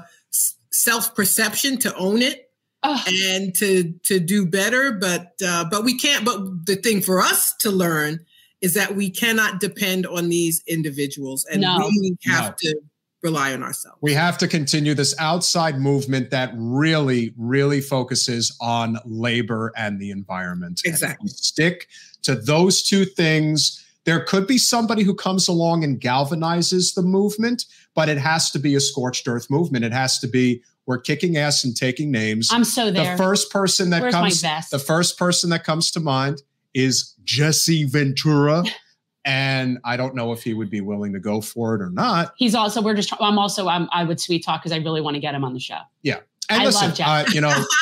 [0.70, 2.51] self perception to own it
[2.82, 3.09] Ugh.
[3.12, 4.93] and to to do better.
[4.93, 6.24] But uh, but we can't.
[6.24, 8.20] But the thing for us to learn
[8.60, 11.78] is that we cannot depend on these individuals, and No.
[12.01, 12.55] we have No.
[12.73, 12.81] to
[13.23, 13.98] rely on ourselves.
[14.01, 20.10] we have to continue this outside movement that really, really focuses on labor and the
[20.12, 20.81] environment.
[20.85, 21.24] Exactly.
[21.24, 21.89] we stick
[22.23, 23.85] to those two things.
[24.04, 27.64] There could be somebody who comes along and galvanizes the movement,
[27.94, 29.84] but it has to be a scorched earth movement.
[29.84, 32.48] It has to be we're kicking ass and taking names.
[32.50, 33.12] I'm so there.
[33.12, 36.40] the first person that Where's comes the first person that comes to mind
[36.72, 38.64] is Jesse Ventura.
[39.26, 42.32] and I don't know if he would be willing to go for it or not.
[42.38, 45.16] He's also, we're just, I'm also, I'm, I would sweet talk because I really want
[45.16, 45.80] to get him on the show.
[46.02, 47.30] Yeah, and I listen, love Jesse.
[47.30, 47.64] uh, you know,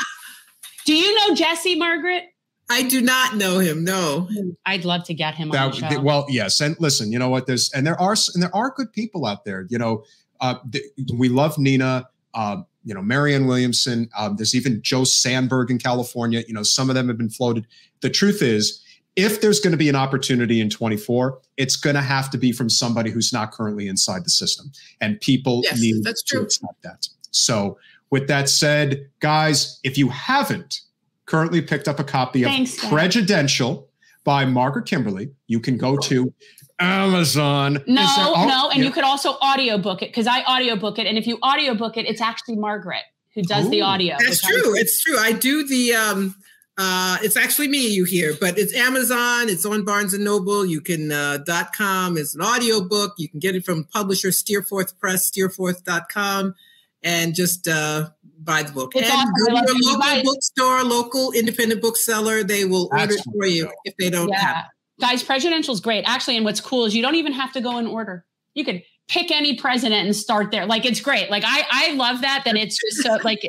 [0.87, 2.23] Do you know Jesse, Margaret?
[2.69, 3.85] I do not know him.
[3.85, 4.29] No.
[4.65, 6.01] I'd love to get him on the that show.
[6.01, 7.47] well, yes, and listen, you know what?
[7.47, 9.67] There's and there are and there are good people out there.
[9.71, 10.05] You know,
[10.41, 10.85] uh, th-
[11.15, 12.09] we love Nina.
[12.35, 14.09] Uh, you know, Marianne Williamson.
[14.19, 16.43] Um, there's even Joe Sanberg in California.
[16.47, 17.67] You know, some of them have been floated.
[18.01, 18.83] The truth is,
[19.17, 22.53] if there's going to be an opportunity in 24, it's going to have to be
[22.53, 24.71] from somebody who's not currently inside the system,
[25.01, 26.43] and people Yes, need that's to true.
[26.45, 27.09] accept that.
[27.31, 27.79] So,
[28.11, 30.81] with that said, guys, if you haven't
[31.27, 32.91] currently picked up a copy of Thanks, Dad.
[32.91, 33.89] Prejudential
[34.25, 36.33] by Margaret Kimberley, you can go to
[36.79, 37.75] Amazon.
[37.87, 38.85] No, Is there- oh, no, and yeah.
[38.87, 41.07] you could also audiobook it because I audiobook it.
[41.07, 43.03] And if you audiobook it, it's actually Margaret
[43.35, 44.17] who does the audio.
[44.19, 44.77] That's which I- true.
[44.77, 45.19] It's true.
[45.19, 46.35] I do the um
[46.79, 50.65] uh it's actually me you hear, but it's Amazon, it's on Barnes and Noble.
[50.67, 53.15] You can uh dot com is an audio book.
[53.19, 56.55] You can get it from publisher Steerforth Press, steerforth.com,
[57.03, 58.11] and just uh
[58.47, 58.93] buy the book.
[58.95, 59.33] It's and awesome.
[59.55, 62.43] go to your local guys- bookstore, local independent bookseller.
[62.45, 65.09] They will order it for you if they don't have yeah.
[65.09, 66.05] Guys, Prejudential is great.
[66.07, 68.25] Actually, and what's cool is you don't even have to go in order.
[68.55, 70.65] You could pick any president and start there.
[70.65, 71.31] Like it's great.
[71.31, 73.41] Like I I love that that it's just so like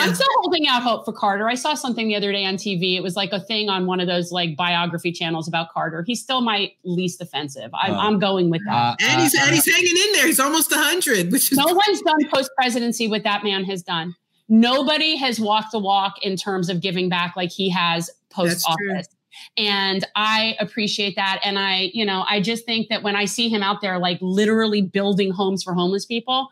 [0.00, 1.48] I'm still holding out hope for Carter.
[1.48, 2.96] I saw something the other day on TV.
[2.96, 6.02] It was like a thing on one of those like biography channels about Carter.
[6.06, 7.70] He's still my least offensive.
[7.74, 7.98] I'm, Oh.
[7.98, 8.72] I'm going with that.
[8.74, 10.26] Uh, And he's uh, and he's hanging in there.
[10.26, 14.14] He's almost hundred, which is no one's done post presidency what that man has done.
[14.48, 18.76] Nobody has walked the walk in terms of giving back like he has post That's
[18.76, 18.92] true.
[18.94, 19.08] office.
[19.56, 21.40] And I appreciate that.
[21.44, 24.18] And I, you know, I just think that when I see him out there, like
[24.20, 26.48] literally building homes for homeless people,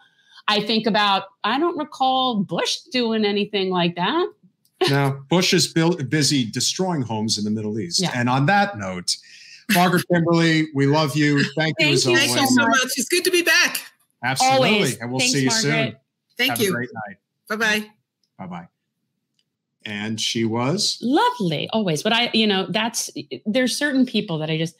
[0.48, 4.32] I think about, I don't recall Bush doing anything like that.
[4.90, 8.00] Now, Bush is built, busy destroying homes in the Middle East.
[8.00, 8.10] Yeah.
[8.14, 9.16] And on that note,
[9.74, 11.44] Margaret Kimberley, we love you.
[11.56, 12.34] Thank you Thank as you always.
[12.34, 12.92] Thank you so much.
[12.96, 13.80] It's good to be back.
[14.24, 14.74] Absolutely.
[14.74, 14.98] Always.
[14.98, 15.62] And we'll Thanks, see you Margaret.
[15.62, 15.96] soon.
[16.36, 16.72] Thank Have a you.
[16.72, 17.16] great night.
[17.48, 17.86] Bye bye.
[18.38, 18.68] Bye bye.
[19.84, 22.02] And she was Lovely, always.
[22.02, 23.10] But I, you know, that's
[23.46, 24.76] there's certain people that I just.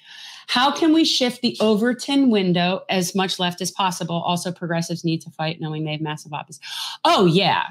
[0.46, 4.16] How can we shift the Overton window as much left as possible?
[4.16, 6.64] Also, progressives need to fight, knowing they have massive opposition.
[7.04, 7.64] Oh yeah,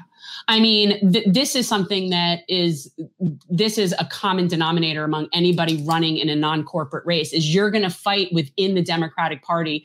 [0.48, 2.92] I mean, th- this is something that is
[3.48, 7.32] this is a common denominator among anybody running in a non-corporate race.
[7.32, 9.84] Is you're going to fight within the Democratic Party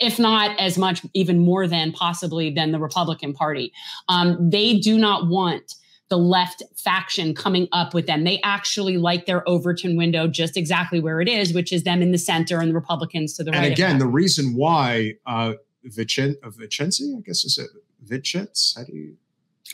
[0.00, 3.72] if not as much, even more than possibly than the Republican Party.
[4.08, 5.74] Um, they do not want
[6.08, 8.24] the left faction coming up with them.
[8.24, 12.12] They actually like their Overton window just exactly where it is, which is them in
[12.12, 13.64] the center and the Republicans to the right.
[13.64, 15.54] and again, the reason why uh
[15.86, 17.70] Vicen, uh, Vicenzi, I guess is it
[18.06, 18.76] Vicens?
[18.76, 19.16] How do you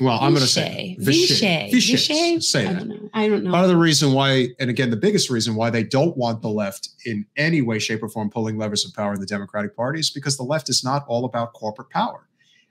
[0.01, 1.71] well, I'm gonna say Vichy.
[1.71, 1.97] Vichy.
[1.97, 2.41] Vichy.
[2.41, 3.11] Say I don't know.
[3.15, 3.53] I don't know.
[3.53, 6.49] Part of the reason why, and again, the biggest reason why they don't want the
[6.49, 10.01] left in any way, shape, or form pulling levers of power in the Democratic Party
[10.01, 12.27] is because the left is not all about corporate power.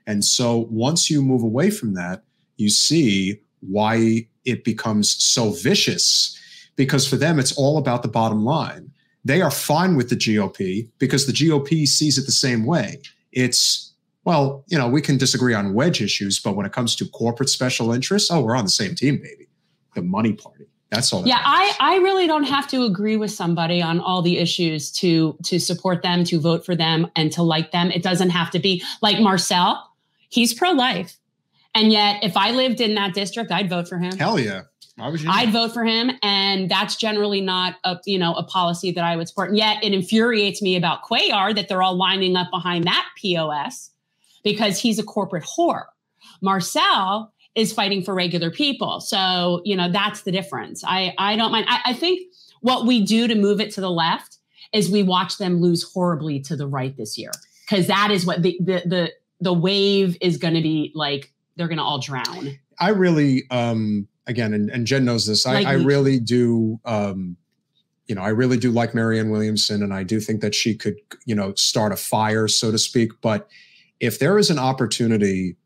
[0.06, 2.24] And so once you move away from that,
[2.56, 6.38] you see why it becomes so vicious
[6.76, 8.90] because for them, it's all about the bottom line.
[9.24, 13.00] They are fine with the GOP because the GOP sees it the same way.
[13.32, 13.92] It's,
[14.24, 17.48] well, you know, we can disagree on wedge issues, but when it comes to corporate
[17.48, 19.48] special interests, oh, we're on the same team, baby.
[19.94, 20.66] The money party.
[20.90, 21.22] That's all.
[21.22, 21.76] that yeah matters.
[21.80, 25.58] i i really don't have to agree with somebody on all the issues to to
[25.58, 28.80] support them to vote for them and to like them it doesn't have to be
[29.02, 29.90] like marcel
[30.28, 31.16] he's pro-life
[31.74, 34.62] and yet if i lived in that district i'd vote for him Hell yeah.
[35.32, 39.16] I'd vote for him, and that's generally not a you know a policy that I
[39.16, 39.48] would support.
[39.48, 43.90] And yet, it infuriates me about Cuellar that they're all lining up behind that POS
[44.44, 45.86] because he's a corporate whore.
[46.40, 50.84] Marcel is fighting for regular people, so you know that's the difference.
[50.86, 51.66] I I don't mind.
[51.68, 52.20] I, I think
[52.60, 54.38] what we do to move it to the left
[54.72, 57.32] is we watch them lose horribly to the right this year
[57.68, 61.32] because that is what the the the the wave is going to be like.
[61.56, 62.58] They're going to all drown.
[62.78, 65.46] I really, um, again, and, and Jen knows this.
[65.46, 66.80] I, Like I really do.
[66.84, 67.36] Um,
[68.06, 70.96] you know, I really do like Marianne Williamson, and I do think that she could,
[71.24, 73.12] you know, start a fire, so to speak.
[73.22, 73.48] But
[73.98, 75.56] if there is an opportunity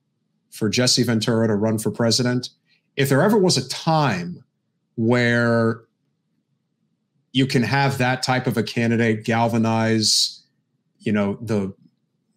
[0.50, 2.50] for Jesse Ventura to run for president,
[2.96, 4.44] if there ever was a time
[4.94, 5.82] where
[7.32, 10.44] you can have that type of a candidate galvanize,
[10.98, 11.72] you know, the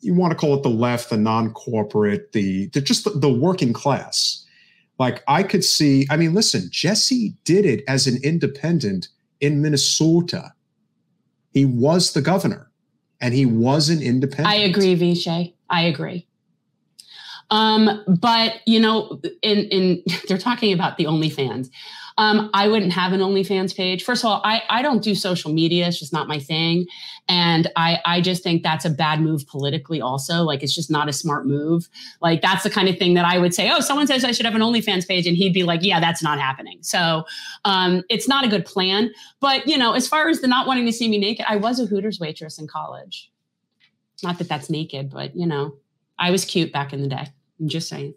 [0.01, 3.73] you want to call it the left, the non-corporate, the, the just the, the working
[3.73, 4.45] class.
[4.99, 9.07] Like I could see, I mean, listen, Jesse did it as an independent
[9.39, 10.53] in Minnesota.
[11.53, 12.71] He was the governor
[13.19, 14.47] and he was an independent.
[14.47, 15.53] I agree, Vishay.
[15.69, 16.27] I agree.
[17.51, 21.69] Um, but you know, in in they're talking about the OnlyFans.
[22.21, 24.03] Um, I wouldn't have an OnlyFans page.
[24.03, 26.85] First of all, I I don't do social media; it's just not my thing,
[27.27, 30.01] and I I just think that's a bad move politically.
[30.01, 31.89] Also, like it's just not a smart move.
[32.21, 33.71] Like that's the kind of thing that I would say.
[33.71, 36.21] Oh, someone says I should have an OnlyFans page, and he'd be like, Yeah, that's
[36.21, 36.77] not happening.
[36.83, 37.23] So
[37.65, 39.09] um, it's not a good plan.
[39.39, 41.79] But you know, as far as the not wanting to see me naked, I was
[41.79, 43.31] a Hooters waitress in college.
[44.21, 45.73] Not that that's naked, but you know,
[46.19, 47.29] I was cute back in the day.
[47.59, 48.13] I'm just saying.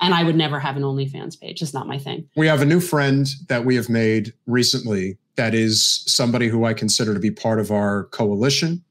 [0.00, 1.62] And I would never have an OnlyFans page.
[1.62, 2.28] It's not my thing.
[2.36, 6.74] we have a new friend that we have made recently that is somebody who I
[6.74, 8.82] consider to be part of our coalition.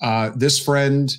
[0.00, 1.14] Uh, this friend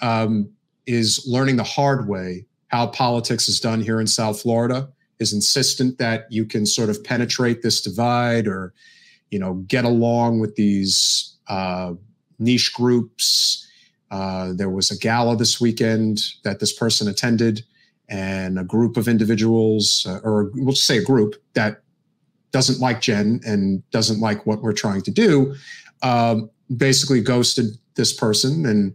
[0.00, 0.50] um,
[0.86, 4.88] is learning the hard way how politics is done here in South Florida.
[5.18, 8.74] Is insistent that you can sort of penetrate this divide or,
[9.30, 11.94] you know, get along with these uh,
[12.38, 13.66] niche groups.
[14.10, 17.64] Uh, there was a gala this weekend that this person attended
[18.08, 21.82] and a group of individuals, uh, or we'll just say a group that
[22.52, 25.54] doesn't like Jen and doesn't like what we're trying to do,
[26.02, 27.66] um, basically ghosted
[27.96, 28.94] this person and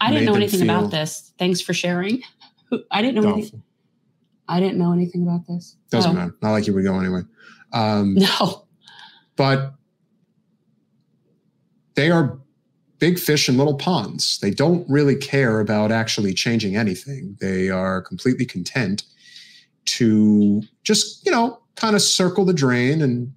[0.00, 1.32] I didn't know anything feel about this.
[1.38, 2.22] Thanks for sharing.
[2.90, 3.62] I didn't know anything.
[4.48, 5.76] I didn't know anything about this.
[5.90, 6.34] Doesn't Oh, matter.
[6.40, 7.22] Not like you would go anyway.
[7.72, 8.66] Um, No.
[9.36, 9.74] but
[11.94, 12.38] they are
[12.98, 14.38] big fish in little ponds.
[14.40, 17.36] They don't really care about actually changing anything.
[17.40, 19.04] They are completely content
[19.86, 23.00] to just, you know, kind of circle the drain.
[23.00, 23.32] And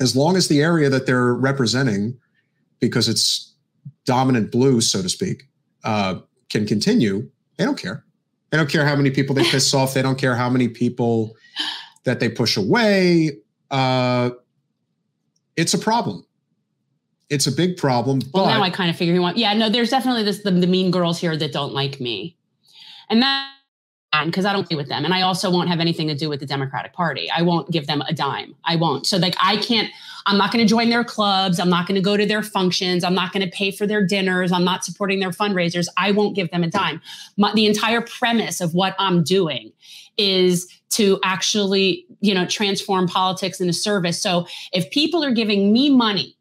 [0.00, 2.18] as long as the area that they're representing,
[2.80, 3.54] because it's
[4.04, 5.44] dominant blue, so to speak,
[5.84, 6.16] uh,
[6.50, 8.04] can continue, they don't care.
[8.50, 9.94] They don't care how many people they piss off.
[9.94, 11.34] They don't care how many people
[12.04, 13.38] that they push away.
[13.70, 14.30] Uh,
[15.56, 16.24] it's a problem.
[17.34, 18.20] It's a big problem.
[18.32, 19.36] Well, but now I kind of figure he want.
[19.36, 22.36] Yeah, no, there's definitely this the, the mean girls here that don't like me,
[23.10, 23.50] and that
[24.24, 26.38] because I don't play with them, and I also won't have anything to do with
[26.38, 27.28] the Democratic Party.
[27.30, 28.54] I won't give them a dime.
[28.64, 29.06] I won't.
[29.06, 29.90] So like I can't.
[30.26, 31.60] I'm not going to join their clubs.
[31.60, 33.04] I'm not going to go to their functions.
[33.04, 34.52] I'm not going to pay for their dinners.
[34.52, 35.86] I'm not supporting their fundraisers.
[35.98, 37.02] I won't give them a dime.
[37.36, 39.70] My, the entire premise of what I'm doing
[40.16, 44.22] is to actually, you know, transform politics into service.
[44.22, 46.33] So if people are giving me money,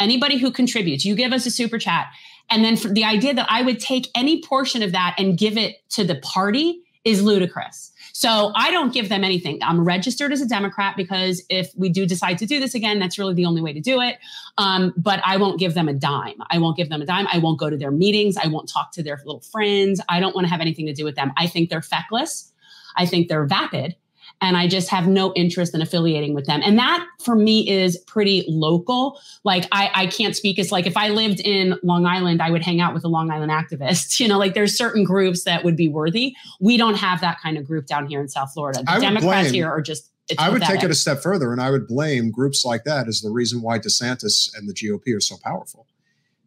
[0.00, 2.08] anybody who contributes, you give us a super chat.
[2.50, 5.76] And then the idea that I would take any portion of that and give it
[5.90, 7.92] to the party is ludicrous.
[8.12, 9.58] So I don't give them anything.
[9.62, 13.18] I'm registered as a Democrat because if we do decide to do this again, that's
[13.18, 14.18] really the only way to do it.
[14.58, 16.34] Um, but I won't give them a dime.
[16.50, 17.26] I won't give them a dime.
[17.32, 18.36] I won't go to their meetings.
[18.36, 20.00] I won't talk to their little friends.
[20.08, 21.32] I don't want to have anything to do with them.
[21.38, 22.52] I think they're feckless.
[22.96, 23.96] I think they're vapid
[24.40, 26.60] and I just have no interest in affiliating with them.
[26.64, 29.20] And that for me is pretty local.
[29.44, 30.58] Like I, I can't speak.
[30.58, 33.30] as like if I lived in Long Island, I would hang out with a Long
[33.30, 34.18] Island activist.
[34.20, 36.34] You know, like there's certain groups that would be worthy.
[36.60, 38.80] We don't have that kind of group down here in South Florida.
[38.80, 40.10] The Democrats blame- here are just.
[40.28, 43.08] it's I would take it a step further and I would blame groups like that
[43.08, 45.86] as the reason why DeSantis and the GOP are so powerful.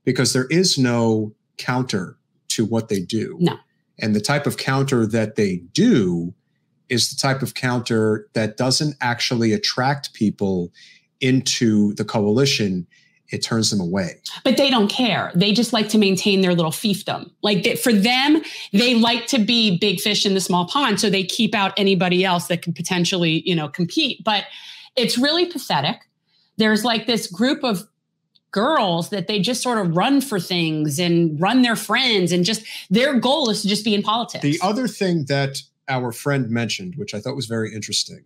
[0.04, 2.18] Because there is no counter
[2.50, 3.38] to what they do.
[3.40, 3.58] No.
[4.00, 6.36] And the type of counter that they do
[6.94, 10.72] is the type of counter that doesn't actually attract people
[11.20, 12.88] into the coalition.
[13.30, 14.22] It turns them away.
[14.44, 15.32] but they don't care.
[15.34, 17.32] They just like to maintain their little fiefdom.
[17.42, 18.44] Like for them,
[18.74, 22.24] they like to be big fish in the small pond, so they keep out anybody
[22.24, 24.24] else that could potentially, you know, compete.
[24.24, 24.46] But
[24.96, 25.98] it's really pathetic.
[26.58, 27.88] There's like this group of
[28.52, 32.64] girls that they just sort of run for things and run their friends and just
[32.92, 34.44] their goal is to just be in politics.
[34.44, 38.24] The other thing that our friend mentioned, which I thought was very interesting,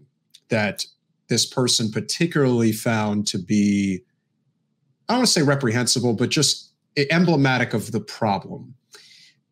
[0.49, 0.85] that
[1.27, 4.01] this person particularly found to be,
[5.07, 6.71] I don't want to say reprehensible, but just
[7.11, 8.73] emblematic of the problem.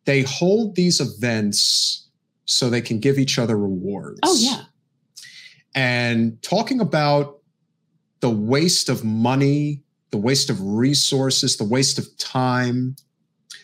[0.04, 2.08] They hold these events
[2.44, 4.20] so they can give each other rewards.
[4.22, 4.62] oh yeah.
[5.74, 7.40] And talking about
[8.20, 12.96] the waste of money, the waste of resources, the waste of time,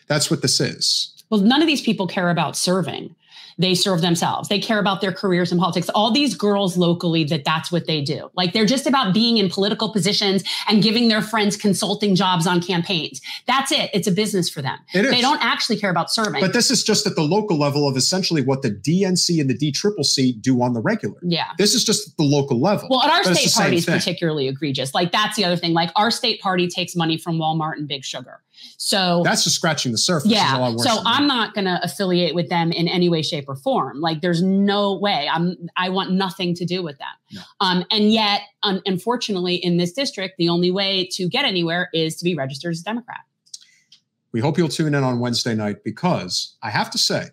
[0.09, 1.25] that's what this is.
[1.31, 3.15] Well, none of these people care about serving.
[3.59, 4.49] They serve themselves.
[4.49, 5.89] They care about their careers in politics.
[5.91, 8.31] All these girls locally that that's what they do.
[8.35, 12.61] Like they're just about being in political positions and giving their friends consulting jobs on
[12.61, 13.21] campaigns.
[13.47, 13.91] That's it.
[13.93, 14.79] It's a business for them.
[14.95, 15.11] It is.
[15.11, 16.41] They don't actually care about serving.
[16.41, 19.57] But this is just at the local level of essentially what the DNC and the
[19.57, 21.19] DCCC do on the regular.
[21.23, 21.51] yeah.
[21.59, 22.89] This is just at the local level.
[22.91, 24.95] Well, and our But state party is particularly egregious.
[24.95, 25.73] Like that's the other thing.
[25.75, 28.41] Like our state party takes money from Walmart and Big Sugar.
[28.77, 30.31] So That's just scratching the surface.
[30.31, 30.77] Yeah.
[30.77, 34.01] So I'm not going to affiliate with them in any way, shape, or form.
[34.01, 35.29] Like there's no way.
[35.33, 35.57] I'm.
[35.77, 37.09] I want nothing to do with them.
[37.33, 37.41] No.
[37.61, 42.17] Um, and yet, un- unfortunately, in this district, the only way to get anywhere is
[42.17, 43.21] to be registered as a Democrat.
[44.33, 47.27] We hope you'll tune in on Wednesday night because I have to say,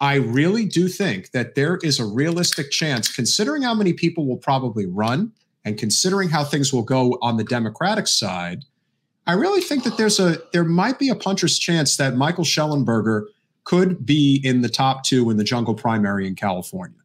[0.00, 4.36] I really do think that there is a realistic chance, considering how many people will
[4.36, 5.32] probably run
[5.64, 8.64] and considering how things will go on the Democratic side.
[9.26, 13.24] I really think that there's a there might be a puncher's chance that Michael Shellenberger
[13.66, 16.96] could be in the top two in the jungle primary in California.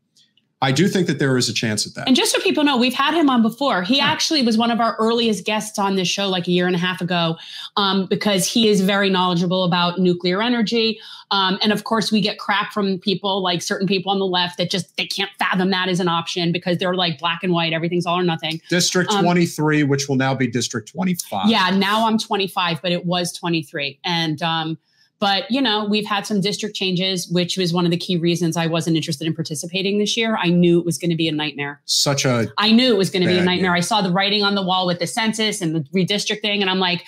[0.64, 2.08] I do think that there is a chance at that.
[2.08, 3.82] And just so people know, we've had him on before.
[3.82, 6.76] He actually was one of our earliest guests on this show like a year and
[6.76, 7.36] a half ago
[7.78, 11.00] um, because he is very knowledgeable about nuclear energy.
[11.32, 14.60] Um, and of course, we get crap from people like certain people on the left
[14.60, 17.74] that just they can't fathom that as an option because they're like black and white,
[17.74, 18.62] everything's all or nothing.
[18.70, 21.50] District Um, 23, which will now be District 25.
[21.50, 24.00] Yeah, now I'm 25, but it was 23.
[24.04, 24.78] And um,
[25.22, 28.58] but you know, we've had some district changes, which was one of the key reasons
[28.58, 30.36] I wasn't interested in participating this year.
[30.36, 31.80] I knew it was going to be a nightmare.
[31.86, 33.72] Such a I knew it was going to be a nightmare.
[33.72, 33.76] year.
[33.76, 36.80] I saw the writing on the wall with the census and the redistricting, and I'm
[36.80, 37.06] like,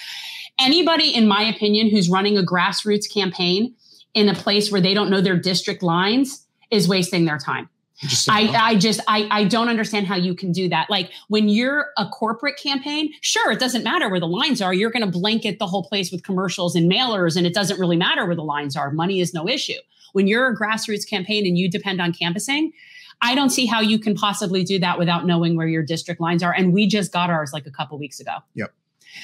[0.60, 3.73] anybody, in my opinion, who's running a grassroots campaign
[4.14, 7.68] in a place where they don't know their district lines is wasting their time.
[8.29, 10.89] I, I just I, I don't understand how you can do that.
[10.89, 14.73] Like when you're a corporate campaign, sure, it doesn't matter where the lines are.
[14.73, 17.97] You're going to blanket the whole place with commercials and mailers, and it doesn't really
[17.97, 18.91] matter where the lines are.
[18.91, 19.79] Money is no issue.
[20.13, 22.71] When you're a grassroots campaign and you depend on canvassing,
[23.21, 26.43] I don't see how you can possibly do that without knowing where your district lines
[26.43, 26.53] are.
[26.53, 28.37] And we just got ours like a couple weeks ago.
[28.55, 28.73] Yep.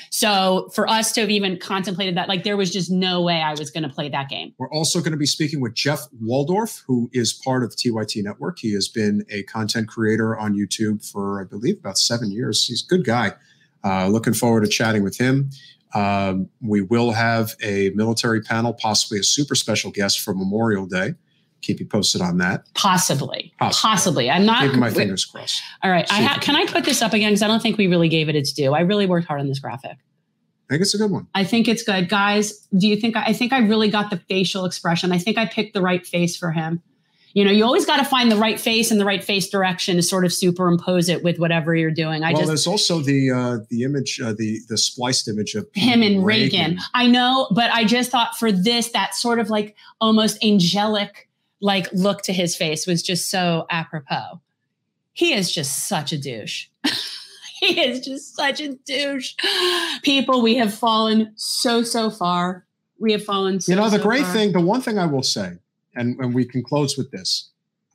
[0.09, 3.53] So for us to have even contemplated that, like there was just no way I
[3.53, 4.53] was going to play that game.
[4.57, 8.59] We're also going to be speaking with Jeff Waldorf, who is part of TYT Network.
[8.59, 12.65] He has been a content creator on YouTube for, I believe, about seven years.
[12.65, 13.33] He's a good guy.
[13.83, 15.49] Uh, looking forward to chatting with him.
[15.93, 21.15] Um, we will have a military panel, possibly a super special guest for Memorial Day.
[21.61, 22.63] Keep you posted on that.
[22.73, 23.89] Possibly, Possibly.
[23.89, 24.29] possibly.
[24.29, 24.63] I'm not.
[24.63, 25.61] Keeping my fingers crossed.
[25.83, 26.05] All right.
[26.11, 28.09] I See ha- can I put this up again because I don't think we really
[28.09, 28.73] gave it its due.
[28.73, 29.97] I really worked hard on this graphic.
[30.69, 31.27] I think it's a good one.
[31.33, 32.67] I think it's good, guys.
[32.77, 33.15] Do you think?
[33.17, 35.11] I think I really got the facial expression.
[35.11, 36.81] I think I picked the right face for him.
[37.33, 39.97] You know, you always got to find the right face and the right face direction
[39.97, 42.23] to sort of superimpose it with whatever you're doing.
[42.23, 45.67] I well, just there's also the uh, the image, uh, the the spliced image of
[45.73, 46.79] him and Reagan.
[46.93, 51.28] I know, but I just thought for this, that sort of like almost angelic
[51.61, 54.41] like look to his face was just so apropos.
[55.13, 56.67] He is just such a douche.
[57.59, 59.35] he is just such a douche.
[60.03, 62.65] People, we have fallen so so far.
[62.99, 63.59] We have fallen.
[63.59, 64.33] So, you know, the so great far.
[64.33, 65.53] thing, the one thing I will say,
[65.95, 67.49] and, and we can close with this.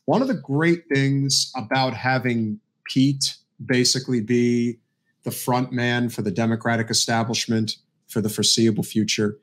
[0.07, 4.79] One of the great things about having Pete basically be
[5.23, 7.77] the front man for the Democratic establishment
[8.09, 9.39] for the foreseeable future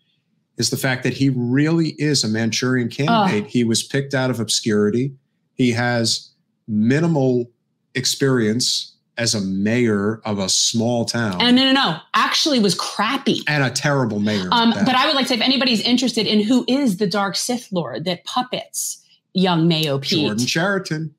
[0.57, 3.47] is the fact that he really is a Manchurian candidate.
[3.47, 5.13] He was picked out of obscurity.
[5.53, 6.29] He has
[6.67, 7.49] minimal
[7.95, 11.97] experience as a mayor of a small town And no, no, no.
[12.13, 13.41] Actually, was crappy.
[13.47, 14.47] and a terrible mayor.
[14.51, 17.35] Um, but I would like to say, if anybody's interested in who is the Dark
[17.35, 20.25] Sith Lord that puppets young Mayo Pete.
[20.25, 21.11] Jordan Chariton,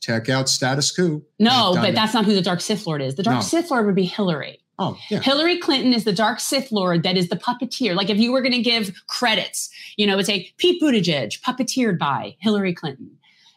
[0.00, 1.22] check out Status Coup.
[1.38, 1.94] no, but it.
[1.94, 3.16] that's not who the Dark Sith Lord is.
[3.16, 3.42] The Dark No.
[3.42, 4.60] Sith Lord would be Hillary.
[4.78, 5.20] Oh, yeah.
[5.20, 7.94] Hillary Clinton is the Dark Sith Lord that is the puppeteer.
[7.94, 11.98] Like if you were going to give credits, you know, it's a Pete Buttigieg, puppeteered
[11.98, 13.10] by Hillary Clinton.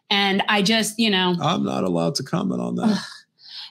[0.10, 3.04] And I just, you know, I'm not allowed to comment on that.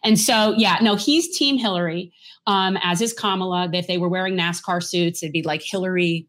[0.04, 2.12] and so, yeah, no, he's Team Hillary,
[2.46, 3.70] um, as is Kamala.
[3.72, 6.26] If they were wearing NASCAR suits, it'd be like Hillary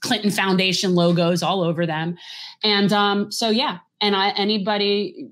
[0.00, 2.18] Clinton Foundation logos all over them.
[2.62, 5.30] And um, so, yeah, and I anybody.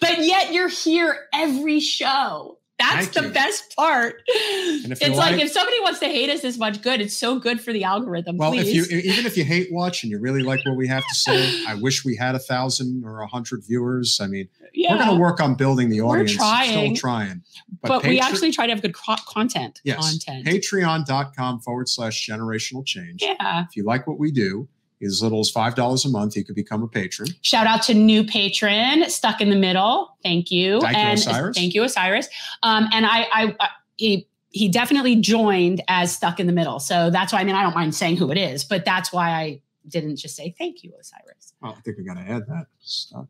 [0.00, 2.58] but yet you're here every show.
[2.78, 3.30] That's Thank the you.
[3.30, 4.22] best part.
[4.28, 7.00] if It's like, if somebody wants to hate us this much, good.
[7.00, 8.36] It's so good for the algorithm.
[8.36, 8.68] Well, please.
[8.68, 11.14] if you even if you hate watch and you really like what we have to
[11.16, 14.20] say, I wish we had a thousand or a hundred viewers.
[14.22, 14.92] I mean, yeah.
[14.92, 16.34] we're going to work on building the audience.
[16.34, 16.94] We're trying.
[16.94, 17.42] Still trying.
[17.82, 19.80] but, we Patre- actually try to have good co- content.
[19.82, 20.46] yes, Content.
[20.46, 23.22] patreon.com forward slash generational change.
[23.22, 23.64] yeah.
[23.68, 24.68] If you like what we do,
[25.02, 27.28] as little as $5 a month, you could become a patron.
[27.42, 30.16] Shout out to new patron, stuck in the middle.
[30.22, 30.80] Thank you.
[30.80, 31.56] Thank you, and Osiris.
[31.56, 32.28] Thank you, Osiris.
[32.62, 36.80] Um, and I, I, I, he, he definitely joined as stuck in the middle.
[36.80, 39.30] So that's why I mean I don't mind saying who it is, but that's why
[39.30, 41.54] I didn't just say thank you, Osiris.
[41.62, 42.66] Oh, I think we got to add that.
[42.80, 43.26] Stuck.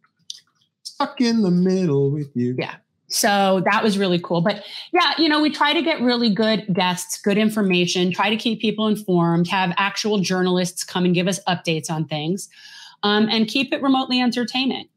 [0.83, 2.55] Stuck in the middle with you.
[2.59, 2.77] Yeah.
[3.09, 4.43] So that was really cool.
[4.43, 4.63] But
[4.93, 8.61] yeah, you know, we try to get really good guests, good information, try to keep
[8.61, 12.49] people informed, have actual journalists come and give us updates on things,
[13.03, 14.89] um, and keep it remotely entertaining.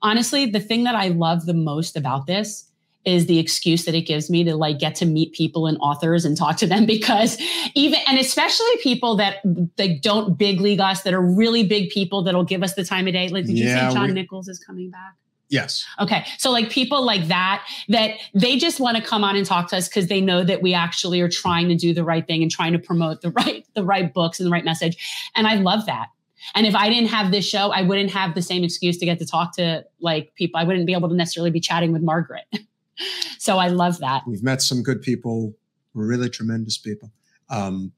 [0.00, 2.64] Honestly, the thing that I love the most about this
[3.04, 6.24] is the excuse that it gives me to like get to meet people and authors
[6.24, 7.38] and talk to them because
[7.74, 9.36] even and especially people that
[9.76, 13.06] they don't big league us that are really big people that'll give us the time
[13.06, 13.28] of day.
[13.28, 15.14] Like, did you Yeah, say John we- Nichols is coming back?
[15.48, 15.84] Yes.
[16.00, 16.24] Okay.
[16.38, 19.76] So like people like that, that they just want to come on and talk to
[19.76, 22.50] us because they know that we actually are trying to do the right thing and
[22.50, 25.30] trying to promote the right, the right books and the right message.
[25.34, 26.08] And I love that.
[26.54, 29.18] And if I didn't have this show, I wouldn't have the same excuse to get
[29.18, 30.60] to talk to like people.
[30.60, 32.44] I wouldn't be able to necessarily be chatting with Margaret.
[33.38, 34.24] so I love that.
[34.26, 35.54] We've met some good people,
[35.94, 37.12] really tremendous people.
[37.48, 37.92] Um,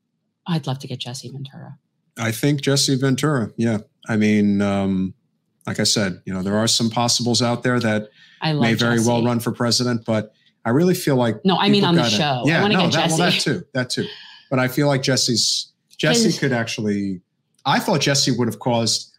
[0.47, 1.79] I'd love to get Jesse Ventura.
[2.19, 3.51] I think Jesse Ventura.
[3.57, 3.79] Yeah.
[4.09, 5.15] I mean, um,
[5.67, 8.09] like I said, you know, there are some possibles out there that
[8.41, 10.33] I may very well run for president, but
[10.65, 12.43] I really feel like No, I mean on the gotta- show.
[12.45, 13.21] Yeah, I want to no, get that, Jesse.
[13.21, 14.07] well, that too, that too.
[14.51, 17.21] But I feel like Jesse's Jesse could actually.
[17.65, 19.13] I thought Jesse would have caused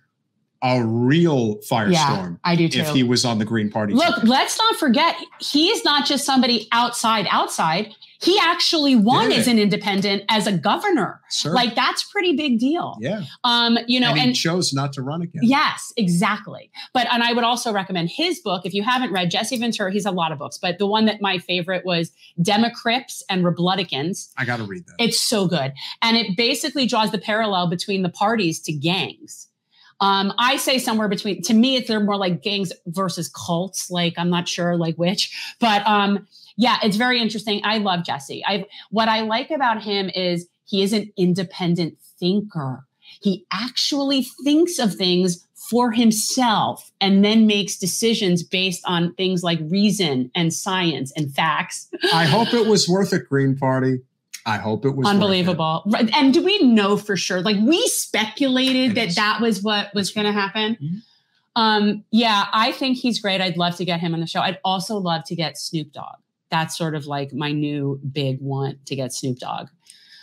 [0.63, 2.79] a real yeah, firestorm I do too.
[2.79, 3.93] if he was on the Green Party.
[3.93, 4.29] Look, ticket.
[4.29, 7.93] let's not forget, he's not just somebody outside, outside.
[8.21, 9.37] He actually won Yeah.
[9.37, 11.21] as an independent as a governor.
[11.29, 12.97] Sir, Like that's pretty big deal.
[12.99, 15.41] yeah, Um, you know, and and chose not to run again.
[15.43, 16.71] yes, exactly.
[16.93, 19.91] But and I would also recommend his book if you haven't read Jesse Ventura.
[19.91, 22.11] He's a lot of books, but the one that my favorite was
[22.41, 24.31] Democrips and Republicans.
[24.37, 24.95] I got to read that.
[24.99, 25.73] It's so good.
[26.01, 29.47] And it basically draws the parallel between the parties to gangs.
[29.99, 33.89] Um, I say somewhere between, to me, it's they're more like gangs versus cults.
[33.89, 36.27] Like, I'm not sure like which, but um,
[36.57, 37.61] yeah, it's very interesting.
[37.63, 38.43] I love Jesse.
[38.45, 42.85] I what I like about him is he is an independent thinker.
[43.21, 49.59] He actually thinks of things for himself and then makes decisions based on things like
[49.69, 51.89] reason and science and facts.
[52.13, 53.99] I hope it was worth it, Green Party.
[54.45, 55.09] I hope it was worth it.
[55.15, 55.83] Unbelievable.
[56.13, 57.41] And do we know for sure?
[57.41, 60.77] Like we speculated that that was what was going to happen.
[60.81, 61.01] Mhm.
[61.57, 63.41] Um, yeah, I think he's great.
[63.41, 64.41] I'd love to get him on the show.
[64.41, 66.17] I'd also love to get Snoop Dogg.
[66.49, 69.67] That's sort of like my new big want to get Snoop Dogg.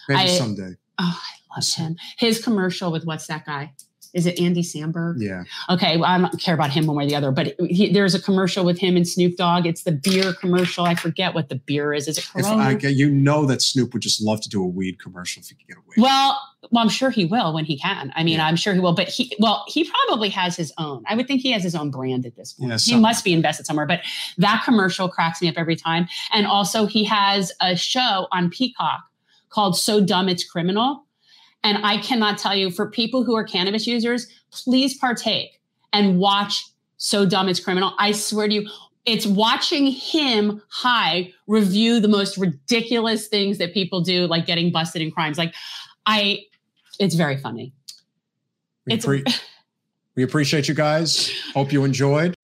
[0.08, 0.76] Maybe I- someday.
[0.98, 1.96] Oh, I love him.
[2.18, 3.72] His commercial with what's that guy?
[4.14, 5.16] Is it Andy Samberg?
[5.18, 5.42] Yeah.
[5.68, 8.14] Okay, well, I don't care about him one way or the other, but he, there's
[8.14, 9.66] a commercial with him and Snoop Dogg.
[9.66, 10.84] It's the beer commercial.
[10.84, 12.06] I forget what the beer is.
[12.06, 12.62] Is it If Corona?
[12.62, 15.56] I, you know that Snoop would just love to do a weed commercial if he
[15.56, 15.94] could get away.
[15.98, 18.12] well, well, I'm sure he will when he can.
[18.16, 18.46] I mean, Yeah.
[18.46, 18.94] I'm sure he will.
[18.94, 21.02] But he, well, he probably has his own.
[21.08, 22.70] I would think he has his own brand at this point.
[22.70, 23.86] Yeah, he must be invested somewhere.
[23.86, 24.00] But
[24.38, 26.08] that commercial cracks me up every time.
[26.32, 29.00] And also, he has a show on Peacock
[29.50, 31.03] called "So Dumb It's Criminal."
[31.64, 35.60] And I cannot tell you, for people who are cannabis users, please partake
[35.92, 36.66] and watch
[36.98, 37.94] So Dumb It's Criminal.
[37.98, 38.68] I swear to you,
[39.06, 45.02] it's watching him high review the most ridiculous things that people do, like getting busted
[45.02, 45.38] in crimes.
[45.38, 45.54] Like,
[46.06, 46.40] I,
[46.98, 47.72] it's very funny.
[48.86, 49.40] we, it's- appre-
[50.16, 51.30] we appreciate you guys.
[51.54, 52.34] Hope you enjoyed.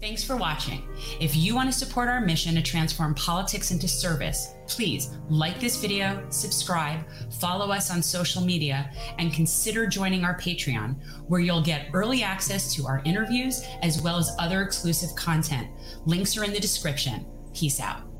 [0.00, 0.88] Thanks for watching.
[1.20, 5.80] If you want to support our mission to transform politics into service, please like this
[5.80, 7.00] video, subscribe,
[7.40, 10.96] follow us on social media, and consider joining our Patreon,
[11.28, 15.68] where you'll get early access to our interviews as well as other exclusive content.
[16.06, 17.26] Links are in the description.
[17.54, 18.11] Peace out.